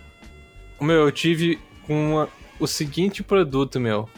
Meu, 0.80 0.96
eu 1.06 1.12
tive 1.12 1.58
uma- 1.88 2.28
o 2.60 2.66
seguinte 2.66 3.22
produto, 3.22 3.80
meu. 3.80 4.08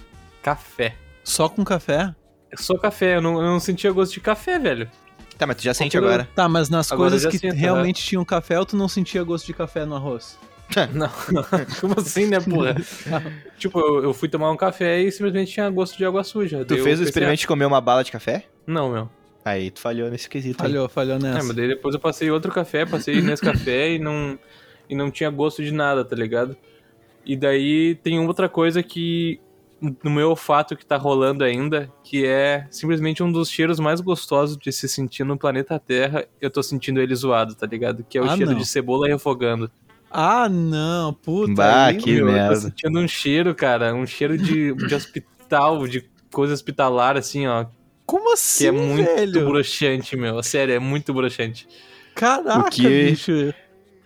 Café. 0.42 0.96
Só 1.22 1.48
com 1.48 1.62
café? 1.64 2.14
Só 2.56 2.76
café, 2.76 3.16
eu 3.16 3.20
não, 3.20 3.36
eu 3.36 3.42
não 3.46 3.60
sentia 3.60 3.92
gosto 3.92 4.14
de 4.14 4.20
café, 4.20 4.58
velho. 4.58 4.90
Tá, 5.38 5.46
mas 5.46 5.56
tu 5.56 5.62
já 5.62 5.74
sente 5.74 5.96
Quando- 5.96 6.06
agora. 6.06 6.28
Tá, 6.34 6.48
mas 6.48 6.68
nas 6.70 6.90
Agora 6.90 7.10
coisas 7.10 7.24
eu 7.24 7.30
já 7.30 7.30
que 7.30 7.38
sinto, 7.38 7.54
né? 7.54 7.60
realmente 7.60 8.02
tinham 8.02 8.24
café, 8.24 8.58
ou 8.58 8.64
tu 8.66 8.76
não 8.76 8.88
sentia 8.88 9.22
gosto 9.22 9.46
de 9.46 9.52
café 9.54 9.84
no 9.84 9.94
arroz? 9.94 10.38
Não, 10.92 11.08
não. 11.32 11.44
Como 11.80 11.94
assim, 11.98 12.26
né, 12.26 12.38
porra? 12.40 12.74
tipo, 13.58 13.78
eu, 13.80 14.02
eu 14.04 14.12
fui 14.14 14.28
tomar 14.28 14.50
um 14.50 14.56
café 14.56 15.00
e 15.00 15.10
simplesmente 15.12 15.52
tinha 15.52 15.68
gosto 15.70 15.96
de 15.96 16.04
água 16.04 16.22
suja. 16.24 16.64
Tu 16.64 16.76
fez 16.82 17.00
o 17.00 17.02
experimento 17.04 17.40
de 17.40 17.46
comer 17.46 17.64
uma 17.64 17.80
bala 17.80 18.02
de 18.04 18.12
café? 18.12 18.44
Não, 18.66 18.90
meu. 18.92 19.08
Aí 19.44 19.70
tu 19.70 19.80
falhou 19.80 20.10
nesse 20.10 20.28
quesito. 20.28 20.62
aí. 20.62 20.68
Falhou, 20.70 20.88
falhou 20.88 21.16
É, 21.16 21.18
nessa. 21.20 21.44
mas 21.46 21.56
daí 21.56 21.68
depois 21.68 21.94
eu 21.94 22.00
passei 22.00 22.30
outro 22.30 22.50
café, 22.52 22.84
passei 22.84 23.22
nesse 23.22 23.42
café 23.42 23.92
e 23.92 23.98
não, 23.98 24.38
e 24.90 24.94
não 24.96 25.10
tinha 25.10 25.30
gosto 25.30 25.62
de 25.62 25.72
nada, 25.72 26.04
tá 26.04 26.16
ligado? 26.16 26.56
E 27.24 27.36
daí 27.36 27.94
tem 28.02 28.18
outra 28.26 28.48
coisa 28.48 28.82
que 28.82 29.40
no 30.02 30.10
meu 30.10 30.30
olfato 30.30 30.74
que 30.76 30.84
tá 30.84 30.96
rolando 30.96 31.44
ainda, 31.44 31.88
que 32.02 32.26
é 32.26 32.66
simplesmente 32.70 33.22
um 33.22 33.30
dos 33.30 33.48
cheiros 33.50 33.78
mais 33.78 34.00
gostosos 34.00 34.56
de 34.56 34.72
se 34.72 34.88
sentir 34.88 35.22
no 35.22 35.36
planeta 35.38 35.78
Terra. 35.78 36.26
Eu 36.40 36.50
tô 36.50 36.62
sentindo 36.62 37.00
ele 37.00 37.14
zoado, 37.14 37.54
tá 37.54 37.66
ligado? 37.66 38.04
Que 38.08 38.18
é 38.18 38.22
o 38.22 38.24
Ah, 38.24 38.36
cheiro 38.36 38.50
não. 38.52 38.58
de 38.58 38.66
cebola 38.66 39.06
refogando. 39.06 39.70
Ah, 40.18 40.48
não, 40.48 41.12
puta. 41.12 41.52
Bah, 41.52 41.86
aí- 41.86 41.96
que 41.98 42.10
Meu, 42.14 42.26
Eu 42.28 42.32
merda. 42.32 42.54
tô 42.54 42.60
sentindo 42.62 42.98
um 42.98 43.06
cheiro, 43.06 43.54
cara, 43.54 43.94
um 43.94 44.06
cheiro 44.06 44.38
de, 44.38 44.72
de 44.74 44.94
hospital, 44.94 45.86
de 45.86 46.08
coisa 46.32 46.54
hospitalar, 46.54 47.16
assim, 47.18 47.46
ó. 47.46 47.66
Como 48.06 48.32
assim, 48.32 48.64
Que 48.64 48.68
é 48.68 48.70
muito 48.72 49.04
velho? 49.04 49.46
broxante, 49.46 50.16
meu. 50.16 50.42
Sério, 50.42 50.74
é 50.74 50.78
muito 50.78 51.12
broxante. 51.12 51.68
Caraca, 52.14 52.68
O 52.68 52.70
que- 52.70 53.10
bicho. 53.10 53.52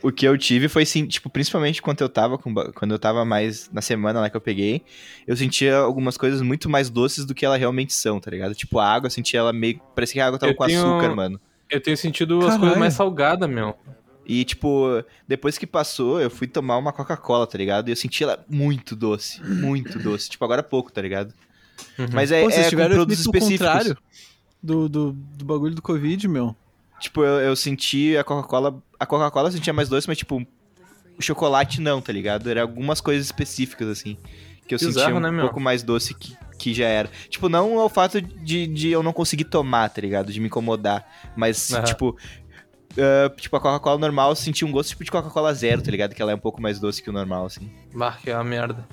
O 0.02 0.10
que 0.10 0.26
eu 0.26 0.36
tive 0.38 0.66
foi, 0.66 0.86
sim, 0.86 1.06
tipo, 1.06 1.28
principalmente 1.28 1.82
quando 1.82 2.00
eu 2.00 2.08
tava 2.08 2.38
com, 2.38 2.54
quando 2.74 2.92
eu 2.92 2.98
tava 2.98 3.22
mais 3.24 3.70
na 3.70 3.82
semana 3.82 4.18
lá 4.18 4.30
que 4.30 4.36
eu 4.36 4.40
peguei, 4.40 4.82
eu 5.26 5.36
sentia 5.36 5.76
algumas 5.76 6.16
coisas 6.16 6.40
muito 6.40 6.70
mais 6.70 6.88
doces 6.88 7.26
do 7.26 7.34
que 7.34 7.44
elas 7.44 7.58
realmente 7.60 7.92
são, 7.92 8.18
tá 8.18 8.30
ligado? 8.30 8.54
Tipo, 8.54 8.78
a 8.78 8.86
água, 8.90 9.08
eu 9.08 9.10
sentia 9.10 9.40
ela 9.40 9.52
meio, 9.52 9.78
parecia 9.94 10.14
que 10.14 10.20
a 10.20 10.26
água 10.26 10.38
tava 10.38 10.52
Eu 10.52 10.56
com 10.56 10.64
tenho- 10.66 10.80
açúcar, 10.80 11.14
mano. 11.14 11.38
Eu 11.68 11.80
tenho 11.82 11.96
sentido 11.98 12.38
as 12.38 12.44
Caralho. 12.44 12.60
coisas 12.60 12.78
mais 12.78 12.94
salgadas, 12.94 13.48
meu. 13.48 13.76
E, 14.32 14.44
tipo, 14.44 15.02
depois 15.26 15.58
que 15.58 15.66
passou, 15.66 16.20
eu 16.20 16.30
fui 16.30 16.46
tomar 16.46 16.76
uma 16.76 16.92
Coca-Cola, 16.92 17.48
tá 17.48 17.58
ligado? 17.58 17.88
E 17.88 17.90
eu 17.90 17.96
senti 17.96 18.22
ela 18.22 18.44
muito 18.48 18.94
doce, 18.94 19.42
muito 19.42 19.98
doce. 19.98 20.30
Tipo, 20.30 20.44
agora 20.44 20.60
há 20.60 20.62
pouco, 20.62 20.92
tá 20.92 21.02
ligado? 21.02 21.34
Uhum. 21.98 22.06
Mas 22.12 22.30
é, 22.30 22.40
Pô, 22.40 22.48
vocês 22.48 22.60
é 22.60 22.62
com 22.62 22.70
tiveram 22.70 22.92
o 22.92 22.98
produtos 22.98 23.26
específicos. 23.26 23.66
contrário 23.66 23.98
do, 24.62 24.88
do, 24.88 25.12
do 25.12 25.44
bagulho 25.44 25.74
do 25.74 25.82
Covid, 25.82 26.28
meu. 26.28 26.54
Tipo, 27.00 27.24
eu, 27.24 27.40
eu 27.40 27.56
senti 27.56 28.16
a 28.16 28.22
Coca-Cola. 28.22 28.80
A 29.00 29.04
Coca-Cola 29.04 29.48
eu 29.48 29.52
sentia 29.52 29.72
mais 29.72 29.88
doce, 29.88 30.06
mas, 30.06 30.18
tipo, 30.18 30.46
o 31.18 31.20
chocolate 31.20 31.80
não, 31.80 32.00
tá 32.00 32.12
ligado? 32.12 32.48
Era 32.48 32.62
algumas 32.62 33.00
coisas 33.00 33.26
específicas, 33.26 33.88
assim. 33.88 34.16
Que 34.64 34.76
eu 34.76 34.78
Bizarro, 34.78 35.16
sentia 35.16 35.28
um 35.28 35.32
né, 35.32 35.40
pouco 35.40 35.58
mais 35.58 35.82
doce 35.82 36.14
que, 36.14 36.36
que 36.56 36.72
já 36.72 36.86
era. 36.86 37.10
Tipo, 37.28 37.48
não 37.48 37.80
ao 37.80 37.88
fato 37.88 38.22
de, 38.22 38.68
de 38.68 38.90
eu 38.90 39.02
não 39.02 39.12
conseguir 39.12 39.46
tomar, 39.46 39.88
tá 39.88 40.00
ligado? 40.00 40.32
De 40.32 40.38
me 40.38 40.46
incomodar. 40.46 41.04
Mas, 41.34 41.72
Aham. 41.72 41.82
tipo. 41.82 42.16
Ah, 42.98 43.30
tipo, 43.36 43.56
a 43.56 43.60
Coca-Cola 43.60 43.98
normal 43.98 44.30
eu 44.30 44.36
senti 44.36 44.64
um 44.64 44.70
gosto 44.72 44.90
tipo 44.90 45.04
de 45.04 45.10
Coca-Cola 45.10 45.52
zero, 45.54 45.82
tá 45.82 45.90
ligado? 45.90 46.14
Que 46.14 46.22
ela 46.22 46.32
é 46.32 46.34
um 46.34 46.38
pouco 46.38 46.60
mais 46.60 46.78
doce 46.80 47.02
que 47.02 47.10
o 47.10 47.12
normal, 47.12 47.46
assim. 47.46 47.70
Bah, 47.94 48.16
que 48.22 48.30
é 48.30 48.34
uma 48.34 48.44
merda. 48.44 48.86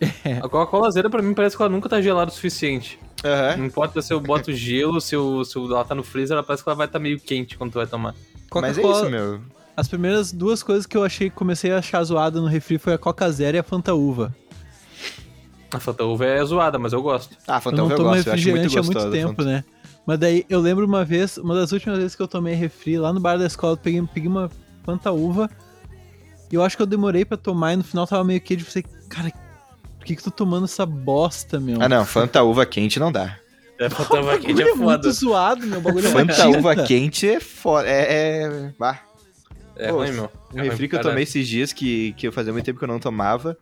A 0.42 0.48
Coca-Cola 0.48 0.90
zero 0.90 1.10
pra 1.10 1.20
mim 1.22 1.34
parece 1.34 1.56
que 1.56 1.62
ela 1.62 1.70
nunca 1.70 1.88
tá 1.88 2.00
gelada 2.00 2.30
o 2.30 2.34
suficiente. 2.34 2.98
Aham. 3.24 3.56
Não 3.56 3.66
importa 3.66 4.00
se 4.00 4.12
eu 4.12 4.20
boto 4.20 4.52
gelo, 4.52 5.00
se, 5.00 5.14
eu, 5.16 5.44
se 5.44 5.58
ela 5.58 5.84
tá 5.84 5.94
no 5.94 6.04
freezer, 6.04 6.34
ela 6.36 6.42
parece 6.44 6.62
que 6.62 6.68
ela 6.68 6.76
vai 6.76 6.86
estar 6.86 7.00
meio 7.00 7.18
quente 7.18 7.56
quando 7.58 7.72
tu 7.72 7.78
vai 7.78 7.86
tomar. 7.86 8.14
Mas 8.54 8.78
é 8.78 8.80
Coca-Cola- 8.82 9.00
isso, 9.02 9.10
meu. 9.10 9.40
As 9.76 9.86
primeiras 9.88 10.32
duas 10.32 10.62
coisas 10.62 10.86
que 10.86 10.96
eu 10.96 11.04
achei, 11.04 11.30
comecei 11.30 11.72
a 11.72 11.78
achar 11.78 12.02
zoada 12.04 12.40
no 12.40 12.46
refri 12.48 12.78
foi 12.78 12.94
a 12.94 12.98
Coca 12.98 13.30
Zero 13.30 13.56
e 13.56 13.60
a 13.60 13.62
Fanta 13.62 13.94
Uva. 13.94 14.34
A 15.72 15.78
Fanta 15.78 16.04
Uva 16.04 16.24
é 16.26 16.44
zoada, 16.44 16.78
mas 16.78 16.92
eu 16.92 17.02
gosto. 17.02 17.36
Ah, 17.46 17.56
eu 17.56 17.60
Fanta 17.60 17.76
não 17.76 17.84
Uva 17.84 17.94
eu, 17.94 17.96
tomo 17.98 18.08
gosto, 18.10 18.26
eu 18.26 18.32
acho 18.32 18.42
muito 18.50 18.62
refrigerante 18.62 18.78
há 18.78 18.80
gostosa. 18.82 19.06
muito 19.08 19.18
tempo, 19.20 19.42
Fanta. 19.42 19.44
né? 19.50 19.64
Mas 20.08 20.18
daí 20.18 20.46
eu 20.48 20.58
lembro 20.58 20.86
uma 20.86 21.04
vez, 21.04 21.36
uma 21.36 21.54
das 21.54 21.70
últimas 21.70 21.98
vezes 21.98 22.16
que 22.16 22.22
eu 22.22 22.26
tomei 22.26 22.54
refri, 22.54 22.96
lá 22.96 23.12
no 23.12 23.20
bar 23.20 23.36
da 23.36 23.44
escola, 23.44 23.74
eu 23.74 23.76
peguei, 23.76 24.02
peguei 24.14 24.26
uma 24.30 24.50
Fanta 24.82 25.12
Uva. 25.12 25.50
E 26.50 26.54
eu 26.54 26.64
acho 26.64 26.78
que 26.78 26.82
eu 26.82 26.86
demorei 26.86 27.26
pra 27.26 27.36
tomar 27.36 27.74
e 27.74 27.76
no 27.76 27.84
final 27.84 28.06
tava 28.06 28.24
meio 28.24 28.40
quente. 28.40 28.60
Eu 28.60 28.64
pensei, 28.64 28.84
cara, 29.06 29.30
por 29.98 30.06
que 30.06 30.16
que 30.16 30.22
tu 30.22 30.30
tomando 30.30 30.64
essa 30.64 30.86
bosta, 30.86 31.60
meu? 31.60 31.82
Ah, 31.82 31.90
não, 31.90 32.06
Fanta 32.06 32.42
Uva 32.42 32.64
quente 32.64 32.98
não 32.98 33.12
dá. 33.12 33.36
É, 33.78 33.90
Fanta 33.90 34.18
Uva 34.18 34.36
O 34.36 34.38
quente 34.38 34.54
bagulho 34.54 34.66
é 34.66 34.70
é 34.70 34.74
muito 34.74 35.02
foda. 35.02 35.12
zoado, 35.12 35.66
meu. 35.66 35.78
O 35.78 35.82
bagulho 35.82 36.06
é 36.06 36.10
Fanta. 36.10 36.48
Uva 36.48 36.76
quente 36.86 37.28
é 37.28 37.38
foda. 37.38 37.86
É. 37.86 38.44
é... 38.44 38.74
Bah. 38.78 39.02
É 39.76 39.90
Pô, 39.90 39.98
ruim, 39.98 40.12
meu. 40.12 40.32
Um 40.54 40.56
É 40.56 40.60
ruim 40.60 40.70
refri 40.70 40.88
que 40.88 40.96
pra 40.96 41.00
eu 41.00 41.10
tomei 41.10 41.24
esses 41.24 41.46
dias, 41.46 41.70
que, 41.74 42.14
que 42.14 42.26
eu 42.26 42.32
fazia 42.32 42.50
muito 42.50 42.64
tempo 42.64 42.78
que 42.78 42.84
eu 42.86 42.88
não 42.88 42.98
tomava. 42.98 43.58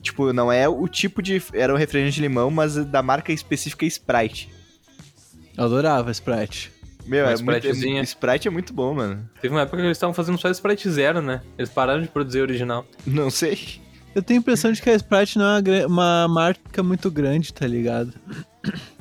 Tipo, 0.00 0.32
não 0.32 0.52
é 0.52 0.68
o 0.68 0.86
tipo 0.86 1.20
de. 1.20 1.42
Era 1.52 1.74
um 1.74 1.76
refrigerante 1.76 2.14
de 2.14 2.22
limão, 2.22 2.48
mas 2.48 2.76
da 2.76 3.02
marca 3.02 3.32
específica 3.32 3.84
Sprite. 3.84 4.59
Eu 5.56 5.64
adorava 5.64 6.10
Sprite. 6.10 6.72
Meu, 7.06 7.24
Uma 7.24 7.32
é 7.32 7.36
muito, 7.36 7.50
é, 7.50 7.56
Spritezinha. 7.58 8.02
Sprite 8.02 8.46
é 8.48 8.50
muito 8.50 8.72
bom, 8.72 8.94
mano. 8.94 9.28
Teve 9.40 9.54
uma 9.54 9.62
época 9.62 9.76
que 9.78 9.82
eles 9.82 9.96
estavam 9.96 10.14
fazendo 10.14 10.38
só 10.38 10.48
Sprite 10.50 10.88
Zero, 10.90 11.20
né? 11.20 11.40
Eles 11.58 11.70
pararam 11.70 12.00
de 12.02 12.08
produzir 12.08 12.40
original. 12.40 12.86
Não 13.06 13.30
sei. 13.30 13.80
Eu 14.14 14.22
tenho 14.22 14.38
a 14.38 14.42
impressão 14.42 14.70
de 14.72 14.80
que 14.82 14.90
a 14.90 14.94
Sprite 14.94 15.38
não 15.38 15.46
é 15.46 15.60
uma, 15.86 15.86
uma 15.86 16.28
marca 16.28 16.82
muito 16.82 17.10
grande, 17.10 17.52
tá 17.52 17.66
ligado? 17.66 18.12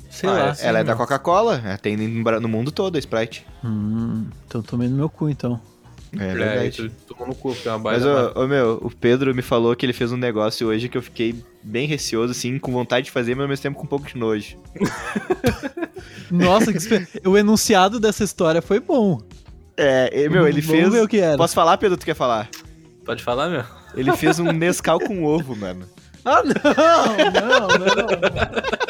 Sei 0.09 0.29
Ah, 0.29 0.33
lá. 0.33 0.49
é- 0.59 0.65
ela 0.67 0.79
é 0.79 0.83
da. 0.83 0.95
Coca-Cola. 0.95 1.61
Tem 1.81 1.95
no 1.97 2.47
mundo 2.49 2.71
todo 2.71 2.95
a 2.95 2.99
Sprite. 2.99 3.45
Hum, 3.63 4.25
então 4.47 4.61
tomei 4.61 4.87
no 4.87 4.95
meu 4.95 5.09
cu, 5.09 5.29
então. 5.29 5.61
É 6.13 6.33
verdade. 6.33 6.85
É, 6.85 6.89
tu 7.07 7.13
tomou 7.13 7.27
no 7.27 7.35
cu, 7.35 7.53
porque 7.53 7.67
é 7.67 7.71
uma 7.71 7.79
Mas, 7.79 8.03
baita 8.03 8.39
ô, 8.39 8.43
ô, 8.43 8.47
meu, 8.47 8.79
o 8.81 8.89
Pedro 8.89 9.33
me 9.35 9.41
falou 9.41 9.75
que 9.75 9.85
ele 9.85 9.93
fez 9.93 10.11
um 10.11 10.17
negócio 10.17 10.67
hoje 10.67 10.89
que 10.89 10.97
eu 10.97 11.01
fiquei 11.01 11.35
bem 11.61 11.87
receoso, 11.87 12.31
assim, 12.31 12.57
com 12.57 12.71
vontade 12.71 13.05
de 13.05 13.11
fazer, 13.11 13.35
mas 13.35 13.43
ao 13.43 13.49
mesmo 13.49 13.63
tempo 13.63 13.77
com 13.77 13.83
um 13.83 13.89
pouco 13.89 14.07
de 14.07 14.17
nojo. 14.17 14.57
Nossa, 16.31 16.73
que 16.73 17.27
o 17.27 17.37
enunciado 17.37 17.99
dessa 17.99 18.23
história 18.23 18.61
foi 18.61 18.79
bom. 18.79 19.21
É, 19.77 20.23
e, 20.25 20.29
meu, 20.29 20.47
ele 20.47 20.61
Vamos 20.61 20.81
fez. 20.81 20.93
ver 20.93 21.03
o 21.03 21.07
que 21.07 21.19
era. 21.19 21.37
Posso 21.37 21.53
falar, 21.55 21.77
Pedro? 21.77 21.97
Tu 21.97 22.05
quer 22.05 22.15
falar? 22.15 22.49
Pode 23.05 23.23
falar, 23.23 23.49
meu? 23.49 23.63
Ele 23.95 24.11
fez 24.15 24.39
um 24.39 24.51
Nescau 24.51 24.99
com 24.99 25.23
ovo, 25.23 25.55
mano. 25.55 25.85
Ah, 26.25 26.43
não, 26.43 27.31
não, 27.31 27.67
não. 27.67 28.88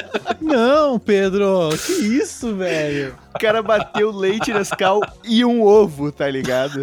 Não, 0.50 0.98
Pedro, 1.00 1.70
que 1.86 1.92
isso, 1.94 2.56
velho? 2.56 3.16
O 3.36 3.40
cara 3.40 3.62
bateu 3.62 4.12
leite 4.12 4.52
Nescau 4.54 5.02
e 5.24 5.46
um 5.46 5.62
ovo, 5.64 6.12
tá 6.12 6.30
ligado? 6.30 6.82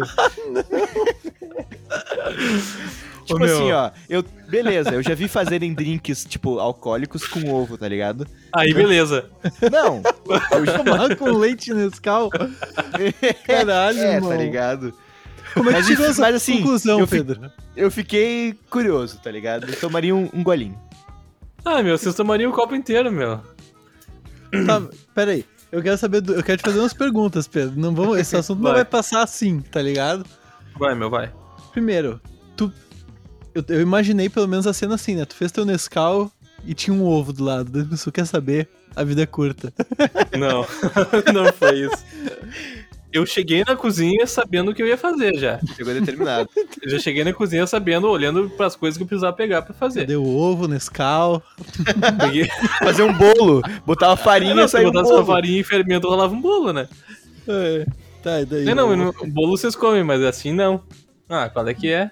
tipo 3.25 3.39
Ô, 3.41 3.43
assim, 3.43 3.71
ó, 3.71 3.91
eu, 4.09 4.23
beleza, 4.47 4.91
eu 4.91 5.03
já 5.03 5.13
vi 5.13 5.27
fazerem 5.27 5.73
drinks, 5.73 6.23
tipo, 6.25 6.59
alcoólicos 6.59 7.27
com 7.27 7.51
ovo, 7.53 7.77
tá 7.77 7.87
ligado? 7.87 8.25
Aí, 8.53 8.73
beleza. 8.73 9.25
Não, 9.71 10.01
eu 10.51 10.65
já... 10.65 10.79
Tomar 10.79 11.15
com 11.15 11.31
leite 11.37 11.73
Nescau? 11.73 12.29
Caralho, 13.45 13.99
é, 13.99 14.15
irmão. 14.15 14.29
tá 14.29 14.37
ligado? 14.37 14.93
Como 15.53 15.69
é 15.69 15.73
que 15.73 15.79
Mas 15.79 15.87
chegou 15.87 16.05
essa 16.05 16.21
mas 16.21 16.35
assim, 16.35 16.57
conclusão, 16.61 16.99
eu 16.99 17.07
fi- 17.07 17.17
Pedro? 17.17 17.51
Eu 17.75 17.91
fiquei 17.91 18.55
curioso, 18.69 19.19
tá 19.21 19.31
ligado? 19.31 19.67
Eu 19.67 19.75
tomaria 19.79 20.15
um, 20.15 20.29
um 20.33 20.43
golinho. 20.43 20.77
Ah, 21.65 21.81
meu, 21.83 21.97
vocês 21.97 22.15
tomariam 22.15 22.51
o 22.51 22.53
copo 22.53 22.75
inteiro, 22.75 23.11
meu. 23.11 23.41
Tá, 24.65 24.81
peraí. 25.13 25.45
Eu 25.71 25.81
quero 25.83 25.97
saber, 25.97 26.21
do- 26.21 26.33
eu 26.33 26.43
quero 26.43 26.57
te 26.59 26.63
fazer 26.63 26.79
umas 26.79 26.93
perguntas, 26.93 27.47
Pedro. 27.47 27.73
Não 27.79 27.93
vamos, 27.93 28.17
esse 28.17 28.35
assunto 28.37 28.57
não 28.59 28.65
Vai. 28.71 28.75
vai 28.75 28.85
passar 28.85 29.21
assim, 29.23 29.59
tá 29.59 29.81
ligado? 29.81 30.25
Vai, 30.79 30.95
meu, 30.95 31.09
vai. 31.09 31.31
Primeiro, 31.71 32.21
tu. 32.55 32.71
Eu, 33.53 33.63
eu 33.69 33.81
imaginei 33.81 34.29
pelo 34.29 34.47
menos 34.47 34.65
a 34.67 34.73
cena 34.73 34.95
assim, 34.95 35.15
né? 35.15 35.25
Tu 35.25 35.35
fez 35.35 35.51
teu 35.51 35.65
Nescau 35.65 36.31
e 36.65 36.73
tinha 36.73 36.95
um 36.95 37.03
ovo 37.03 37.33
do 37.33 37.43
lado. 37.43 37.69
Daí 37.71 37.83
pessoa 37.83 38.13
quer 38.13 38.25
saber, 38.25 38.69
a 38.95 39.03
vida 39.03 39.23
é 39.23 39.25
curta. 39.25 39.73
Não, 40.37 40.65
não 41.33 41.51
foi 41.53 41.79
isso. 41.81 42.03
Eu 43.17 43.25
cheguei 43.25 43.63
na 43.67 43.75
cozinha 43.75 44.25
sabendo 44.27 44.71
o 44.71 44.73
que 44.75 44.81
eu 44.81 44.87
ia 44.87 44.97
fazer 44.97 45.33
já. 45.37 45.59
Chegou 45.75 45.93
determinado. 45.93 46.49
Eu 46.81 46.89
já 46.91 46.99
cheguei 46.99 47.23
na 47.23 47.33
cozinha 47.33 47.65
sabendo, 47.67 48.07
olhando 48.09 48.49
pras 48.51 48.75
coisas 48.75 48.97
que 48.97 49.03
eu 49.03 49.07
precisava 49.07 49.35
pegar 49.35 49.61
pra 49.63 49.73
fazer. 49.73 50.09
O 50.17 50.25
ovo, 50.37 50.67
Nescau? 50.67 51.41
Peguei, 52.21 52.47
Fazer 52.79 53.03
um 53.03 53.11
bolo, 53.13 53.61
botava 53.85 54.15
farinha 54.15 54.53
não, 54.55 54.63
e 54.63 54.67
se 54.67 54.73
saiu 54.73 54.89
um 54.89 54.91
botasse 54.91 55.11
uma 55.11 55.21
bolo. 55.21 55.33
farinha 55.33 55.59
e 55.59 55.63
fermento, 55.63 56.07
rolava 56.07 56.33
um 56.33 56.39
bolo, 56.41 56.71
né? 56.71 56.87
É. 57.47 57.85
Tá, 58.23 58.41
e 58.41 58.45
daí? 58.45 58.63
Não, 58.65 58.95
não, 58.95 59.09
o 59.09 59.27
bolo 59.27 59.57
vocês 59.57 59.75
comem, 59.75 60.03
mas 60.03 60.21
assim 60.23 60.53
não. 60.53 60.83
Ah, 61.29 61.49
qual 61.49 61.67
é 61.67 61.73
que 61.73 61.89
é? 61.89 62.11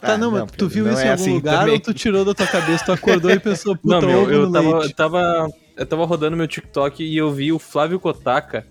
Tá, 0.00 0.14
Ah, 0.14 0.18
não, 0.18 0.30
mas 0.30 0.44
tu 0.56 0.66
viu 0.68 0.84
não 0.86 0.92
isso 0.92 1.02
é 1.02 1.06
em 1.06 1.10
algum 1.10 1.22
assim 1.22 1.34
lugar 1.34 1.58
também. 1.60 1.74
ou 1.74 1.80
tu 1.80 1.92
tirou 1.94 2.24
da 2.24 2.32
tua 2.34 2.46
cabeça, 2.46 2.84
tu 2.86 2.92
acordou 2.92 3.30
e 3.30 3.38
pensou, 3.38 3.76
puta, 3.76 4.00
não, 4.00 4.08
meu, 4.08 4.22
ovo 4.22 4.32
eu 4.32 4.46
no 4.46 4.52
tava, 4.52 4.70
leite. 4.70 4.84
eu 4.90 4.96
tava. 4.96 5.48
Eu 5.76 5.86
tava 5.86 6.04
rodando 6.04 6.36
meu 6.36 6.46
TikTok 6.48 7.02
e 7.04 7.16
eu 7.16 7.30
vi 7.32 7.52
o 7.52 7.58
Flávio 7.58 7.98
Kotaka, 8.00 8.66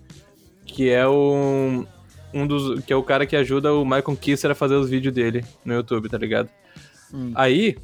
que 0.73 0.89
é 0.89 1.07
o. 1.07 1.85
Um 2.33 2.45
dos. 2.45 2.83
que 2.83 2.93
é 2.93 2.95
o 2.95 3.03
cara 3.03 3.25
que 3.25 3.35
ajuda 3.35 3.73
o 3.73 3.83
Michael 3.83 4.17
Kisser 4.19 4.51
a 4.51 4.55
fazer 4.55 4.75
os 4.75 4.89
vídeos 4.89 5.13
dele 5.13 5.43
no 5.65 5.73
YouTube, 5.73 6.09
tá 6.09 6.17
ligado? 6.17 6.49
Hum. 7.13 7.31
Aí. 7.35 7.77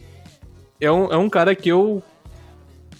É 0.79 0.91
um, 0.91 1.11
é 1.11 1.17
um 1.17 1.29
cara 1.29 1.55
que 1.55 1.69
eu. 1.69 2.03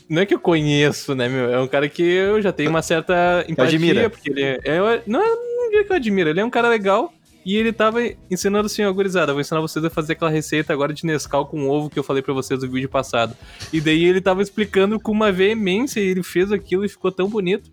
Não 0.08 0.22
é 0.22 0.26
que 0.26 0.34
eu 0.34 0.40
conheço, 0.40 1.16
né, 1.16 1.28
meu? 1.28 1.52
É 1.52 1.60
um 1.60 1.68
cara 1.68 1.90
que 1.90 2.04
eu 2.04 2.42
já 2.42 2.52
tenho 2.52 2.70
uma 2.70 2.82
certa 2.82 3.46
empatia, 3.50 3.78
admira. 3.78 4.10
porque 4.10 4.30
ele 4.30 4.42
é. 4.42 4.60
é 4.64 5.04
não 5.06 5.22
é 5.22 5.36
não 5.66 5.70
diria 5.70 5.84
que 5.84 5.92
eu 5.92 5.96
admiro, 5.96 6.30
ele 6.30 6.40
é 6.40 6.46
um 6.46 6.50
cara 6.50 6.70
legal. 6.70 7.12
E 7.46 7.56
ele 7.56 7.72
tava 7.72 8.00
ensinando 8.30 8.66
assim, 8.66 8.84
ó, 8.84 8.92
gurizada, 8.92 9.32
vou 9.32 9.40
ensinar 9.40 9.62
vocês 9.62 9.86
a 9.86 9.90
fazer 9.90 10.14
aquela 10.14 10.32
receita 10.32 10.74
agora 10.74 10.92
de 10.92 11.06
Nescau 11.06 11.46
com 11.46 11.70
ovo 11.70 11.92
que 11.92 12.00
eu 12.00 12.04
falei 12.04 12.24
pra 12.24 12.34
vocês 12.34 12.64
no 12.64 12.72
vídeo 12.72 12.90
passado. 12.90 13.38
E 13.72 13.80
daí 13.80 14.04
ele 14.04 14.20
tava 14.20 14.42
explicando 14.42 15.00
com 15.00 15.12
uma 15.12 15.32
veemência 15.32 16.00
e 16.00 16.08
ele 16.08 16.24
fez 16.24 16.52
aquilo 16.52 16.84
e 16.84 16.90
ficou 16.90 17.12
tão 17.12 17.30
bonito. 17.30 17.70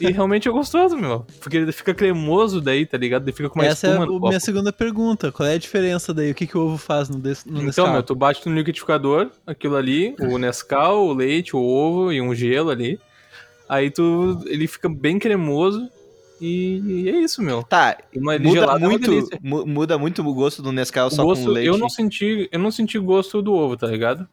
E 0.00 0.10
realmente 0.10 0.48
é 0.48 0.50
gostoso, 0.50 0.96
meu. 0.96 1.24
Porque 1.40 1.56
ele 1.56 1.70
fica 1.72 1.92
cremoso 1.94 2.60
daí, 2.60 2.84
tá 2.86 2.96
ligado? 2.98 3.22
Ele 3.24 3.32
fica 3.36 3.48
com 3.48 3.58
uma 3.60 3.66
Essa 3.66 3.86
é 3.86 3.90
a 3.90 3.92
espuma 3.92 4.06
no 4.06 4.12
o- 4.12 4.14
copo. 4.16 4.28
minha 4.28 4.40
segunda 4.40 4.72
pergunta. 4.72 5.30
Qual 5.30 5.48
é 5.48 5.54
a 5.54 5.58
diferença 5.58 6.12
daí? 6.14 6.30
O 6.30 6.34
que, 6.34 6.46
que 6.46 6.56
o 6.56 6.62
ovo 6.62 6.78
faz 6.78 7.08
no, 7.08 7.18
des, 7.18 7.44
no 7.44 7.52
Então, 7.52 7.64
Nescau? 7.66 7.92
meu, 7.92 8.02
tu 8.02 8.14
bate 8.14 8.48
no 8.48 8.54
liquidificador, 8.54 9.30
aquilo 9.46 9.76
ali, 9.76 10.14
o 10.20 10.36
Nescau, 10.38 11.06
o 11.08 11.12
leite, 11.14 11.54
o 11.54 11.60
ovo 11.60 12.12
e 12.12 12.20
um 12.20 12.34
gelo 12.34 12.70
ali. 12.70 12.98
Aí 13.68 13.90
tu. 13.90 14.38
ele 14.46 14.66
fica 14.66 14.88
bem 14.88 15.18
cremoso 15.18 15.88
e, 16.40 16.82
e 17.04 17.08
é 17.08 17.20
isso, 17.20 17.40
meu. 17.42 17.62
Tá, 17.62 17.96
Uma 18.16 18.38
muda 18.38 18.50
gelada 18.50 18.72
é 18.80 18.82
uma 18.84 18.88
muito, 18.90 19.10
delícia. 19.10 19.38
mu- 19.42 19.66
muda 19.66 19.96
muito 19.98 20.20
o 20.26 20.34
gosto 20.34 20.60
do 20.62 20.72
Nescau 20.72 21.06
O 21.06 21.10
só 21.10 21.22
gosto, 21.22 21.44
com 21.44 21.50
leite. 21.50 21.68
eu 21.68 21.78
não 21.78 21.88
senti, 21.88 22.48
eu 22.50 22.58
não 22.58 22.70
senti 22.70 22.98
gosto 22.98 23.40
do 23.40 23.52
ovo, 23.54 23.76
tá 23.76 23.86
ligado? 23.86 24.26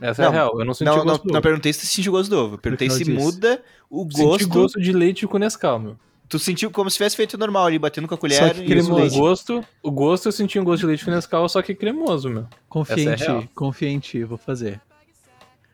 Essa 0.00 0.22
é 0.22 0.24
Não, 0.24 0.30
a 0.30 0.34
real, 0.34 0.58
eu 0.60 0.64
não 0.64 0.74
senti 0.74 0.86
Não, 0.88 0.96
não, 0.98 1.04
gosto 1.04 1.24
não 1.26 1.34
ovo. 1.34 1.42
perguntei 1.42 1.72
se 1.72 1.80
tu 1.80 1.86
sentiu 1.86 2.12
gosto 2.12 2.30
do 2.30 2.38
ovo. 2.38 2.54
Eu 2.54 2.58
Perguntei 2.58 2.90
se 2.90 3.10
muda 3.10 3.62
o 3.90 4.02
Senti 4.04 4.22
gosto. 4.22 4.48
gosto 4.48 4.80
de 4.80 4.92
leite 4.92 5.26
com 5.26 5.38
Nescau, 5.38 5.78
meu. 5.78 5.96
Tu 6.28 6.38
sentiu 6.40 6.70
como 6.72 6.90
se 6.90 6.96
tivesse 6.96 7.14
feito 7.16 7.38
normal 7.38 7.66
ali, 7.66 7.78
batendo 7.78 8.08
com 8.08 8.14
a 8.14 8.18
colher 8.18 8.36
Só 8.48 8.50
que 8.52 8.62
e 8.62 8.66
cremoso. 8.66 9.16
o 9.16 9.20
gosto, 9.20 9.64
o 9.82 9.90
gosto 9.92 10.26
eu 10.26 10.32
senti 10.32 10.58
um 10.58 10.64
gosto 10.64 10.80
de 10.80 10.86
leite 10.86 11.04
com 11.04 11.10
Nescau, 11.12 11.48
só 11.48 11.62
que 11.62 11.74
cremoso, 11.74 12.28
meu. 12.28 12.46
Confia 12.68 12.96
em 13.04 13.08
essa 13.08 13.24
é 13.24 13.26
real. 13.28 13.42
ti, 13.42 13.50
confia 13.54 13.88
em 13.88 13.98
ti, 14.00 14.24
vou 14.24 14.36
fazer. 14.36 14.80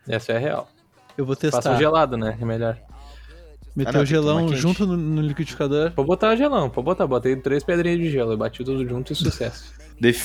Essa 0.06 0.32
é 0.32 0.36
a 0.36 0.38
real. 0.38 0.68
Eu 1.16 1.24
vou 1.24 1.34
testar. 1.36 1.74
um 1.74 1.78
gelado, 1.78 2.16
né? 2.16 2.36
É 2.40 2.44
melhor. 2.44 2.78
Meter 3.74 3.88
Ah, 3.88 3.92
não, 3.94 4.02
o 4.02 4.06
gelão 4.06 4.54
junto 4.54 4.86
no, 4.86 4.96
no 4.96 5.22
liquidificador. 5.22 5.92
Pode 5.92 6.06
botar 6.06 6.36
gelão, 6.36 6.68
pode 6.68 6.84
botar. 6.84 7.06
Botei 7.06 7.34
três 7.36 7.64
pedrinhas 7.64 7.98
de 7.98 8.10
gelo, 8.10 8.32
eu 8.32 8.36
bati 8.36 8.62
tudo 8.62 8.86
junto 8.86 9.12
e 9.12 9.16
sucesso. 9.16 9.72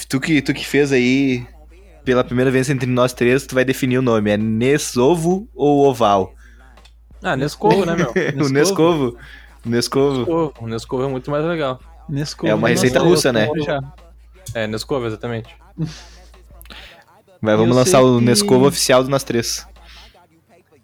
Tu 0.09 0.19
que, 0.19 0.41
tu 0.41 0.53
que 0.53 0.65
fez 0.65 0.91
aí, 0.91 1.45
pela 2.07 2.23
primeira 2.23 2.49
vez 2.49 2.69
entre 2.69 2.89
nós 2.89 3.11
três, 3.11 3.45
tu 3.45 3.53
vai 3.53 3.65
definir 3.65 3.97
o 3.97 4.01
nome. 4.01 4.31
É 4.31 4.37
Nesovo 4.37 5.45
ou 5.53 5.85
Oval? 5.85 6.33
Ah, 7.21 7.35
Nescovo, 7.35 7.85
né, 7.85 7.97
meu? 7.97 8.13
o 8.45 8.47
Nescovo. 8.47 9.17
O 9.65 9.69
Nescovo. 9.69 10.19
Nescovo. 10.19 10.53
O 10.61 10.67
Nescovo 10.67 11.03
é 11.03 11.07
muito 11.09 11.29
mais 11.29 11.43
legal. 11.43 11.81
Nescova. 12.07 12.49
É 12.49 12.55
uma 12.55 12.69
receita 12.69 12.99
eu 12.99 13.03
russa, 13.03 13.33
né? 13.33 13.49
já. 13.65 13.81
É, 14.53 14.65
Nescovo, 14.67 15.05
exatamente. 15.05 15.53
Vai, 17.41 17.57
vamos 17.57 17.71
Eu 17.71 17.75
lançar 17.75 18.01
o 18.01 18.19
que- 18.19 18.23
Nescovo 18.25 18.67
oficial 18.67 19.03
do 19.03 19.09
nós 19.09 19.25
três. 19.25 19.67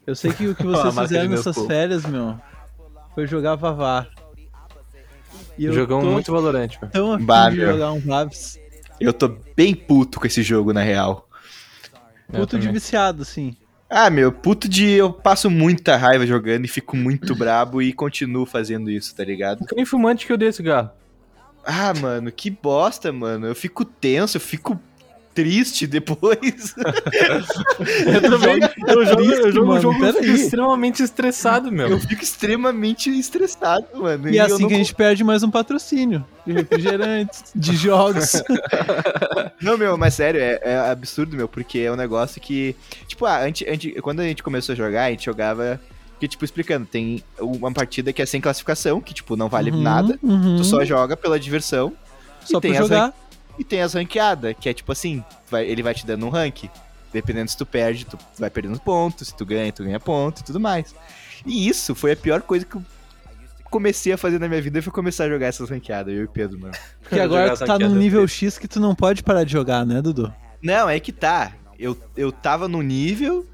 Eu 0.06 0.14
sei 0.16 0.34
que 0.34 0.46
o 0.48 0.54
que 0.54 0.64
vocês 0.68 0.94
marca 0.94 1.08
fizeram 1.08 1.30
de 1.30 1.36
nessas 1.36 1.58
férias, 1.66 2.06
meu, 2.06 2.36
foi 3.16 3.26
jogar 3.28 3.56
Vavá. 3.56 4.06
E 5.58 5.64
eu 5.64 5.72
Jogamos 5.72 6.04
tô 6.04 6.12
muito 6.12 6.32
valorante, 6.34 6.78
meu. 6.82 6.92
tão 6.92 7.14
afim 7.14 7.26
Bah, 7.26 7.50
de 7.50 7.56
meu. 7.58 7.72
jogar 7.72 7.92
um 7.94 8.00
Vavs. 8.02 8.60
Eu 9.04 9.13
tô 9.13 9.38
bem 9.56 9.76
puto 9.76 10.20
com 10.20 10.28
esse 10.28 10.42
jogo, 10.42 10.74
na 10.74 10.82
real. 10.82 11.28
Puto 12.32 12.58
de 12.58 12.72
viciado, 12.72 13.22
assim. 13.22 13.56
Ah, 13.89 14.10
meu, 14.10 14.32
puto 14.32 14.68
de 14.68 14.89
eu 14.89 15.13
passo 15.13 15.52
muita 15.52 15.96
raiva 15.96 16.26
jogando 16.26 16.66
e 16.66 16.68
fico 16.68 16.98
muito 16.98 17.36
brabo 17.38 17.82
e 17.82 17.94
continuo 17.94 18.46
fazendo 18.46 18.89
isso, 18.89 19.16
tá 19.16 19.24
ligado? 19.24 19.66
Nem 19.76 19.86
fumante 19.86 20.26
que 20.26 20.34
eu 20.34 20.38
dei 20.38 20.52
cigarro. 20.52 20.89
Ah, 21.63 21.94
mano, 21.94 22.32
que 22.32 22.50
bosta, 22.50 23.12
mano. 23.12 23.46
Eu 23.46 23.56
fico 23.56 23.86
tenso, 23.86 24.38
eu 24.38 24.42
fico 24.42 24.80
triste 25.34 25.88
depois. 25.88 26.76
Eu 28.06 28.22
também. 28.22 28.60
Eu 28.88 29.06
jogo, 29.06 29.22
eu 29.24 29.52
jogo 29.52 29.67
mano, 29.67 29.80
um 29.80 29.82
jogo 29.82 30.06
eu 30.06 30.13
fico 30.13 30.24
peraí. 30.26 30.41
extremamente 30.41 31.04
estressado, 31.04 31.72
meu. 31.72 31.88
eu 31.89 32.00
fico 32.00 32.24
extremamente 32.24 33.10
estressado, 33.10 33.86
mano. 33.96 34.30
E 34.30 34.38
é 34.38 34.41
eu 34.41 34.46
assim 34.46 34.62
não 34.63 34.69
que 34.69 34.76
a 34.76 34.78
gente 34.78 34.93
perde 34.96 35.24
mais 35.24 35.43
um 35.43 35.50
patrocínio 35.52 36.26
de 36.46 36.54
refrigerantes, 36.54 37.43
de 37.56 37.76
jogos. 37.78 38.41
Não, 39.62 39.78
meu, 39.78 39.98
mas 39.98 40.13
sério, 40.13 40.39
é, 40.39 40.60
é 40.62 40.78
absurdo, 40.91 41.36
meu, 41.36 41.48
porque 41.48 41.80
é 41.80 41.91
um 41.91 41.96
negócio 41.96 42.39
que. 42.41 42.76
Tipo, 43.08 43.26
ah, 43.26 43.41
antes, 43.43 43.67
antes, 43.67 43.93
quando 44.02 44.19
a 44.19 44.24
gente 44.24 44.43
começou 44.43 44.74
a 44.74 44.76
jogar, 44.76 45.06
a 45.06 45.10
gente 45.12 45.26
jogava. 45.26 45.80
Que, 46.19 46.28
tipo, 46.28 46.46
explicando, 46.46 46.86
tem 46.86 47.22
uma 47.39 47.72
partida 47.74 48.13
que 48.13 48.22
é 48.22 48.26
sem 48.26 48.39
classificação, 48.39 49.02
que, 49.02 49.13
tipo, 49.13 49.36
não 49.36 49.50
vale 49.50 49.72
Uhum, 49.72 49.82
nada. 49.82 50.17
uhum. 50.24 50.56
Tu 50.58 50.63
só 50.63 50.86
joga 50.86 51.17
pela 51.17 51.38
diversão. 51.38 51.91
Só 52.46 52.60
e 52.60 52.62
tem 52.62 52.72
pra 52.72 52.82
jogar. 52.82 53.13
E 53.58 53.63
tem 53.63 53.82
as 53.82 53.94
ranqueadas, 53.94 54.56
que 54.60 54.68
é 54.68 54.74
tipo 54.74 54.92
assim, 54.92 55.24
vai- 55.50 55.66
ele 55.66 55.84
vai 55.84 55.94
te 55.94 56.06
dando 56.06 56.26
um 56.26 56.30
rank. 56.30 56.66
Dependendo 57.12 57.52
se 57.52 57.58
tu 57.58 57.66
perde, 57.66 58.06
tu 58.06 58.18
vai 58.39 58.50
perdendo 58.50 58.80
pontos, 58.80 59.28
se 59.28 59.36
tu 59.36 59.46
ganha, 59.46 59.72
tu 59.72 59.84
ganha 59.84 60.00
ponto 60.00 60.42
e 60.42 60.44
tudo 60.44 60.60
mais. 60.60 60.96
E 61.46 61.68
isso 61.68 61.94
foi 61.94 62.13
a 62.13 62.16
pior 62.16 62.42
coisa 62.42 62.66
que 62.66 62.76
eu 62.76 62.84
comecei 63.70 64.13
a 64.13 64.18
fazer 64.18 64.39
na 64.39 64.48
minha 64.48 64.62
vida, 64.62 64.82
foi 64.82 64.92
começar 64.92 65.26
a 65.26 65.30
jogar 65.30 65.48
essas 65.48 65.70
ranqueadas, 65.70 66.13
eu 66.13 66.22
e 66.22 66.26
o 66.26 66.30
Pedro, 66.30 66.60
mano. 66.60 66.74
Porque 67.02 67.20
agora 67.20 67.56
tu 67.56 67.66
tá 67.66 67.78
num 67.78 67.96
nível 67.96 68.28
X 68.28 68.58
que 68.58 68.68
tu 68.68 68.80
não 68.80 68.96
pode 68.96 69.22
parar 69.22 69.44
de 69.44 69.52
jogar, 69.52 69.86
né, 69.86 70.02
Dudu? 70.02 70.34
Não, 70.62 70.89
é 70.89 71.00
que 71.00 71.12
tá. 71.12 71.54
Eu, 71.78 71.98
eu 72.16 72.32
tava 72.32 72.68
no 72.68 72.82
nível, 72.82 73.46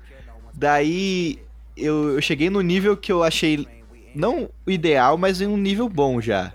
daí 0.54 1.40
eu, 1.76 2.16
eu 2.16 2.22
cheguei 2.22 2.50
no 2.50 2.62
nível 2.62 2.96
que 2.96 3.12
eu 3.12 3.24
achei, 3.24 3.68
não 4.14 4.50
o 4.66 4.72
ideal, 4.72 5.18
mas 5.18 5.42
em 5.42 5.48
um 5.48 5.58
nível 5.58 5.90
bom 5.90 6.22
já. 6.22 6.54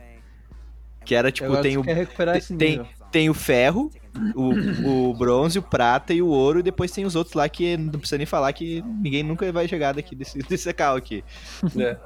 Que 1.04 1.14
era 1.14 1.30
tipo, 1.30 1.46
agora 1.46 1.62
tem 1.62 1.76
o, 1.76 1.82
quer 1.82 1.96
recuperar 1.96 2.36
esse 2.36 2.54
tem, 2.56 2.78
nível. 2.78 2.86
Tem 3.14 3.30
o 3.30 3.34
ferro, 3.34 3.92
o, 4.34 5.08
o 5.10 5.14
bronze, 5.14 5.56
o 5.56 5.62
prata 5.62 6.12
e 6.12 6.20
o 6.20 6.26
ouro, 6.26 6.58
e 6.58 6.62
depois 6.64 6.90
tem 6.90 7.04
os 7.04 7.14
outros 7.14 7.36
lá 7.36 7.48
que 7.48 7.76
não 7.76 8.00
precisa 8.00 8.18
nem 8.18 8.26
falar 8.26 8.52
que 8.52 8.82
ninguém 9.00 9.22
nunca 9.22 9.50
vai 9.52 9.68
chegar 9.68 9.94
daqui 9.94 10.16
desse, 10.16 10.36
desse 10.40 10.72
cal 10.72 10.96
aqui. 10.96 11.22
É. 11.78 11.96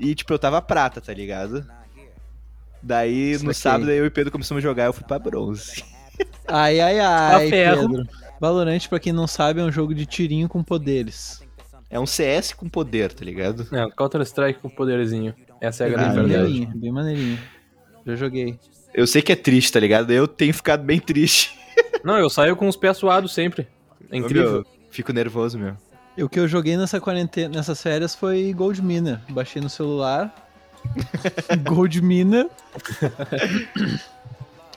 E 0.00 0.12
tipo, 0.12 0.32
eu 0.32 0.38
tava 0.40 0.60
prata, 0.60 1.00
tá 1.00 1.14
ligado? 1.14 1.64
Daí 2.82 3.34
no 3.34 3.38
Saquei. 3.38 3.54
sábado 3.54 3.90
eu 3.92 4.04
e 4.04 4.08
o 4.08 4.10
Pedro 4.10 4.32
começamos 4.32 4.58
a 4.62 4.66
jogar, 4.66 4.86
eu 4.86 4.92
fui 4.92 5.04
pra 5.04 5.20
bronze. 5.20 5.84
Ai, 6.48 6.80
ai, 6.80 6.98
ai, 6.98 7.48
ferro. 7.48 7.88
Pedro. 7.88 8.08
Valorant, 8.40 8.88
pra 8.88 8.98
quem 8.98 9.12
não 9.12 9.28
sabe, 9.28 9.60
é 9.60 9.62
um 9.64 9.70
jogo 9.70 9.94
de 9.94 10.04
tirinho 10.06 10.48
com 10.48 10.64
poderes. 10.64 11.44
É 11.88 12.00
um 12.00 12.06
CS 12.06 12.52
com 12.54 12.68
poder, 12.68 13.12
tá 13.12 13.24
ligado? 13.24 13.68
É, 13.72 13.88
Counter-Strike 13.96 14.58
com 14.58 14.68
poderzinho. 14.68 15.32
Essa 15.60 15.84
é 15.84 15.86
a 15.86 15.90
bem 15.90 15.96
grande 15.98 16.10
Ah, 16.10 16.22
verdade. 16.22 16.38
maneirinho, 16.42 16.72
bem 16.76 16.92
maneirinho. 16.92 17.38
Já 18.04 18.16
joguei. 18.16 18.58
Eu 18.94 19.06
sei 19.06 19.20
que 19.20 19.32
é 19.32 19.36
triste, 19.36 19.72
tá 19.72 19.80
ligado? 19.80 20.12
Eu 20.12 20.28
tenho 20.28 20.54
ficado 20.54 20.84
bem 20.84 21.00
triste. 21.00 21.58
Não, 22.04 22.16
eu 22.16 22.30
saio 22.30 22.54
com 22.54 22.68
os 22.68 22.76
pés 22.76 22.96
suados 22.96 23.34
sempre. 23.34 23.66
É 24.10 24.16
incrível. 24.16 24.52
Meu, 24.52 24.66
fico 24.90 25.12
nervoso, 25.12 25.58
meu. 25.58 25.76
O 26.16 26.28
que 26.28 26.38
eu 26.38 26.46
joguei 26.46 26.76
nessa 26.76 27.00
quarentena, 27.00 27.56
nessas 27.56 27.82
férias 27.82 28.14
foi 28.14 28.52
Gold 28.52 28.80
Miner. 28.80 29.18
Baixei 29.28 29.60
no 29.60 29.68
celular. 29.68 30.32
Gold 31.66 32.00
Miner. 32.00 32.48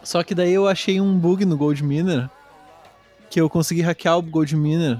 Só 0.01 0.23
que 0.23 0.33
daí 0.33 0.53
eu 0.53 0.67
achei 0.67 0.99
um 0.99 1.15
bug 1.19 1.45
no 1.45 1.55
Gold 1.55 1.83
Miner 1.83 2.27
que 3.29 3.39
eu 3.39 3.49
consegui 3.49 3.81
hackear 3.81 4.17
o 4.17 4.21
Gold 4.21 4.55
Miner 4.55 4.97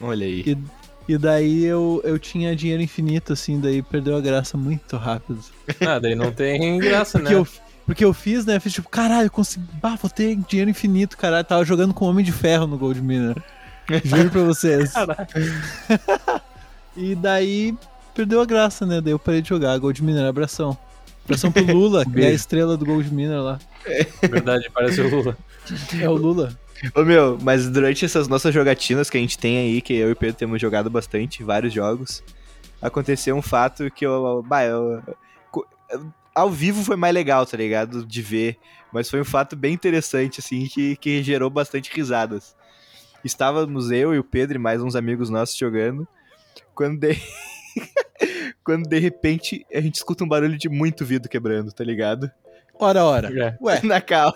Olha 0.00 0.26
aí. 0.26 0.44
e, 0.46 1.12
e 1.12 1.18
daí 1.18 1.64
eu, 1.64 2.00
eu 2.04 2.18
tinha 2.18 2.54
dinheiro 2.54 2.82
infinito, 2.82 3.32
assim, 3.32 3.58
daí 3.58 3.82
perdeu 3.82 4.16
a 4.16 4.20
graça 4.20 4.56
muito 4.56 4.96
rápido. 4.96 5.40
Ah, 5.80 5.98
daí 5.98 6.14
não 6.14 6.30
tem 6.30 6.76
graça, 6.78 7.18
né? 7.18 7.34
Porque, 7.34 7.34
eu, 7.34 7.67
porque 7.88 8.04
eu 8.04 8.12
fiz, 8.12 8.44
né? 8.44 8.60
Fiz 8.60 8.74
tipo, 8.74 8.88
caralho, 8.90 9.26
eu 9.26 9.30
consegui. 9.30 9.64
Bah, 9.80 9.96
vou 10.00 10.10
ter 10.10 10.36
dinheiro 10.36 10.70
infinito, 10.70 11.16
caralho. 11.16 11.42
Tava 11.44 11.64
jogando 11.64 11.94
com 11.94 12.04
Homem 12.04 12.22
de 12.22 12.30
Ferro 12.32 12.66
no 12.66 12.76
Gold 12.76 13.00
Miner. 13.00 13.34
Juro 14.04 14.28
pra 14.30 14.42
vocês. 14.42 14.92
E 16.96 17.14
daí 17.14 17.74
perdeu 18.14 18.40
a 18.40 18.44
graça, 18.44 18.84
né? 18.84 19.00
Daí 19.00 19.12
eu 19.12 19.18
parei 19.18 19.40
de 19.40 19.48
jogar. 19.48 19.78
Gold 19.78 20.02
Miner, 20.02 20.26
abração. 20.26 20.76
Abração 21.24 21.50
pro 21.50 21.64
Lula, 21.64 22.04
que 22.04 22.20
é 22.20 22.26
a 22.26 22.30
estrela 22.32 22.76
do 22.76 22.84
Gold 22.84 23.12
Miner 23.12 23.40
lá. 23.42 23.58
Verdade, 24.22 24.68
parece 24.72 25.00
o 25.00 25.08
Lula. 25.08 25.36
É 26.00 26.08
o 26.08 26.14
Lula. 26.14 26.52
Ô 26.94 27.02
meu, 27.02 27.38
mas 27.42 27.68
durante 27.68 28.04
essas 28.04 28.28
nossas 28.28 28.54
jogatinas 28.54 29.10
que 29.10 29.16
a 29.18 29.20
gente 29.20 29.38
tem 29.38 29.58
aí, 29.58 29.80
que 29.82 29.94
eu 29.94 30.08
e 30.10 30.12
o 30.12 30.16
Pedro 30.16 30.36
temos 30.36 30.60
jogado 30.60 30.88
bastante, 30.88 31.42
vários 31.42 31.72
jogos, 31.72 32.22
aconteceu 32.80 33.34
um 33.36 33.42
fato 33.42 33.90
que 33.90 34.06
eu. 34.06 34.44
Bah, 34.46 34.64
eu. 34.64 35.02
co- 35.50 35.66
Ao 36.38 36.50
vivo 36.50 36.84
foi 36.84 36.94
mais 36.94 37.12
legal, 37.12 37.44
tá 37.44 37.56
ligado? 37.56 38.06
De 38.06 38.22
ver. 38.22 38.56
Mas 38.92 39.10
foi 39.10 39.20
um 39.20 39.24
fato 39.24 39.56
bem 39.56 39.74
interessante, 39.74 40.38
assim, 40.38 40.66
que, 40.66 40.94
que 40.96 41.20
gerou 41.20 41.50
bastante 41.50 41.90
risadas. 41.92 42.54
Estávamos 43.24 43.90
eu 43.90 44.14
e 44.14 44.20
o 44.20 44.24
Pedro 44.24 44.56
e 44.56 44.60
mais 44.60 44.80
uns 44.80 44.94
amigos 44.94 45.30
nossos 45.30 45.56
jogando. 45.56 46.06
Quando 46.76 47.00
de... 47.00 47.20
quando 48.62 48.88
de 48.88 49.00
repente 49.00 49.66
a 49.74 49.80
gente 49.80 49.96
escuta 49.96 50.22
um 50.22 50.28
barulho 50.28 50.56
de 50.56 50.68
muito 50.68 51.04
vidro 51.04 51.28
quebrando, 51.28 51.72
tá 51.72 51.82
ligado? 51.82 52.30
Ora, 52.78 53.04
ora. 53.04 53.28
É. 53.36 53.56
Ué, 53.60 53.80
Na 53.82 54.00
cal. 54.00 54.32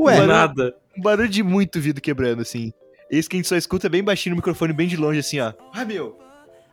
ué. 0.00 0.16
Mano, 0.20 0.32
Nada. 0.32 0.74
Um 0.96 1.02
barulho 1.02 1.28
de 1.28 1.42
muito 1.42 1.78
vidro 1.78 2.00
quebrando, 2.00 2.40
assim. 2.40 2.72
Esse 3.10 3.28
que 3.28 3.36
a 3.36 3.38
gente 3.38 3.48
só 3.48 3.56
escuta 3.56 3.90
bem 3.90 4.02
baixinho 4.02 4.34
no 4.34 4.38
microfone, 4.38 4.72
bem 4.72 4.88
de 4.88 4.96
longe, 4.96 5.18
assim, 5.18 5.38
ó. 5.38 5.52
Ah, 5.70 5.84
meu, 5.84 6.18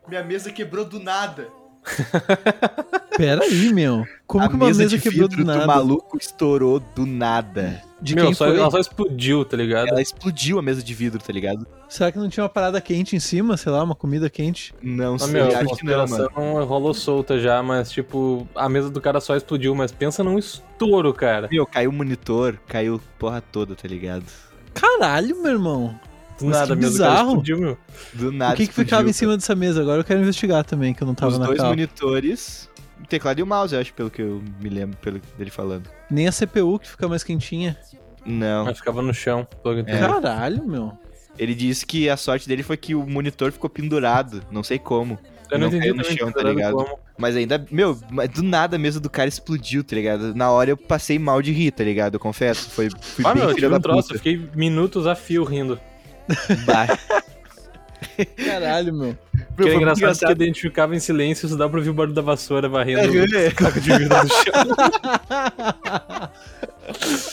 minha 0.07 0.23
mesa 0.23 0.53
quebrou 0.53 0.85
do 0.85 1.01
nada. 1.01 1.49
Pera 3.17 3.43
aí, 3.43 3.73
meu. 3.73 4.05
Como 4.27 4.43
a 4.43 4.49
que 4.49 4.55
uma 4.55 4.67
mesa, 4.67 4.85
de 4.87 4.99
quebrou 4.99 5.27
vidro 5.27 5.43
do 5.43 5.47
nada? 5.47 5.65
maluco 5.65 6.17
estourou 6.17 6.79
do 6.79 7.05
nada. 7.05 7.81
De 7.99 8.13
Meu, 8.13 8.25
quem 8.25 8.33
só, 8.35 8.45
foi? 8.45 8.59
ela 8.59 8.69
só 8.69 8.77
explodiu, 8.77 9.43
tá 9.43 9.57
ligado? 9.57 9.87
Ela 9.87 10.01
explodiu 10.01 10.59
a 10.59 10.61
mesa 10.61 10.83
de 10.83 10.93
vidro, 10.93 11.19
tá 11.19 11.33
ligado? 11.33 11.65
Será 11.89 12.11
que 12.11 12.19
não 12.19 12.29
tinha 12.29 12.43
uma 12.43 12.49
parada 12.49 12.79
quente 12.79 13.15
em 13.15 13.19
cima? 13.19 13.57
Sei 13.57 13.71
lá, 13.71 13.83
uma 13.83 13.95
comida 13.95 14.29
quente? 14.29 14.71
Não 14.83 15.15
Ah, 15.15 15.19
sei, 15.19 15.31
meu, 15.33 15.45
a 15.45 15.59
acho 15.61 15.75
que 15.77 15.85
não, 15.85 16.05
mano. 16.07 16.63
rolou 16.65 16.93
solta 16.93 17.39
já, 17.39 17.63
mas 17.63 17.89
tipo, 17.89 18.47
a 18.53 18.69
mesa 18.69 18.91
do 18.91 19.01
cara 19.01 19.19
só 19.19 19.35
explodiu, 19.35 19.73
mas 19.73 19.91
pensa 19.91 20.23
num 20.23 20.37
estouro, 20.37 21.11
cara. 21.11 21.47
Meu, 21.51 21.65
caiu 21.65 21.89
o 21.89 21.93
monitor, 21.93 22.59
caiu 22.67 23.01
porra 23.17 23.41
toda, 23.41 23.73
tá 23.75 23.87
ligado? 23.87 24.25
Caralho, 24.75 25.35
meu 25.41 25.53
irmão. 25.53 25.99
Do 26.39 26.45
Mas 26.45 26.55
nada, 26.57 26.75
que 26.75 26.81
bizarro. 26.81 27.27
explodiu, 27.29 27.57
meu. 27.59 27.77
Do 28.13 28.31
nada 28.31 28.53
o 28.53 28.57
que, 28.57 28.63
que 28.65 28.69
explodiu, 28.71 28.85
ficava 28.89 29.09
em 29.09 29.13
cima 29.13 29.35
dessa 29.35 29.55
mesa? 29.55 29.81
Agora 29.81 29.99
eu 30.01 30.03
quero 30.03 30.19
investigar 30.21 30.63
também, 30.63 30.93
que 30.93 31.01
eu 31.01 31.07
não 31.07 31.15
tava 31.15 31.31
Os 31.31 31.39
na 31.39 31.45
dois 31.47 31.57
cal. 31.57 31.69
monitores, 31.69 32.69
o 33.01 33.07
teclado 33.07 33.39
e 33.39 33.43
o 33.43 33.47
mouse, 33.47 33.73
eu 33.73 33.81
acho, 33.81 33.93
pelo 33.93 34.09
que 34.09 34.21
eu 34.21 34.41
me 34.61 34.69
lembro 34.69 34.97
pelo 34.97 35.19
dele 35.37 35.49
falando. 35.49 35.89
Nem 36.09 36.27
a 36.27 36.31
CPU 36.31 36.79
que 36.79 36.89
fica 36.89 37.07
mais 37.07 37.23
quentinha. 37.23 37.77
Não. 38.25 38.65
Mas 38.65 38.77
ficava 38.77 39.01
no 39.01 39.13
chão. 39.13 39.47
entendi. 39.65 39.97
Caralho, 39.99 40.63
meu. 40.65 40.97
Ele 41.39 41.53
disse 41.53 41.85
que 41.85 42.09
a 42.09 42.17
sorte 42.17 42.47
dele 42.47 42.63
foi 42.63 42.77
que 42.77 42.95
o 42.95 43.05
monitor 43.07 43.51
ficou 43.51 43.69
pendurado, 43.69 44.41
não 44.51 44.63
sei 44.63 44.79
como. 44.79 45.19
Eu 45.49 45.57
não, 45.59 45.69
não 45.69 45.77
entendi 45.77 45.93
caiu 45.93 45.95
no 45.95 46.03
chão, 46.03 46.31
tá 46.31 46.43
ligado? 46.43 46.73
como. 46.75 46.99
Mas 47.17 47.35
ainda, 47.35 47.65
meu, 47.71 47.97
mas 48.11 48.29
do 48.29 48.43
nada 48.43 48.75
a 48.75 48.79
mesa 48.79 48.99
do 48.99 49.09
cara 49.09 49.29
explodiu, 49.29 49.83
tá 49.83 49.95
ligado? 49.95 50.35
Na 50.35 50.51
hora 50.51 50.71
eu 50.71 50.77
passei 50.77 51.17
mal 51.17 51.41
de 51.41 51.51
rir, 51.51 51.71
tá 51.71 51.83
ligado? 51.83 52.15
Eu 52.15 52.19
confesso. 52.19 52.69
Foi, 52.71 52.89
fui 52.89 53.23
Ah, 53.25 53.33
bem 53.33 53.41
meu, 53.41 53.49
eu 53.51 53.55
filho 53.55 53.67
tive 53.67 53.69
da 53.69 53.77
um 53.77 53.81
troço, 53.81 54.01
puta. 54.09 54.13
eu 54.15 54.17
fiquei 54.17 54.49
minutos 54.55 55.07
a 55.07 55.15
fio 55.15 55.43
rindo. 55.43 55.79
Bah. 56.65 56.87
Caralho, 58.45 58.93
meu. 58.93 59.17
Era 59.35 59.45
foi 59.57 59.75
engraçado, 59.75 60.05
muito 60.07 60.19
porque 60.27 60.43
a 60.43 60.45
gente 60.45 60.61
ficava 60.61 60.95
em 60.95 60.99
silêncio, 60.99 61.47
só 61.47 61.55
dá 61.55 61.67
pra 61.67 61.77
ouvir 61.79 61.89
o 61.89 61.93
barulho 61.93 62.13
da 62.15 62.21
vassoura 62.21 62.67
varrendo 62.69 63.01
É. 63.35 63.47
o 63.49 63.55
caco 63.55 63.79
de 63.79 63.89
vidro 63.97 64.07
do 64.21 64.27
chão. 64.27 64.53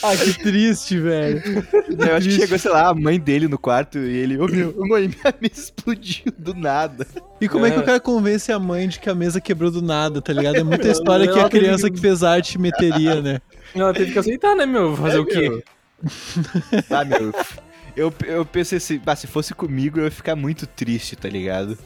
Ah, 0.03 0.15
que 0.17 0.33
triste, 0.43 0.99
velho. 0.99 1.41
Eu 1.97 2.15
acho 2.17 2.27
que 2.27 2.35
chegou, 2.35 2.59
sei 2.59 2.69
lá, 2.71 2.89
a 2.89 2.93
mãe 2.93 3.17
dele 3.17 3.47
no 3.47 3.57
quarto 3.57 3.97
e 3.97 4.17
ele, 4.17 4.37
ô 4.37 4.47
meu, 4.47 4.75
mãe, 4.85 5.07
minha 5.07 5.33
mesa 5.41 5.53
explodiu 5.61 6.25
do 6.37 6.53
nada. 6.53 7.07
E 7.39 7.47
como 7.47 7.65
é. 7.65 7.71
que 7.71 7.77
É. 7.77 7.79
o 7.79 7.83
cara 7.83 7.99
convence 8.01 8.51
a 8.51 8.59
mãe 8.59 8.87
de 8.89 8.99
que 8.99 9.09
a 9.09 9.15
mesa 9.15 9.39
quebrou 9.39 9.71
do 9.71 9.81
nada, 9.81 10.21
tá 10.21 10.33
ligado? 10.33 10.57
É 10.57 10.63
muita 10.63 10.89
história 10.89 11.25
que 11.31 11.39
a 11.39 11.47
criança 11.47 11.89
que 11.89 11.97
fez 11.99 12.21
arte 12.21 12.59
meteria, 12.59 13.21
né? 13.21 13.39
Ela 13.73 13.93
teve 13.93 14.11
que 14.11 14.19
aceitar, 14.19 14.55
né, 14.57 14.65
meu? 14.65 14.93
Fazer 14.97 15.17
É, 15.17 15.19
o 15.21 15.25
quê? 15.25 15.49
meu. 15.49 15.63
Ah, 16.89 17.05
meu. 17.05 17.33
Eu, 17.95 18.13
eu 18.25 18.45
pensei 18.45 18.77
assim, 18.77 18.99
bah, 18.99 19.15
se 19.15 19.25
fosse 19.27 19.53
comigo 19.53 19.99
eu 19.99 20.05
ia 20.05 20.11
ficar 20.11 20.35
muito 20.35 20.67
triste, 20.67 21.15
tá 21.15 21.29
ligado? 21.29 21.77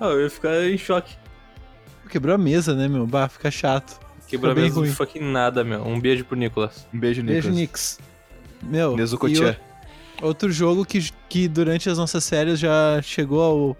Ah, 0.00 0.06
eu 0.06 0.22
ia 0.22 0.30
ficar 0.30 0.54
em 0.64 0.78
choque. 0.78 1.16
Quebrou 2.08 2.34
a 2.34 2.38
mesa, 2.38 2.74
né, 2.74 2.86
meu? 2.88 3.06
Bah, 3.06 3.28
fica 3.28 3.50
chato. 3.50 3.98
Quebrou 4.26 4.52
a 4.52 4.54
mesa 4.54 4.74
do 4.74 4.80
ruim. 4.80 4.90
fucking 4.92 5.20
nada, 5.32 5.64
meu. 5.64 5.82
Um 5.86 5.98
beijo 6.00 6.24
pro 6.24 6.36
Nicolas. 6.36 6.86
Um 6.92 6.98
beijo, 6.98 7.22
Beijo, 7.22 7.48
Nicolas. 7.50 7.56
Nix. 7.56 7.98
Meu, 8.62 8.96
Nezuko-chan. 8.96 9.56
o- 10.22 10.26
outro 10.26 10.50
jogo 10.52 10.84
que, 10.84 11.10
que 11.28 11.48
durante 11.48 11.88
as 11.90 11.98
nossas 11.98 12.28
férias 12.28 12.58
já 12.58 13.00
chegou 13.02 13.40
ao, 13.42 13.76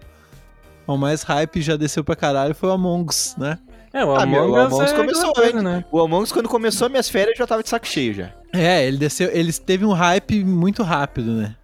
ao 0.87 0.97
mais 0.97 1.21
hype 1.23 1.57
e 1.57 1.61
já 1.61 1.75
desceu 1.77 2.03
pra 2.03 2.15
caralho 2.15 2.53
foi 2.55 2.69
o 2.69 2.71
Among 2.73 3.09
Us, 3.09 3.35
né? 3.37 3.57
É, 3.91 4.05
o 4.05 4.15
Ah, 4.15 4.25
meu, 4.25 4.43
Among 4.43 4.51
o 4.51 4.65
Us 4.67 4.73
Among 4.73 4.83
Us 4.85 4.91
é 4.91 4.95
começou 4.95 5.33
antes. 5.37 5.63
né? 5.63 5.85
O 5.91 5.99
Among 5.99 6.23
Us, 6.23 6.31
quando 6.31 6.47
começou 6.49 6.89
minhas 6.89 7.09
férias, 7.09 7.31
eu 7.35 7.43
já 7.43 7.47
tava 7.47 7.63
de 7.63 7.69
saco 7.69 7.87
cheio 7.87 8.13
já. 8.13 8.31
É, 8.53 8.85
ele 8.87 8.97
desceu, 8.97 9.29
ele 9.31 9.51
teve 9.53 9.85
um 9.85 9.91
hype 9.93 10.43
muito 10.43 10.81
rápido, 10.83 11.31
né? 11.33 11.55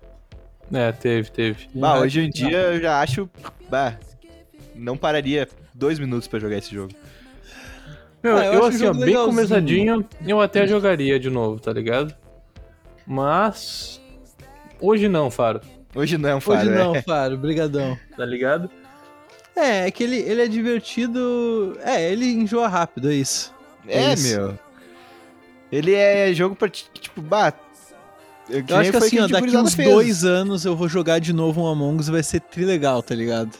É, 0.74 0.92
teve, 0.92 1.30
teve. 1.32 1.68
Bah, 1.74 2.00
hoje 2.00 2.22
em 2.22 2.30
dia 2.30 2.58
eu 2.58 2.82
já 2.82 3.00
acho. 3.02 3.30
Bah, 3.70 3.98
não 4.74 4.98
pararia 4.98 5.48
dois 5.74 6.00
minutos 6.00 6.28
pra 6.28 6.40
jogar 6.40 6.58
esse 6.58 6.74
jogo. 6.74 6.94
Meu, 8.24 8.38
Ah, 8.38 8.46
eu 8.46 8.54
eu, 8.56 8.66
assim, 8.66 8.86
ó, 8.88 8.94
bem 8.94 9.14
começadinho, 9.16 10.06
eu 10.26 10.42
até 10.42 10.66
jogaria 10.66 11.20
de 11.20 11.30
novo, 11.30 11.60
tá 11.60 11.72
ligado? 11.72 12.14
Mas. 13.06 14.02
Hoje 14.82 15.08
não, 15.08 15.30
Faro. 15.30 15.62
Hoje 15.94 16.18
não 16.18 16.30
é 16.30 16.36
um 16.36 16.42
faro, 16.42 16.60
Hoje 16.60 16.70
não, 16.72 16.96
é. 16.96 17.02
Faro, 17.04 17.38
brigadão. 17.38 17.98
Tá 18.18 18.26
ligado? 18.26 18.70
É, 19.56 19.88
é 19.88 19.92
que 19.92 20.04
ele, 20.04 20.18
ele 20.18 20.42
é 20.42 20.48
divertido. 20.48 21.78
É, 21.82 22.12
ele 22.12 22.26
enjoa 22.26 22.68
rápido, 22.68 23.10
é 23.10 23.14
isso. 23.14 23.54
É, 23.88 24.14
isso. 24.14 24.28
meu. 24.36 24.60
Ele 25.72 25.94
é 25.94 26.34
jogo 26.34 26.56
pra, 26.56 26.68
ti- 26.68 26.90
tipo, 27.00 27.22
bah. 27.22 27.54
Eu, 28.50 28.64
Eu 28.68 28.78
acho 28.78 28.92
que 28.92 28.98
assim, 28.98 29.20
ó, 29.20 29.28
daqui 29.28 29.58
uns 29.58 29.76
dois 29.76 30.24
anos 30.24 30.66
eu 30.66 30.76
vou 30.76 30.88
jogar 30.88 31.20
de 31.20 31.34
novo 31.34 31.62
um 31.64 31.68
Among 31.68 32.00
Us 32.00 32.08
e 32.08 32.12
vai 32.12 32.24
ser 32.24 32.40
trilegal, 32.42 33.02
tá 33.02 33.16
ligado? 33.16 33.52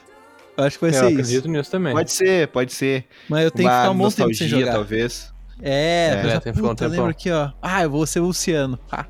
Eu 0.58 0.64
acho 0.64 0.78
que 0.80 0.86
vai 0.86 0.92
É, 0.92 0.94
eu 0.96 1.00
ser 1.00 1.06
isso. 1.12 1.20
acredito 1.20 1.48
nisso 1.50 1.72
também. 1.72 1.94
Pode 1.94 2.12
ser, 2.12 2.48
pode 2.50 2.72
ser. 2.74 3.06
Mas 3.28 3.44
eu 3.46 3.52
tenho 3.52 3.68
Uma 3.68 3.76
que 3.76 3.82
ficar 3.82 3.92
um 3.92 3.98
bom 3.98 4.10
tempo 4.12 4.34
sem 4.36 4.48
jogar. 4.48 4.72
talvez. 4.74 5.34
É, 5.62 6.08
É, 6.12 6.22
pensar, 6.22 6.42
tem 6.42 6.54
que 6.54 6.58
ficar 6.58 6.68
um 6.68 6.70
puta, 6.72 6.76
tempão. 6.86 6.90
lembra 6.98 7.12
aqui, 7.12 7.32
ó. 7.32 7.52
Ah, 7.62 7.84
eu 7.84 7.90
vou 7.90 8.06
ser 8.06 8.20
o 8.20 8.26
Luciano. 8.28 8.78
Ah. 8.92 9.06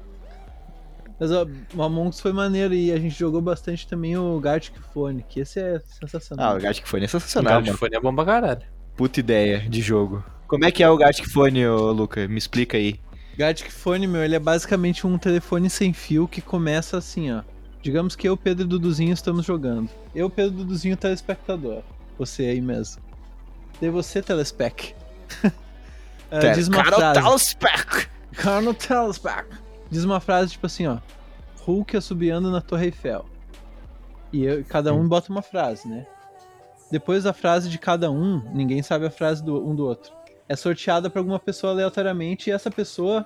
Mas 1.20 1.32
ó, 1.32 1.46
o 1.76 1.84
Among 1.84 2.10
Us 2.10 2.20
foi 2.20 2.34
maneiro 2.34 2.74
e 2.74 2.92
a 2.92 2.98
gente 3.00 3.18
jogou 3.18 3.42
bastante 3.42 3.88
também 3.88 4.18
o 4.18 4.40
Gartic 4.40 4.74
Phone, 4.94 5.24
que 5.28 5.40
esse 5.40 5.60
é 5.60 5.80
sensacional. 6.00 6.54
Ah, 6.54 6.58
o 6.58 6.62
Gartic 6.62 6.86
Phone 6.88 7.04
é 7.04 7.08
O 7.08 7.10
sensacional, 7.10 7.62
de 7.62 7.68
mano. 7.68 7.78
fone 7.78 7.96
é 7.96 8.00
bom 8.00 8.14
pra 8.14 8.26
caralho. 8.26 8.62
Puta 8.98 9.20
ideia 9.20 9.60
de 9.70 9.82
jogo. 9.82 10.24
Como 10.48 10.66
é 10.66 10.72
que 10.72 10.84
é 10.84 10.90
o 10.90 10.98
Gartic 10.98 11.28
Phone, 11.30 11.66
ô, 11.68 11.92
Luca? 11.92 12.28
Me 12.28 12.38
explica 12.38 12.78
aí. 12.78 13.00
Gartic 13.38 13.70
Phone, 13.72 14.08
meu, 14.08 14.24
ele 14.24 14.36
é 14.36 14.40
basicamente 14.40 15.06
um 15.06 15.18
telefone 15.18 15.70
sem 15.70 15.92
fio 15.94 16.28
que 16.28 16.42
começa 16.42 16.98
assim, 16.98 17.32
ó. 17.34 17.42
Digamos 17.82 18.16
que 18.16 18.28
eu, 18.28 18.36
Pedro 18.38 18.66
e 18.66 18.68
Duduzinho 18.68 19.14
estamos 19.14 19.46
jogando. 19.46 19.90
Eu, 20.14 20.30
Pedro 20.30 20.54
e 20.54 20.58
Duduzinho, 20.64 20.98
telespectador. 20.98 21.84
Você 22.18 22.44
aí 22.46 22.62
mesmo. 22.62 23.02
Daí 23.80 23.90
você, 23.90 24.22
telespec. 24.22 24.96
Ah, 25.44 25.52
Tá, 26.42 26.52
diz 26.54 26.68
uma 26.68 26.78
frase. 26.98 27.20
telespec. 27.22 28.08
Diz 29.92 30.04
uma 30.04 30.20
frase 30.20 30.52
tipo 30.52 30.66
assim, 30.66 30.88
ó. 30.88 30.98
Hulk 31.62 31.96
assobiando 31.98 32.50
na 32.52 32.62
Torre 32.62 32.86
Eiffel. 32.88 33.26
E 34.34 34.44
eu- 34.44 34.64
cada 34.66 34.94
um 34.94 35.08
bota 35.08 35.32
uma 35.32 35.42
frase, 35.42 35.88
né? 35.88 36.08
Depois 36.92 37.24
da 37.24 37.34
frase 37.34 37.70
de 37.70 37.78
cada 37.78 38.10
um, 38.10 38.42
ninguém 38.54 38.82
sabe 38.82 39.06
a 39.06 39.12
frase 39.12 39.44
do, 39.44 39.64
um 39.68 39.76
do 39.76 39.86
outro. 39.86 40.12
É 40.48 40.56
sorteada 40.56 41.10
pra 41.10 41.20
alguma 41.20 41.40
pessoa 41.40 41.74
aleatoriamente 41.74 42.50
e 42.50 42.54
essa 42.54 42.70
pessoa 42.70 43.26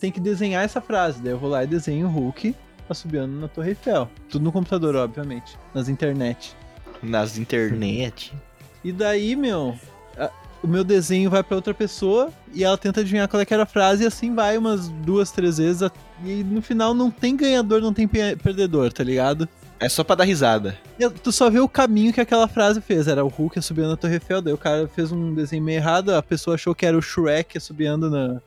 tem 0.00 0.10
que 0.10 0.20
desenhar 0.20 0.64
essa 0.64 0.80
frase. 0.80 1.20
Daí 1.22 1.32
eu 1.32 1.38
vou 1.38 1.50
lá 1.50 1.64
e 1.64 1.66
desenho 1.66 2.06
o 2.06 2.10
Hulk 2.10 2.54
assobiando 2.88 3.32
na 3.40 3.48
Torre 3.48 3.70
Eiffel. 3.70 4.08
Tudo 4.28 4.44
no 4.44 4.52
computador, 4.52 4.94
obviamente. 4.96 5.56
Nas 5.74 5.88
internet. 5.88 6.54
Nas 7.02 7.36
internet. 7.38 8.32
E 8.84 8.92
daí, 8.92 9.34
meu, 9.34 9.76
a- 10.18 10.30
o 10.62 10.66
meu 10.68 10.84
desenho 10.84 11.28
vai 11.30 11.42
pra 11.42 11.56
outra 11.56 11.74
pessoa 11.74 12.30
e 12.52 12.62
ela 12.62 12.76
tenta 12.78 13.00
adivinhar 13.00 13.26
qual 13.28 13.40
é 13.40 13.44
que 13.44 13.52
era 13.54 13.64
a 13.64 13.66
frase 13.66 14.04
e 14.04 14.06
assim 14.06 14.34
vai 14.34 14.56
umas 14.56 14.88
duas, 14.88 15.30
três 15.32 15.58
vezes. 15.58 15.88
E 16.24 16.44
no 16.44 16.62
final 16.62 16.94
não 16.94 17.10
tem 17.10 17.36
ganhador, 17.36 17.80
não 17.80 17.92
tem 17.92 18.06
pe- 18.06 18.36
perdedor, 18.36 18.92
tá 18.92 19.02
ligado? 19.02 19.48
É 19.80 19.88
só 19.88 20.02
pra 20.04 20.14
dar 20.16 20.24
risada. 20.24 20.78
Eu- 20.98 21.10
Tu 21.10 21.30
só 21.32 21.50
vê 21.50 21.58
o 21.60 21.68
caminho 21.68 22.12
que 22.12 22.20
aquela 22.20 22.48
frase 22.48 22.80
fez. 22.80 23.06
Era 23.08 23.24
o 23.24 23.28
Hulk 23.28 23.58
assobiando 23.58 23.90
na 23.90 23.96
Torre 23.96 24.14
Eiffel, 24.14 24.40
daí 24.40 24.54
o 24.54 24.58
cara 24.58 24.88
fez 24.88 25.10
um 25.12 25.34
desenho 25.34 25.62
meio 25.62 25.76
errado, 25.78 26.14
a 26.14 26.22
pessoa 26.22 26.54
achou 26.54 26.74
que 26.74 26.86
era 26.86 26.96
o 26.96 27.02
Shrek 27.02 27.58
assobiando 27.58 28.08
na. 28.10 28.40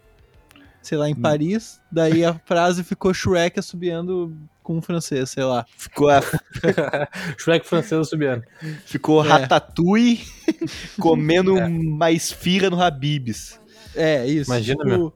sei 0.81 0.97
lá, 0.97 1.09
em 1.09 1.15
Paris. 1.15 1.79
Daí 1.91 2.23
a 2.23 2.33
frase 2.45 2.83
ficou 2.83 3.13
Shrek 3.13 3.59
assobiando 3.59 4.35
com 4.63 4.77
um 4.77 4.81
francês, 4.81 5.29
sei 5.29 5.43
lá. 5.43 5.65
Ficou, 5.77 6.09
a- 6.09 6.21
Shrek 7.37 7.67
francês 7.67 8.07
subiando. 8.07 8.43
ficou 8.85 9.23
É. 9.23 9.27
Ratatouille 9.27 10.21
comendo 10.99 11.57
É. 11.57 11.65
uma 11.65 12.11
esfirra 12.11 12.69
no 12.69 12.81
Habibs. 12.81 13.59
É, 13.95 14.25
isso. 14.25 14.49
Imagina, 14.51 14.77
tipo, 14.77 14.87
meu. 14.89 15.13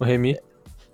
O 0.00 0.04
Remy. 0.04 0.36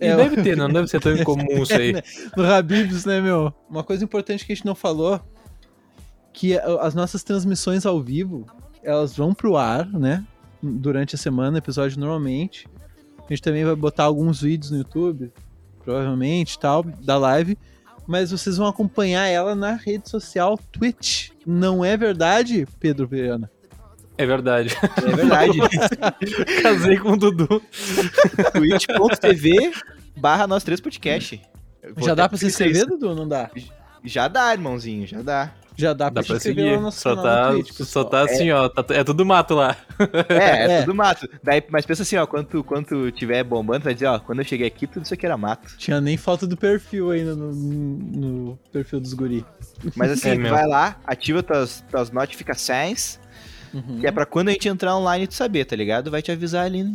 E 0.03 0.07
É, 0.07 0.17
deve 0.17 0.43
ter, 0.43 0.57
não 0.57 0.69
deve 0.69 0.89
ser 0.89 1.01
tão 1.01 1.17
incomum 1.17 1.47
isso 1.63 1.75
aí. 1.75 1.95
No 2.37 2.45
Habibs, 2.45 3.05
né, 3.05 3.21
meu? 3.21 3.53
Uma 3.71 3.85
coisa 3.85 4.05
importante 4.05 4.45
que 4.45 4.53
a 4.53 4.55
gente 4.55 4.67
não 4.67 4.75
falou, 4.75 5.21
que 6.33 6.59
as 6.59 6.95
nossas 6.95 7.23
transmissões 7.23 7.87
ao 7.87 8.01
vivo, 8.01 8.47
elas 8.83 9.17
vão 9.17 9.33
pro 9.33 9.57
ar, 9.57 9.87
né? 9.87 10.25
Durante 10.63 11.15
a 11.15 11.19
semana, 11.19 11.59
episódio 11.59 11.99
normalmente. 11.99 12.69
A 13.19 13.29
gente 13.29 13.43
também 13.43 13.65
vai 13.65 13.77
botar 13.77 14.05
alguns 14.05 14.41
vídeos 14.43 14.71
no 14.71 14.79
YouTube, 14.79 15.33
provavelmente, 15.85 16.59
tal, 16.59 16.83
da 16.83 17.17
live. 17.17 17.57
Mas 18.07 18.31
vocês 18.33 18.57
vão 18.57 18.67
acompanhar 18.67 19.27
ela 19.27 19.55
na 19.55 19.75
rede 19.75 20.11
social 20.11 20.59
Twitch. 20.71 21.31
Não 21.47 21.85
é 21.85 21.97
verdade, 21.97 22.67
Pedro 22.81 23.07
Viana? 23.07 23.51
É 24.19 24.27
verdade. 24.27 24.77
É 25.07 25.17
verdade. 25.17 25.59
Casei 26.63 26.99
com 26.99 27.13
o 27.13 27.17
Dudu. 27.17 27.63
twitch.tv 28.53 29.73
barra 30.17 30.47
nós 30.47 30.63
três 30.65 30.81
podcast. 30.81 31.41
Já 31.99 32.15
dá 32.15 32.29
pra 32.29 32.39
se 32.39 32.47
inscrever. 32.47 32.87
Dudu? 32.87 33.15
Não 33.15 33.27
dá? 33.27 33.51
Já 34.05 34.29
dá, 34.29 34.53
irmãozinho, 34.53 35.07
já 35.07 35.23
dá. 35.23 35.53
Já 35.75 35.95
dá 35.95 36.11
pra 36.11 36.21
Dá 36.21 36.23
se 36.23 36.29
pra 36.29 36.37
inscrever 36.37 36.65
seguir. 36.65 36.77
no 36.77 36.83
nosso 36.83 37.01
Só 37.01 37.17
canal 37.17 37.25
tá, 37.25 37.51
Twitch, 37.53 37.73
só 37.73 38.05
tá 38.05 38.21
assim, 38.25 38.51
ó. 38.51 38.69
tá- 38.69 38.85
é 38.95 39.03
tudo 39.03 39.25
mato 39.25 39.55
lá. 39.55 39.75
É, 40.29 40.35
é, 40.45 40.73
É. 40.73 40.81
tudo 40.83 40.95
mato. 40.95 41.27
Daí, 41.43 41.63
mas 41.71 41.87
pensa 41.87 42.03
assim, 42.03 42.17
ó, 42.17 42.27
quando 42.27 42.47
tu, 42.47 42.63
quando 42.63 42.87
tu 42.87 43.11
tiver 43.11 43.43
bombando, 43.43 43.85
vai 43.85 43.95
dizer, 43.95 44.07
ó, 44.07 44.19
quando 44.19 44.41
eu 44.41 44.45
cheguei 44.45 44.67
aqui, 44.67 44.87
tudo 44.87 45.05
isso 45.05 45.15
aqui 45.15 45.25
era 45.25 45.37
mato. 45.39 45.75
Tinha 45.79 45.99
nem 45.99 46.19
foto 46.19 46.47
do 46.47 46.59
perfil 46.59 47.11
ainda 47.11 47.35
no, 47.35 47.53
no 47.53 48.59
perfil 48.71 49.01
dos 49.01 49.15
guri. 49.15 49.47
Mas 49.97 50.11
assim, 50.11 50.31
É 50.31 50.37
vai 50.51 50.67
lá, 50.67 50.97
ativa 51.07 51.43
tuas, 51.43 51.83
tuas 51.91 52.11
notificações, 52.11 53.19
Uhum. 53.75 54.01
que 54.01 54.07
é 54.07 54.11
pra 54.13 54.27
quando 54.27 54.49
a 54.49 54.53
gente 54.53 54.69
entrar 54.69 54.97
online 54.97 55.27
tu 55.27 55.35
saber, 55.35 55.65
tá 55.65 55.75
ligado? 55.77 56.11
Vai 56.11 56.21
te 56.23 56.31
avisar 56.33 56.67
ali. 56.67 56.83
né? 56.85 56.95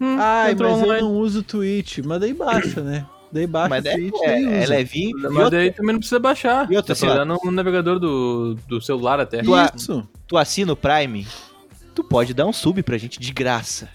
Ai, 0.00 0.52
entrou 0.52 0.70
mas 0.70 0.82
online. 0.82 1.00
eu 1.02 1.08
não 1.08 1.16
uso 1.16 1.40
o 1.40 1.42
Twitch. 1.42 1.98
Mas 2.04 2.20
daí 2.20 2.32
baixa, 2.32 2.80
né? 2.80 3.06
Daí 3.32 3.46
baixa 3.46 3.68
Mas 3.68 3.84
o 3.84 3.88
é, 3.88 3.92
Twitch, 3.94 4.14
é, 4.22 4.26
daí 4.26 4.62
é 4.62 4.66
levinho. 4.66 5.16
Mas 5.18 5.32
outra, 5.36 5.50
daí 5.50 5.70
também 5.72 5.92
não 5.92 5.98
precisa 6.00 6.18
baixar. 6.18 6.70
E 6.70 6.76
outra, 6.76 6.92
assim, 6.94 7.06
pra 7.06 7.14
olhar 7.16 7.24
no, 7.24 7.38
navegador 7.52 7.98
do, 7.98 8.54
do 8.66 8.80
celular 8.80 9.20
até. 9.20 9.42
Tu- 9.42 9.52
Isso. 9.76 10.08
tu 10.26 10.36
assina 10.36 10.72
o 10.72 10.76
Prime, 10.76 11.26
tu 11.94 12.02
pode 12.02 12.32
dar 12.34 12.46
um 12.46 12.52
sub 12.52 12.82
pra 12.82 12.96
gente 12.98 13.20
de 13.20 13.32
graça. 13.32 13.88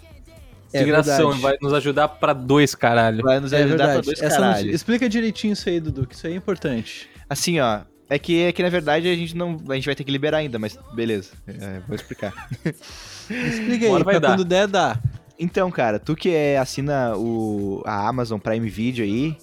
É 0.73 0.79
De 0.79 0.85
gração, 0.85 1.31
verdade. 1.31 1.41
vai 1.41 1.57
nos 1.61 1.73
ajudar 1.73 2.07
pra 2.07 2.33
dois, 2.33 2.75
caralho. 2.75 3.23
Vai 3.23 3.39
nos 3.39 3.53
É 3.53 3.63
ajudar 3.63 3.75
pra 3.77 3.85
verdade. 3.87 4.05
dois 4.07 4.21
Essa 4.21 4.35
caralhos. 4.35 4.57
notícia- 4.57 4.75
Explica 4.75 5.07
direitinho 5.09 5.53
isso 5.53 5.69
aí, 5.69 5.79
Dudu, 5.79 6.05
que 6.05 6.15
isso 6.15 6.27
aí 6.27 6.33
é 6.33 6.35
importante. 6.35 7.07
Assim, 7.29 7.59
ó. 7.59 7.79
É 8.09 8.19
que, 8.19 8.43
é 8.43 8.51
que 8.51 8.61
na 8.61 8.69
verdade 8.69 9.07
a 9.07 9.15
gente 9.15 9.35
não. 9.35 9.57
A 9.69 9.73
gente 9.75 9.85
vai 9.85 9.95
ter 9.95 10.03
que 10.03 10.11
liberar 10.11 10.37
ainda, 10.37 10.59
mas 10.59 10.77
beleza. 10.93 11.31
É, 11.47 11.79
vou 11.87 11.95
explicar. 11.95 12.33
Explica 13.29 13.85
aí, 13.85 13.91
vai 13.91 14.03
pra 14.03 14.19
dar. 14.19 14.27
quando 14.29 14.45
der, 14.45 14.67
dá. 14.67 14.99
Então, 15.39 15.69
cara, 15.71 15.99
tu 15.99 16.15
que 16.15 16.29
é, 16.29 16.57
assina 16.57 17.17
o, 17.17 17.81
a 17.85 18.07
Amazon 18.07 18.39
Prime 18.39 18.69
Video 18.69 19.03
aí, 19.03 19.35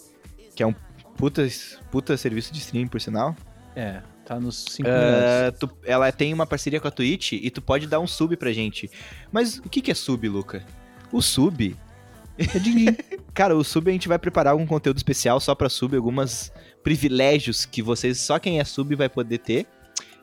que 0.55 0.63
é 0.63 0.67
um 0.67 0.75
puta, 1.17 1.47
puta 1.91 2.17
serviço 2.17 2.53
de 2.53 2.61
streaming, 2.61 2.87
por 2.89 3.01
sinal, 3.01 3.37
É, 3.77 4.01
tá 4.25 4.41
nos 4.41 4.65
5 4.71 4.89
minutos. 4.89 5.13
é, 5.13 5.51
tu- 5.51 5.71
ela 5.85 6.11
tem 6.13 6.33
uma 6.33 6.47
parceria 6.47 6.81
com 6.81 6.89
a 6.89 6.91
Twitch 6.91 7.33
e 7.33 7.51
tu 7.51 7.61
pode 7.61 7.87
dar 7.87 8.01
um 8.01 8.07
sub 8.07 8.35
pra 8.37 8.53
gente. 8.53 8.91
Mas 9.31 9.59
o 9.59 9.69
que, 9.69 9.83
que 9.83 9.91
é 9.91 9.95
sub, 9.95 10.27
Luca? 10.29 10.65
O 11.13 11.21
sub. 11.21 11.77
É 12.39 12.59
din-din. 12.59 12.97
Cara, 13.35 13.55
o 13.57 13.63
sub 13.65 13.91
a 13.91 13.93
gente 13.93 14.09
vai 14.09 14.19
preparar 14.19 14.53
algum 14.53 14.67
conteúdo 14.67 14.97
especial 14.97 15.41
só 15.41 15.55
pra 15.55 15.69
sub, 15.69 15.95
alguns 15.97 16.51
privilégios 16.83 17.65
que 17.65 17.83
vocês, 17.83 18.19
só 18.21 18.39
quem 18.39 18.61
é 18.61 18.65
sub 18.65 18.95
vai 18.95 19.09
poder 19.09 19.39
ter. 19.39 19.67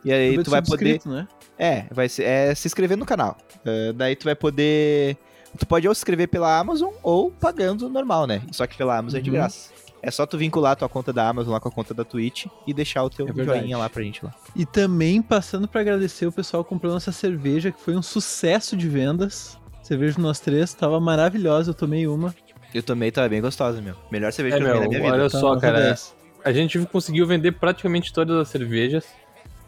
E 0.03 0.11
aí 0.11 0.31
Tudo 0.35 0.45
tu 0.45 0.51
vai 0.51 0.61
poder. 0.61 0.99
Né? 1.05 1.27
É, 1.57 1.85
vai 1.91 2.07
ser, 2.07 2.23
é 2.23 2.55
se 2.55 2.67
inscrever 2.67 2.97
no 2.97 3.05
canal. 3.05 3.37
É, 3.65 3.91
daí 3.93 4.15
tu 4.15 4.23
vai 4.25 4.35
poder. 4.35 5.17
Tu 5.57 5.65
pode 5.65 5.87
ou 5.87 5.93
se 5.95 5.99
inscrever 5.99 6.27
pela 6.27 6.57
Amazon 6.59 6.91
ou 7.03 7.31
pagando 7.31 7.89
normal, 7.89 8.25
né? 8.27 8.41
Só 8.51 8.65
que 8.67 8.77
pela 8.77 8.97
Amazon 8.97 9.19
é 9.19 9.21
de 9.21 9.29
Uhum. 9.29 9.35
graça. 9.35 9.71
É 10.01 10.09
só 10.09 10.25
tu 10.25 10.37
vincular 10.37 10.71
a 10.71 10.75
tua 10.77 10.87
conta 10.87 11.11
da 11.11 11.27
Amazon 11.27 11.51
lá 11.51 11.59
com 11.59 11.67
a 11.67 11.71
conta 11.71 11.93
da 11.93 12.05
Twitch 12.05 12.45
e 12.65 12.73
deixar 12.73 13.03
o 13.03 13.09
teu 13.09 13.27
É 13.27 13.43
joinha 13.43 13.77
lá 13.77 13.89
pra 13.89 14.01
gente 14.01 14.23
lá. 14.23 14.33
E 14.55 14.65
também 14.65 15.21
passando 15.21 15.67
pra 15.67 15.81
agradecer 15.81 16.25
o 16.25 16.31
pessoal 16.31 16.63
que 16.63 16.69
comprou 16.69 16.93
nossa 16.93 17.11
cerveja, 17.11 17.69
que 17.71 17.81
foi 17.81 17.97
um 17.97 18.01
sucesso 18.01 18.77
de 18.77 18.87
vendas. 18.87 19.57
Cerveja 19.83 20.15
do 20.15 20.21
nós 20.21 20.39
três, 20.39 20.73
tava 20.73 20.99
maravilhosa, 21.01 21.71
eu 21.71 21.73
tomei 21.73 22.07
uma. 22.07 22.33
Eu 22.73 22.83
tomei, 22.83 23.11
tava 23.11 23.27
bem 23.27 23.41
gostosa, 23.41 23.81
meu. 23.81 23.95
Melhor 24.09 24.31
cerveja 24.31 24.55
É, 24.55 24.59
que 24.59 24.65
eu 24.65 24.73
tomei 24.73 24.83
na 24.83 24.87
minha 24.89 25.01
vida. 25.11 25.13
olha 25.23 25.29
só, 25.29 25.57
cara. 25.59 25.81
10. 25.81 26.15
A 26.43 26.51
gente 26.51 26.79
conseguiu 26.87 27.25
vender 27.25 27.53
praticamente 27.53 28.13
todas 28.13 28.37
as 28.37 28.47
cervejas. 28.47 29.05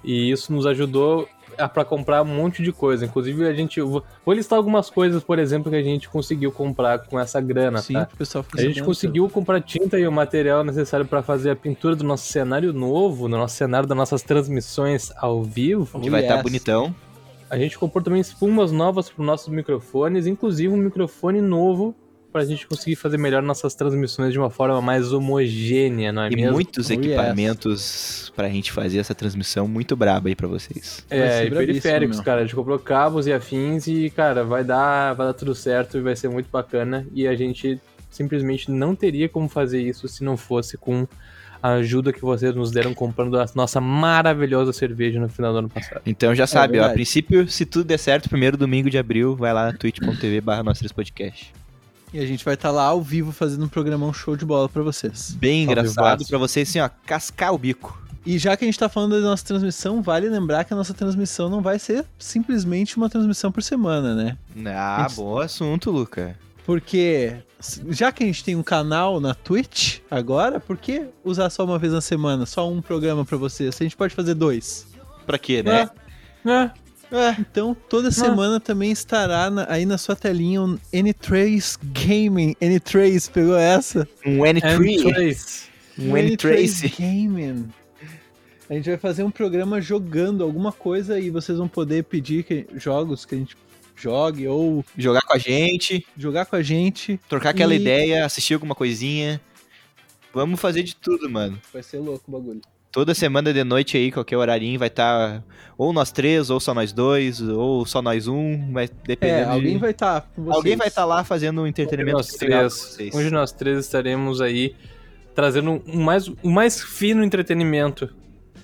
E 0.04 0.32
isso 0.32 0.52
nos 0.52 0.66
ajudou 0.66 1.28
a 1.58 1.68
pra 1.68 1.86
comprar 1.86 2.22
um 2.24 2.26
monte 2.26 2.64
de 2.64 2.72
coisa. 2.72 3.06
Inclusive, 3.06 3.48
a 3.48 3.54
gente. 3.54 3.80
Vou 3.82 4.04
vou 4.26 4.34
listar 4.34 4.58
algumas 4.58 4.90
coisas, 4.90 5.24
por 5.24 5.38
exemplo, 5.38 5.72
que 5.72 5.78
a 5.78 5.84
gente 5.84 6.10
conseguiu 6.10 6.52
comprar 6.52 7.00
com 7.00 7.20
essa 7.20 7.40
grana, 7.40 7.80
Sim, 7.82 7.94
tá? 7.94 8.10
o 8.12 8.18
pessoal 8.18 8.46
A 8.56 8.62
gente 8.62 8.84
conseguiu 8.84 9.30
comprar 9.30 9.62
tinta 9.62 10.00
e 10.00 10.08
o 10.08 10.12
material 10.12 10.64
necessário 10.64 11.06
para 11.06 11.22
fazer 11.22 11.52
a 11.52 11.56
pintura 11.56 11.96
do 11.96 12.04
nosso 12.04 12.32
cenário 12.32 12.74
novo, 12.74 13.28
no 13.28 13.38
nosso 13.38 13.56
cenário 13.56 13.88
das 13.88 13.98
nossas 13.98 14.24
transmissões 14.24 15.12
ao 15.18 15.44
vivo. 15.44 16.00
Que 16.00 16.10
vai 16.10 16.22
estar 16.22 16.36
yes. 16.36 16.44
bonitão. 16.44 16.96
A 17.50 17.58
gente 17.58 17.78
comprou 17.78 18.04
também 18.04 18.22
espumas 18.22 18.72
novas 18.72 19.10
para 19.10 19.22
os 19.22 19.28
nossos 19.28 19.50
microfones, 19.50 20.26
inclusive 20.26 20.74
um 20.74 20.78
microfone 20.78 21.42
novo 21.42 21.94
para 22.32 22.42
a 22.42 22.46
gente 22.46 22.66
conseguir 22.66 22.96
fazer 22.96 23.18
melhor 23.18 23.42
nossas 23.44 23.76
transmissões 23.76 24.32
de 24.32 24.40
uma 24.40 24.50
forma 24.50 24.82
mais 24.82 25.12
homogênea, 25.12 26.12
não 26.12 26.24
é 26.24 26.30
E 26.32 26.36
mesmo? 26.36 26.54
muitos 26.54 26.90
Oh, 26.90 26.94
yes. 26.94 27.06
equipamentos 27.06 28.34
pra 28.36 28.50
gente 28.50 28.72
fazer 28.72 29.00
essa 29.00 29.14
transmissão 29.14 29.68
muito 29.68 29.96
braba 29.96 30.30
aí 30.30 30.36
pra 30.36 30.48
vocês. 30.48 31.06
É, 31.10 31.46
e 31.46 31.50
periféricos, 31.52 32.18
meu. 32.18 32.26
cara. 32.26 32.42
A 32.42 32.44
gente 32.46 32.56
comprou 32.56 32.80
cabos 32.80 33.28
e 33.28 33.34
afins 33.34 33.88
e, 33.88 34.10
cara, 34.10 34.44
vai 34.44 34.64
dar, 34.64 35.14
vai 35.14 35.28
dar 35.28 35.34
tudo 35.34 35.54
certo 35.54 35.98
e 35.98 36.02
vai 36.02 36.16
ser 36.16 36.30
muito 36.30 36.50
bacana. 36.52 37.06
E 37.14 37.28
a 37.28 37.36
gente 37.36 37.80
simplesmente 38.10 38.70
não 38.72 38.96
teria 38.96 39.28
como 39.30 39.48
fazer 39.48 39.82
isso 39.82 40.08
se 40.08 40.24
não 40.24 40.36
fosse 40.38 40.78
com 40.78 41.08
a 41.64 41.74
ajuda 41.74 42.12
que 42.12 42.22
vocês 42.22 42.56
nos 42.56 42.72
deram 42.72 42.92
comprando 42.94 43.40
a 43.40 43.46
nossa 43.54 43.80
maravilhosa 43.80 44.74
cerveja 44.74 45.20
no 45.20 45.30
final 45.30 45.52
do 45.54 45.60
ano 45.60 45.70
passado. 45.70 46.02
Então 46.08 46.34
já 46.34 46.48
sabe, 46.48 46.80
ó, 46.80 46.86
a 46.86 46.90
princípio, 46.90 47.48
se 47.48 47.66
tudo 47.68 47.86
der 47.86 48.00
certo, 48.00 48.28
primeiro 48.30 48.58
domingo 48.58 48.90
de 48.90 48.98
abril, 48.98 49.36
vai 49.36 49.54
lá 49.54 49.72
twitch.tv 49.72 50.42
barra 50.42 50.64
podcast. 50.96 51.54
E 52.14 52.20
a 52.20 52.26
gente 52.26 52.44
vai 52.44 52.56
estar 52.56 52.72
lá 52.72 52.84
ao 52.84 53.02
vivo 53.02 53.32
fazendo 53.32 53.64
um 53.64 53.68
programão 53.70 54.14
show 54.14 54.36
de 54.36 54.46
bola 54.46 54.68
pra 54.68 54.84
vocês. 54.84 55.32
Bem 55.40 55.66
Ao 55.66 55.72
engraçado 55.72 56.26
pra 56.26 56.38
vocês, 56.38 56.70
assim, 56.70 56.80
ó, 56.80 56.90
cascar 57.06 57.54
o 57.54 57.58
bico. 57.58 58.00
E 58.26 58.38
já 58.38 58.56
que 58.56 58.64
a 58.64 58.68
gente 58.68 58.78
tá 58.78 58.88
falando 58.90 59.20
da 59.20 59.28
nossa 59.30 59.44
transmissão, 59.46 60.02
vale 60.02 60.30
lembrar 60.30 60.64
que 60.64 60.74
a 60.74 60.76
nossa 60.76 60.94
transmissão 60.94 61.50
não 61.50 61.62
vai 61.62 61.80
ser 61.80 62.06
simplesmente 62.20 62.98
uma 62.98 63.10
transmissão 63.10 63.52
por 63.52 63.64
semana, 63.64 64.14
né? 64.14 64.38
Ah, 64.68 65.06
Gente- 65.08 65.16
bom 65.18 65.40
assunto, 65.40 65.90
Luca. 65.90 66.38
Porque 66.66 67.38
já 67.90 68.12
que 68.12 68.24
a 68.24 68.26
gente 68.28 68.44
tem 68.44 68.56
um 68.56 68.62
canal 68.62 69.20
na 69.20 69.34
Twitch 69.34 70.00
agora, 70.10 70.60
por 70.60 70.78
que 70.78 71.08
usar 71.24 71.50
só 71.50 71.64
uma 71.66 71.80
vez 71.80 71.94
na 71.94 72.02
semana, 72.02 72.46
só 72.46 72.70
um 72.70 72.82
programa 72.82 73.26
pra 73.26 73.38
vocês? 73.38 73.76
A 73.80 73.84
gente 73.84 73.98
pode 73.98 74.14
fazer 74.14 74.36
dois. 74.36 74.86
Pra 75.26 75.40
quê, 75.40 75.64
né? 75.64 75.90
É, 76.46 76.72
Então, 77.40 77.76
toda 77.90 78.10
semana 78.12 78.60
também 78.60 78.92
estará 78.92 79.50
na- 79.50 79.66
aí 79.70 79.86
na 79.86 79.98
sua 79.98 80.16
telinha 80.16 80.62
um 80.62 80.78
N3 80.94 81.78
Gaming. 81.84 82.56
N3, 82.62 83.30
pegou 83.30 83.58
essa? 83.58 84.08
Um 84.26 84.44
and 84.46 84.60
N3, 84.62 85.02
trace. 85.12 85.70
um 86.00 86.16
N-Trace. 86.18 86.88
Gaming. 86.98 87.70
A 88.70 88.74
gente 88.76 88.88
vai 88.90 88.98
fazer 88.98 89.24
um 89.24 89.32
programa 89.32 89.82
jogando 89.82 90.44
alguma 90.44 90.72
coisa 90.72 91.20
e 91.20 91.30
vocês 91.30 91.58
vão 91.58 91.68
poder 91.68 92.06
pedir 92.06 92.44
que- 92.44 92.66
jogos 92.76 93.26
que 93.26 93.36
a 93.36 93.38
gente 93.38 93.58
jogue 93.96 94.48
ou 94.48 94.84
Jogar 94.98 95.22
com 95.24 95.34
a 95.34 95.38
gente, 95.38 96.06
jogar 96.18 96.46
com 96.46 96.56
a 96.56 96.62
gente. 96.64 97.20
trocar 97.28 97.50
aquela 97.50 97.74
E- 97.76 97.78
ideia, 97.82 98.26
assistir 98.26 98.54
alguma 98.54 98.74
coisinha. 98.74 99.42
Vamos 100.34 100.62
fazer 100.62 100.84
de 100.84 100.96
tudo, 100.96 101.30
mano. 101.30 101.60
Vai 101.74 101.84
ser 101.84 101.98
louco 101.98 102.24
o 102.30 102.32
bagulho. 102.32 102.62
Toda 102.92 103.14
semana 103.16 103.54
de 103.54 103.64
noite 103.64 103.96
aí, 103.96 104.12
qualquer 104.12 104.36
horarinho, 104.36 104.78
vai 104.78 104.90
estar 104.90 105.42
ou 105.78 105.94
nós 105.94 106.12
três, 106.12 106.50
ou 106.50 106.60
só 106.60 106.74
nós 106.74 106.92
dois, 106.92 107.40
ou 107.42 107.86
só 107.86 108.02
nós 108.02 108.28
um, 108.28 108.74
vai 108.74 108.90
dependendo 109.06 109.40
É, 109.40 109.44
alguém 109.46 109.74
de... 109.74 109.80
vai 109.80 109.92
estar 109.92 110.30
vocês. 110.36 110.56
Alguém 110.56 110.76
vai 110.76 110.88
estar 110.90 111.06
lá 111.06 111.24
fazendo 111.24 111.62
um 111.62 111.68
entretenimento 111.68 112.18
nós 112.18 112.32
legal 112.34 112.50
pra 112.50 112.58
três, 112.60 112.74
vocês. 112.74 113.16
hoje 113.16 113.30
nós 113.32 113.52
três 113.54 113.80
estaremos 113.80 114.42
aí 114.42 114.76
trazendo 115.34 115.82
um 115.88 116.02
mais, 116.04 116.28
um 116.28 116.52
mais 116.52 116.82
fino 116.82 117.24
entretenimento 117.24 118.10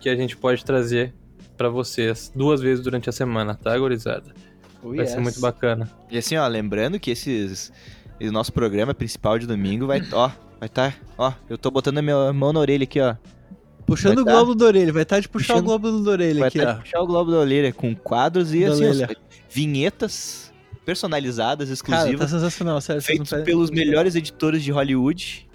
que 0.02 0.10
a 0.10 0.16
gente 0.16 0.36
pode 0.36 0.64
trazer 0.66 1.14
pra 1.56 1.70
vocês 1.70 2.30
duas 2.36 2.60
vezes 2.60 2.84
durante 2.84 3.10
a 3.10 3.14
semana, 3.14 3.56
tá, 3.56 3.78
gurizada? 3.78 4.34
Oh, 4.84 4.90
Vai 4.90 5.00
yes. 5.00 5.12
ser 5.12 5.20
muito 5.22 5.40
bacana. 5.40 5.90
E 6.12 6.18
assim, 6.18 6.36
ó, 6.36 6.46
lembrando 6.48 7.00
que 7.00 7.12
esses. 7.12 7.72
O 8.22 8.32
nosso 8.32 8.52
programa 8.52 8.94
principal 8.94 9.40
de 9.40 9.48
domingo 9.48 9.88
vai. 9.88 10.02
Ó, 10.12 10.28
vai 10.60 10.68
estar. 10.68 10.96
ó, 11.18 11.32
eu 11.50 11.58
tô 11.58 11.72
botando 11.72 12.00
a 12.00 12.02
minha 12.02 12.34
mão 12.34 12.52
na 12.52 12.60
orelha 12.60 12.84
aqui, 12.84 13.00
ó. 13.00 13.16
Puxando 13.88 14.16
Vai 14.16 14.24
o 14.24 14.26
tá. 14.26 14.32
globo 14.34 14.54
da 14.54 14.66
orelha, 14.66 14.92
vai 14.94 15.02
estar 15.04 15.20
de 15.22 15.28
puxar 15.30 15.54
Puxando- 15.56 15.64
o 15.64 15.68
globo 15.80 16.00
da 16.04 16.12
orelha 16.12 16.40
Vai 16.42 16.48
aqui, 16.50 16.60
até 16.62 16.72
ó. 16.72 16.76
puxar 16.76 17.00
o 17.02 17.08
Globo 17.08 17.32
da 17.32 17.38
Orelha 17.38 17.72
com 17.74 17.96
quadros 17.96 18.54
e 18.54 18.66
Da 18.66 18.72
assim, 18.74 19.04
ó, 19.04 19.08
vinhetas 19.50 20.54
personalizadas, 20.86 21.68
Cara, 21.82 22.02
exclusivas, 22.02 22.32
tá 22.32 22.38
sensacional, 22.38 22.82
sério. 22.82 23.02
feitos 23.02 23.30
pelos 23.44 23.72
melhores 23.72 24.16
editores 24.16 24.62
de 24.62 24.72
Hollywood. 24.72 25.48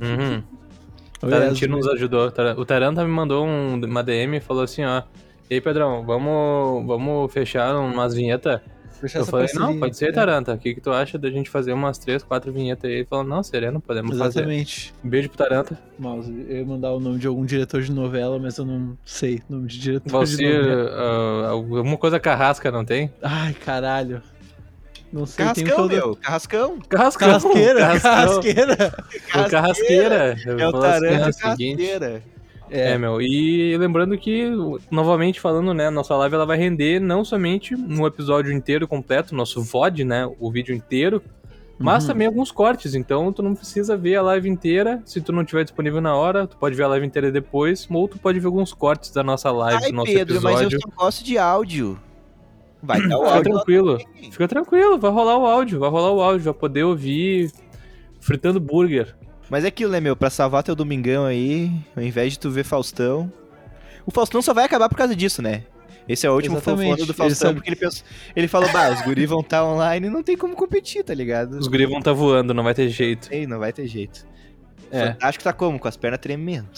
Uhum. 0.00 0.42
Oi, 1.22 1.30
Tarantino 1.30 1.76
nos 1.78 1.88
ajudou. 1.88 2.30
O 2.58 2.64
Taranta 2.66 3.02
me 3.02 3.10
mandou 3.10 3.46
um- 3.46 3.80
uma 3.82 4.02
DM 4.02 4.36
e 4.36 4.40
falou 4.40 4.62
assim, 4.62 4.84
ó. 4.84 5.02
E 5.50 5.54
aí, 5.54 5.60
Pedrão, 5.60 6.04
vamos, 6.04 6.86
vamos 6.86 7.32
fechar 7.32 7.74
umas 7.76 8.12
vinhetas? 8.14 8.60
Fechar 9.00 9.18
Eu 9.20 9.26
falei, 9.26 9.46
não, 9.54 9.78
pode 9.78 9.96
ser, 9.96 10.08
É, 10.08 10.12
Taranta. 10.12 10.54
O 10.54 10.58
que, 10.58 10.74
que 10.74 10.80
tu 10.80 10.90
acha 10.90 11.18
da 11.18 11.30
gente 11.30 11.50
fazer 11.50 11.72
umas 11.72 11.98
três, 11.98 12.22
quatro 12.22 12.52
vinhetas 12.52 12.88
aí? 12.90 12.96
Ele 12.98 13.04
falou, 13.04 13.24
não, 13.24 13.42
sereno, 13.42 13.80
podemos 13.80 14.16
fazer. 14.16 14.40
Exatamente. 14.40 14.94
Um 15.04 15.08
beijo 15.08 15.28
pro 15.28 15.38
Taranta. 15.38 15.78
Mouse, 15.98 16.30
eu 16.48 16.56
ia 16.58 16.64
mandar 16.64 16.92
o 16.92 17.00
nome 17.00 17.18
de 17.18 17.26
algum 17.26 17.44
diretor 17.44 17.82
de 17.82 17.92
novela, 17.92 18.38
mas 18.38 18.56
eu 18.58 18.64
não 18.64 18.96
sei 19.04 19.42
o 19.48 19.52
nome 19.54 19.68
de 19.68 19.78
diretor 19.78 20.06
de 20.06 20.12
Você, 20.12 20.58
novela. 20.58 20.90
ah, 20.92 21.48
alguma 21.50 21.96
coisa 21.96 22.18
carrasca, 22.20 22.70
não 22.70 22.84
tem? 22.84 23.10
Ai, 23.22 23.52
caralho. 23.54 24.22
Não 25.12 25.24
sei, 25.24 25.44
tem 25.52 25.64
Carrascão, 25.64 25.76
todo- 25.88 25.92
meu, 25.94 26.16
Carrascão. 26.16 26.78
Carrascão! 26.88 27.28
Carrasqueira, 27.28 28.00
carrasqueira. 28.00 28.94
O 29.46 29.50
Carrasqueira. 29.50 30.36
Eu 30.44 30.58
É 30.58 30.68
o 30.68 30.70
falo 30.72 30.84
assim, 30.84 31.00
Taranta 31.00 31.28
é. 31.28 31.32
Carrasqueira. 31.42 32.22
É, 32.70 32.98
meu, 32.98 33.20
e 33.20 33.76
lembrando 33.78 34.16
que, 34.18 34.50
novamente 34.90 35.40
falando, 35.40 35.72
né, 35.72 35.88
nossa 35.90 36.16
live 36.16 36.34
ela 36.34 36.46
vai 36.46 36.56
render 36.58 37.00
não 37.00 37.24
somente 37.24 37.74
um 37.74 38.06
episódio 38.06 38.52
inteiro 38.52 38.88
completo, 38.88 39.34
nosso 39.34 39.62
VOD, 39.62 40.04
né, 40.04 40.28
o 40.40 40.50
vídeo 40.50 40.74
inteiro, 40.74 41.22
mas 41.78 42.04
Uhum. 42.04 42.08
também 42.08 42.26
alguns 42.26 42.50
cortes, 42.50 42.94
então 42.94 43.32
tu 43.32 43.42
não 43.42 43.54
precisa 43.54 43.96
ver 43.96 44.16
a 44.16 44.22
live 44.22 44.48
inteira, 44.48 45.00
se 45.04 45.20
tu 45.20 45.30
não 45.30 45.44
tiver 45.44 45.62
disponível 45.62 46.00
na 46.00 46.16
hora, 46.16 46.46
tu 46.46 46.56
pode 46.56 46.74
ver 46.74 46.82
a 46.84 46.88
live 46.88 47.06
inteira 47.06 47.30
depois, 47.30 47.86
ou 47.90 48.08
tu 48.08 48.18
pode 48.18 48.40
ver 48.40 48.46
alguns 48.46 48.72
cortes 48.72 49.10
da 49.10 49.22
nossa 49.22 49.50
live, 49.52 49.84
Ai, 49.84 49.90
do 49.90 49.96
nosso 49.96 50.12
Pedro, 50.12 50.34
mas 50.42 50.54
eu 50.62 50.68
episódio. 50.68 50.80
só 50.80 50.88
gosto 51.04 51.24
de 51.24 51.38
áudio. 51.38 52.00
Vai 52.82 53.00
dar 53.06 53.16
o 53.18 53.22
Fica 53.24 53.34
áudio. 53.36 53.52
tranquilo, 53.52 53.98
fica 54.30 54.48
tranquilo, 54.48 54.98
vai 54.98 55.10
rolar 55.10 55.38
o 55.38 55.46
áudio, 55.46 55.78
vai 55.78 55.90
rolar 55.90 56.12
o 56.12 56.20
áudio, 56.22 56.44
vai 56.44 56.54
poder 56.54 56.84
ouvir 56.84 57.50
fritando 58.20 58.58
burger. 58.60 59.14
Mas 59.48 59.64
é 59.64 59.68
aquilo, 59.68 59.92
né, 59.92 60.00
meu? 60.00 60.16
Pra 60.16 60.28
salvar 60.30 60.62
teu 60.62 60.74
domingão 60.74 61.24
aí, 61.24 61.70
ao 61.96 62.02
invés 62.02 62.32
de 62.32 62.38
tu 62.38 62.50
ver 62.50 62.64
Faustão. 62.64 63.32
O 64.04 64.10
Faustão 64.10 64.40
só 64.42 64.52
vai 64.54 64.64
acabar 64.64 64.88
por 64.88 64.96
causa 64.96 65.14
disso, 65.14 65.40
né? 65.42 65.62
Esse 66.08 66.26
é 66.26 66.30
o 66.30 66.34
último 66.34 66.60
fofona 66.60 66.96
do 66.96 67.12
Faustão, 67.14 67.52
porque 67.54 67.68
ele 67.68 67.76
pensou. 67.76 68.04
Ele 68.34 68.46
falou, 68.46 68.70
bah, 68.70 68.90
os 68.90 69.02
guris 69.02 69.28
vão 69.28 69.40
estar 69.40 69.64
online 69.64 70.06
e 70.06 70.10
não 70.10 70.22
tem 70.22 70.36
como 70.36 70.54
competir, 70.54 71.02
tá 71.02 71.12
ligado? 71.12 71.58
Os 71.58 71.66
guri 71.66 71.84
vão 71.86 72.00
tá 72.00 72.12
voando, 72.12 72.54
não 72.54 72.62
vai 72.62 72.74
ter 72.74 72.88
jeito. 72.88 73.28
Ei, 73.32 73.46
não 73.46 73.58
vai 73.58 73.72
ter 73.72 73.86
jeito. 73.88 74.24
É. 74.90 75.08
Fantástico 75.08 75.42
tá 75.44 75.52
como? 75.52 75.78
Com 75.80 75.88
as 75.88 75.96
pernas 75.96 76.20
tremendo. 76.20 76.68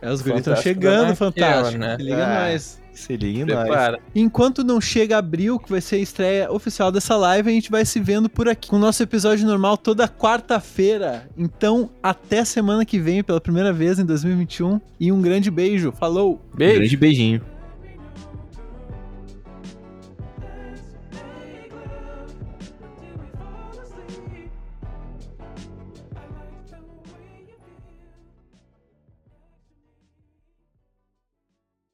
É, 0.00 0.08
os 0.10 0.22
guris 0.22 0.38
estão 0.38 0.54
Fantástico 0.54 0.62
chegando, 0.80 1.08
da 1.08 1.16
fantástico. 1.16 1.78
né? 1.78 1.96
Se 1.96 2.02
liga 2.04 2.24
Ah. 2.24 2.50
nós. 2.52 2.79
Se. 2.92 3.18
Prepara. 3.44 4.00
Enquanto 4.14 4.64
não 4.64 4.80
chega 4.80 5.18
abril, 5.18 5.58
que 5.58 5.70
vai 5.70 5.80
ser 5.80 5.96
a 5.96 6.00
estreia 6.00 6.52
oficial 6.52 6.90
dessa 6.90 7.16
live, 7.16 7.48
a 7.48 7.52
gente 7.52 7.70
vai 7.70 7.84
se 7.84 8.00
vendo 8.00 8.28
por 8.28 8.48
aqui. 8.48 8.68
Com 8.68 8.76
o 8.76 8.78
nosso 8.80 9.02
episódio 9.02 9.46
normal 9.46 9.76
toda 9.76 10.08
quarta-feira. 10.08 11.28
Então, 11.36 11.90
até 12.02 12.44
semana 12.44 12.84
que 12.84 12.98
vem, 12.98 13.22
pela 13.22 13.40
primeira 13.40 13.72
vez 13.72 13.98
em 13.98 14.04
2021. 14.04 14.80
E 14.98 15.10
um 15.10 15.20
grande 15.20 15.50
beijo. 15.50 15.92
Falou! 15.92 16.40
Beijo. 16.54 16.78
Grande 16.78 16.96
beijinho. 16.96 17.42